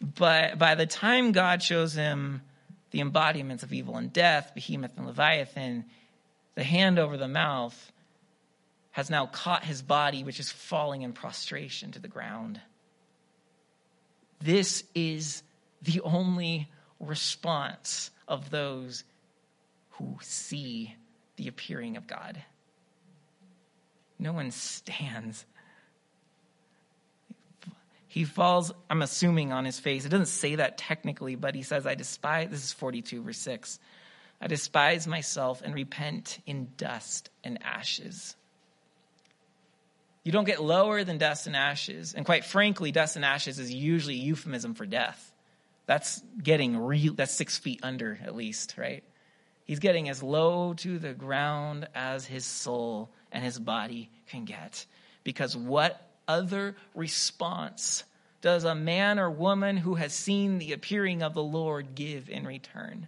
But 0.02 0.58
by 0.58 0.76
the 0.76 0.86
time 0.86 1.34
God 1.34 1.62
shows 1.62 1.94
him 1.94 2.42
the 2.92 3.02
embodiments 3.02 3.64
of 3.64 3.74
evil 3.74 3.98
and 3.98 4.12
death, 4.12 4.54
Behemoth 4.56 4.98
and 4.98 5.06
Leviathan, 5.06 5.86
the 6.56 6.64
hand 6.64 6.98
over 6.98 7.18
the 7.18 7.28
mouth 7.28 7.92
has 8.92 9.10
now 9.10 9.26
caught 9.26 9.64
his 9.64 9.82
body, 9.82 10.24
which 10.24 10.40
is 10.40 10.52
falling 10.52 11.02
in 11.04 11.14
prostration 11.14 11.92
to 11.92 12.00
the 12.00 12.08
ground. 12.08 12.60
This 14.40 14.84
is 14.96 15.44
the 15.82 16.02
only 16.02 16.70
response 17.00 18.12
of 18.28 18.50
those 18.50 19.04
who 19.92 20.18
see 20.22 20.96
the 21.36 21.48
appearing 21.48 21.98
of 21.98 22.08
God. 22.08 22.42
No 24.18 24.34
one 24.34 24.52
stands. 24.52 25.46
He 28.08 28.26
falls, 28.26 28.72
I'm 28.90 29.02
assuming, 29.02 29.54
on 29.54 29.66
his 29.66 29.80
face. 29.80 30.06
It 30.06 30.10
doesn't 30.10 30.26
say 30.26 30.56
that 30.56 30.78
technically, 30.78 31.36
but 31.36 31.56
he 31.56 31.62
says, 31.62 31.86
I 31.86 31.96
despise, 31.96 32.50
this 32.50 32.64
is 32.64 32.74
42, 32.74 33.22
verse 33.24 33.38
6. 33.38 33.80
I 34.42 34.48
despise 34.48 35.06
myself 35.06 35.62
and 35.64 35.74
repent 35.74 36.40
in 36.46 36.70
dust 36.76 37.30
and 37.44 37.60
ashes. 37.64 38.36
You 40.24 40.32
don't 40.32 40.46
get 40.46 40.62
lower 40.62 41.04
than 41.04 41.18
dust 41.18 41.48
and 41.48 41.56
ashes. 41.56 42.14
And 42.14 42.26
quite 42.26 42.46
frankly, 42.46 42.92
dust 42.92 43.16
and 43.16 43.26
ashes 43.26 43.60
is 43.60 43.74
usually 43.74 44.16
euphemism 44.16 44.74
for 44.74 44.86
death. 44.86 45.32
That's 45.86 46.22
getting 46.42 46.78
real, 46.78 47.14
that's 47.14 47.34
six 47.34 47.58
feet 47.58 47.80
under 47.84 48.20
at 48.24 48.36
least, 48.36 48.76
right? 48.78 49.04
He's 49.66 49.80
getting 49.80 50.10
as 50.10 50.22
low 50.22 50.74
to 50.76 51.00
the 51.00 51.14
ground 51.14 51.88
as 51.96 52.26
his 52.26 52.46
soul 52.46 53.10
and 53.32 53.44
his 53.44 53.60
body 53.60 54.10
can 54.28 54.46
get. 54.46 54.86
Because 55.24 55.56
what 55.56 56.10
other 56.28 56.76
response 56.96 58.04
does 58.42 58.64
a 58.64 58.76
man 58.76 59.20
or 59.20 59.30
woman 59.30 59.78
who 59.78 59.96
has 59.96 60.14
seen 60.14 60.58
the 60.58 60.74
appearing 60.74 61.22
of 61.22 61.34
the 61.34 61.44
Lord 61.44 61.96
give 61.96 62.30
in 62.30 62.46
return? 62.46 63.08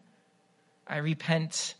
I 0.88 0.97
repent. 0.97 1.76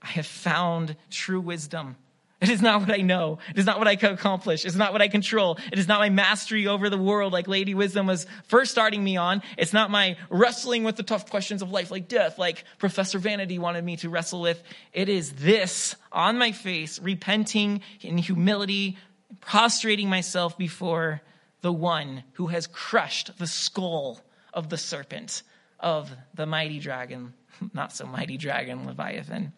I 0.00 0.08
have 0.08 0.26
found 0.26 0.96
true 1.10 1.40
wisdom. 1.40 1.96
It 2.38 2.50
is 2.50 2.60
not 2.60 2.80
what 2.80 2.90
I 2.90 2.98
know. 2.98 3.38
It 3.48 3.58
is 3.58 3.64
not 3.64 3.78
what 3.78 3.88
I 3.88 3.96
can 3.96 4.12
accomplish. 4.12 4.66
It 4.66 4.68
is 4.68 4.76
not 4.76 4.92
what 4.92 5.00
I 5.00 5.08
control. 5.08 5.58
It 5.72 5.78
is 5.78 5.88
not 5.88 6.00
my 6.00 6.10
mastery 6.10 6.66
over 6.66 6.90
the 6.90 6.98
world 6.98 7.32
like 7.32 7.48
Lady 7.48 7.74
Wisdom 7.74 8.06
was 8.06 8.26
first 8.44 8.70
starting 8.70 9.02
me 9.02 9.16
on. 9.16 9.42
It's 9.56 9.72
not 9.72 9.90
my 9.90 10.18
wrestling 10.28 10.84
with 10.84 10.96
the 10.96 11.02
tough 11.02 11.30
questions 11.30 11.62
of 11.62 11.70
life 11.70 11.90
like 11.90 12.08
death, 12.08 12.38
like 12.38 12.64
Professor 12.76 13.18
Vanity 13.18 13.58
wanted 13.58 13.84
me 13.84 13.96
to 13.98 14.10
wrestle 14.10 14.42
with. 14.42 14.62
It 14.92 15.08
is 15.08 15.32
this 15.32 15.96
on 16.12 16.36
my 16.36 16.52
face, 16.52 16.98
repenting 16.98 17.80
in 18.02 18.18
humility, 18.18 18.98
prostrating 19.40 20.10
myself 20.10 20.58
before 20.58 21.22
the 21.62 21.72
one 21.72 22.22
who 22.34 22.48
has 22.48 22.66
crushed 22.66 23.38
the 23.38 23.46
skull 23.46 24.20
of 24.52 24.68
the 24.68 24.78
serpent, 24.78 25.42
of 25.80 26.10
the 26.34 26.44
mighty 26.44 26.80
dragon, 26.80 27.32
not 27.72 27.92
so 27.92 28.04
mighty 28.04 28.36
dragon, 28.36 28.86
Leviathan. 28.86 29.54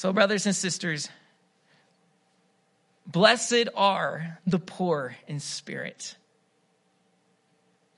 So, 0.00 0.14
brothers 0.14 0.46
and 0.46 0.56
sisters, 0.56 1.10
blessed 3.06 3.68
are 3.76 4.38
the 4.46 4.58
poor 4.58 5.14
in 5.28 5.40
spirit. 5.40 6.16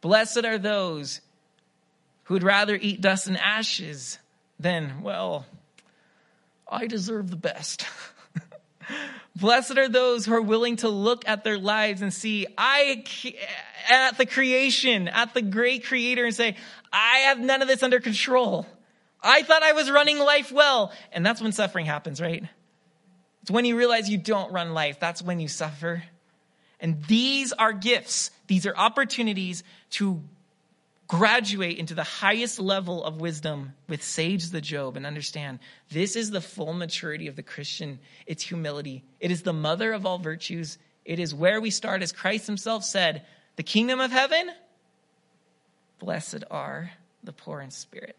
Blessed 0.01 0.45
are 0.45 0.59
those 0.59 1.21
who 2.25 2.35
would 2.35 2.43
rather 2.43 2.75
eat 2.75 3.01
dust 3.01 3.29
and 3.29 3.37
ashes 3.37 4.19
than, 4.59 5.03
well, 5.03 5.47
I 6.69 6.89
deserve 6.89 7.31
the 7.31 7.37
best. 7.37 7.87
Blessed 9.37 9.79
are 9.79 9.89
those 9.89 10.27
who 10.27 10.35
are 10.35 10.43
willing 10.43 10.75
to 10.79 10.89
look 10.89 11.29
at 11.29 11.45
their 11.45 11.57
lives 11.57 12.03
and 12.03 12.13
see 12.13 12.49
I 12.59 13.05
at 13.89 14.19
the 14.19 14.27
creation, 14.27 15.07
at 15.07 15.35
the 15.35 15.43
great 15.43 15.85
creator 15.85 16.25
and 16.25 16.35
say, 16.35 16.57
I 16.93 17.19
have 17.27 17.39
none 17.39 17.63
of 17.63 17.69
this 17.69 17.85
under 17.85 18.01
control. 18.01 18.67
I 19.23 19.43
thought 19.43 19.63
I 19.63 19.73
was 19.73 19.91
running 19.91 20.19
life 20.19 20.51
well. 20.51 20.93
And 21.13 21.25
that's 21.25 21.41
when 21.41 21.53
suffering 21.53 21.87
happens, 21.87 22.21
right? 22.21 22.45
It's 23.43 23.51
when 23.51 23.65
you 23.65 23.77
realize 23.77 24.09
you 24.09 24.19
don't 24.19 24.53
run 24.53 24.75
life. 24.75 24.99
That's 25.01 25.23
when 25.23 25.41
you 25.41 25.49
suffer. 25.49 26.03
And 26.81 27.03
these 27.05 27.53
are 27.53 27.73
gifts. 27.73 28.31
These 28.47 28.67
are 28.67 28.77
opportunities 28.77 29.63
to 29.91 30.23
graduate 31.07 31.79
into 31.79 31.95
the 31.95 32.03
highest 32.03 32.59
level 32.59 33.05
of 33.05 33.21
wisdom 33.21 33.75
with 33.89 34.03
Sage 34.03 34.49
the 34.51 34.61
Job 34.61 34.97
and 34.97 35.05
understand 35.05 35.59
this 35.91 36.17
is 36.17 36.31
the 36.31 36.41
full 36.41 36.73
maturity 36.73 37.29
of 37.29 37.37
the 37.37 37.43
Christian. 37.43 37.99
It's 38.27 38.43
humility. 38.43 39.05
It 39.21 39.31
is 39.31 39.43
the 39.43 39.53
mother 39.53 39.93
of 39.93 40.07
all 40.07 40.19
virtues. 40.19 40.79
It 41.05 41.19
is 41.19 41.35
where 41.35 41.61
we 41.61 41.71
start, 41.71 42.03
as 42.03 42.13
Christ 42.13 42.47
himself 42.47 42.85
said, 42.85 43.27
the 43.57 43.63
kingdom 43.63 44.01
of 44.01 44.11
heaven. 44.11 44.51
Blessed 45.99 46.45
are 46.51 46.93
the 47.23 47.33
poor 47.33 47.61
in 47.61 47.71
spirit 47.71 48.17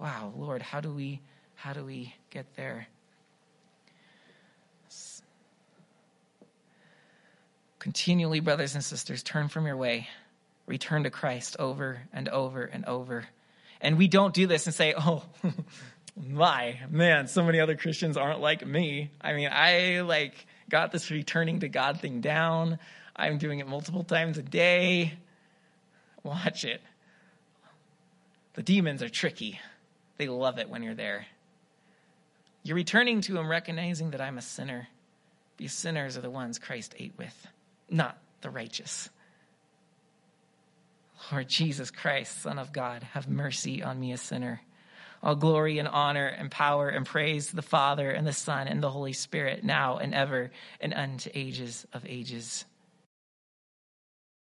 wow, 0.00 0.32
Lord, 0.36 0.62
how 0.62 0.80
do 0.80 0.90
we 0.92 1.20
how 1.54 1.74
do 1.74 1.84
we 1.84 2.14
get 2.30 2.46
there? 2.56 2.86
Continually, 7.78 8.40
brothers 8.40 8.74
and 8.74 8.84
sisters, 8.84 9.22
turn 9.22 9.48
from 9.48 9.66
your 9.66 9.76
way. 9.76 10.08
Return 10.66 11.04
to 11.04 11.10
Christ 11.10 11.56
over 11.58 12.02
and 12.12 12.28
over 12.28 12.64
and 12.64 12.84
over. 12.84 13.26
And 13.80 13.96
we 13.96 14.08
don't 14.08 14.34
do 14.34 14.46
this 14.46 14.66
and 14.66 14.74
say, 14.74 14.94
oh, 14.96 15.22
my, 16.16 16.78
man, 16.90 17.26
so 17.26 17.42
many 17.42 17.58
other 17.58 17.76
Christians 17.76 18.16
aren't 18.18 18.40
like 18.40 18.66
me. 18.66 19.10
I 19.20 19.32
mean, 19.32 19.48
I 19.50 20.02
like 20.02 20.46
got 20.68 20.92
this 20.92 21.10
returning 21.10 21.60
to 21.60 21.68
God 21.68 22.00
thing 22.00 22.20
down. 22.20 22.78
I'm 23.16 23.38
doing 23.38 23.58
it 23.58 23.66
multiple 23.66 24.04
times 24.04 24.36
a 24.36 24.42
day. 24.42 25.14
Watch 26.22 26.64
it. 26.64 26.82
The 28.54 28.62
demons 28.62 29.02
are 29.02 29.08
tricky. 29.08 29.58
They 30.20 30.28
love 30.28 30.58
it 30.58 30.68
when 30.68 30.82
you're 30.82 30.92
there. 30.92 31.24
You're 32.62 32.76
returning 32.76 33.22
to 33.22 33.38
Him 33.38 33.48
recognizing 33.48 34.10
that 34.10 34.20
I'm 34.20 34.36
a 34.36 34.42
sinner. 34.42 34.86
These 35.56 35.72
sinners 35.72 36.18
are 36.18 36.20
the 36.20 36.28
ones 36.28 36.58
Christ 36.58 36.94
ate 36.98 37.14
with, 37.16 37.46
not 37.88 38.18
the 38.42 38.50
righteous. 38.50 39.08
Lord 41.32 41.48
Jesus 41.48 41.90
Christ, 41.90 42.42
Son 42.42 42.58
of 42.58 42.70
God, 42.70 43.02
have 43.14 43.30
mercy 43.30 43.82
on 43.82 43.98
me, 43.98 44.12
a 44.12 44.18
sinner. 44.18 44.60
All 45.22 45.36
glory 45.36 45.78
and 45.78 45.88
honor 45.88 46.26
and 46.26 46.50
power 46.50 46.90
and 46.90 47.06
praise 47.06 47.46
to 47.46 47.56
the 47.56 47.62
Father 47.62 48.10
and 48.10 48.26
the 48.26 48.34
Son 48.34 48.68
and 48.68 48.82
the 48.82 48.90
Holy 48.90 49.14
Spirit, 49.14 49.64
now 49.64 49.96
and 49.96 50.14
ever 50.14 50.50
and 50.82 50.92
unto 50.92 51.30
ages 51.32 51.86
of 51.94 52.04
ages. 52.04 52.66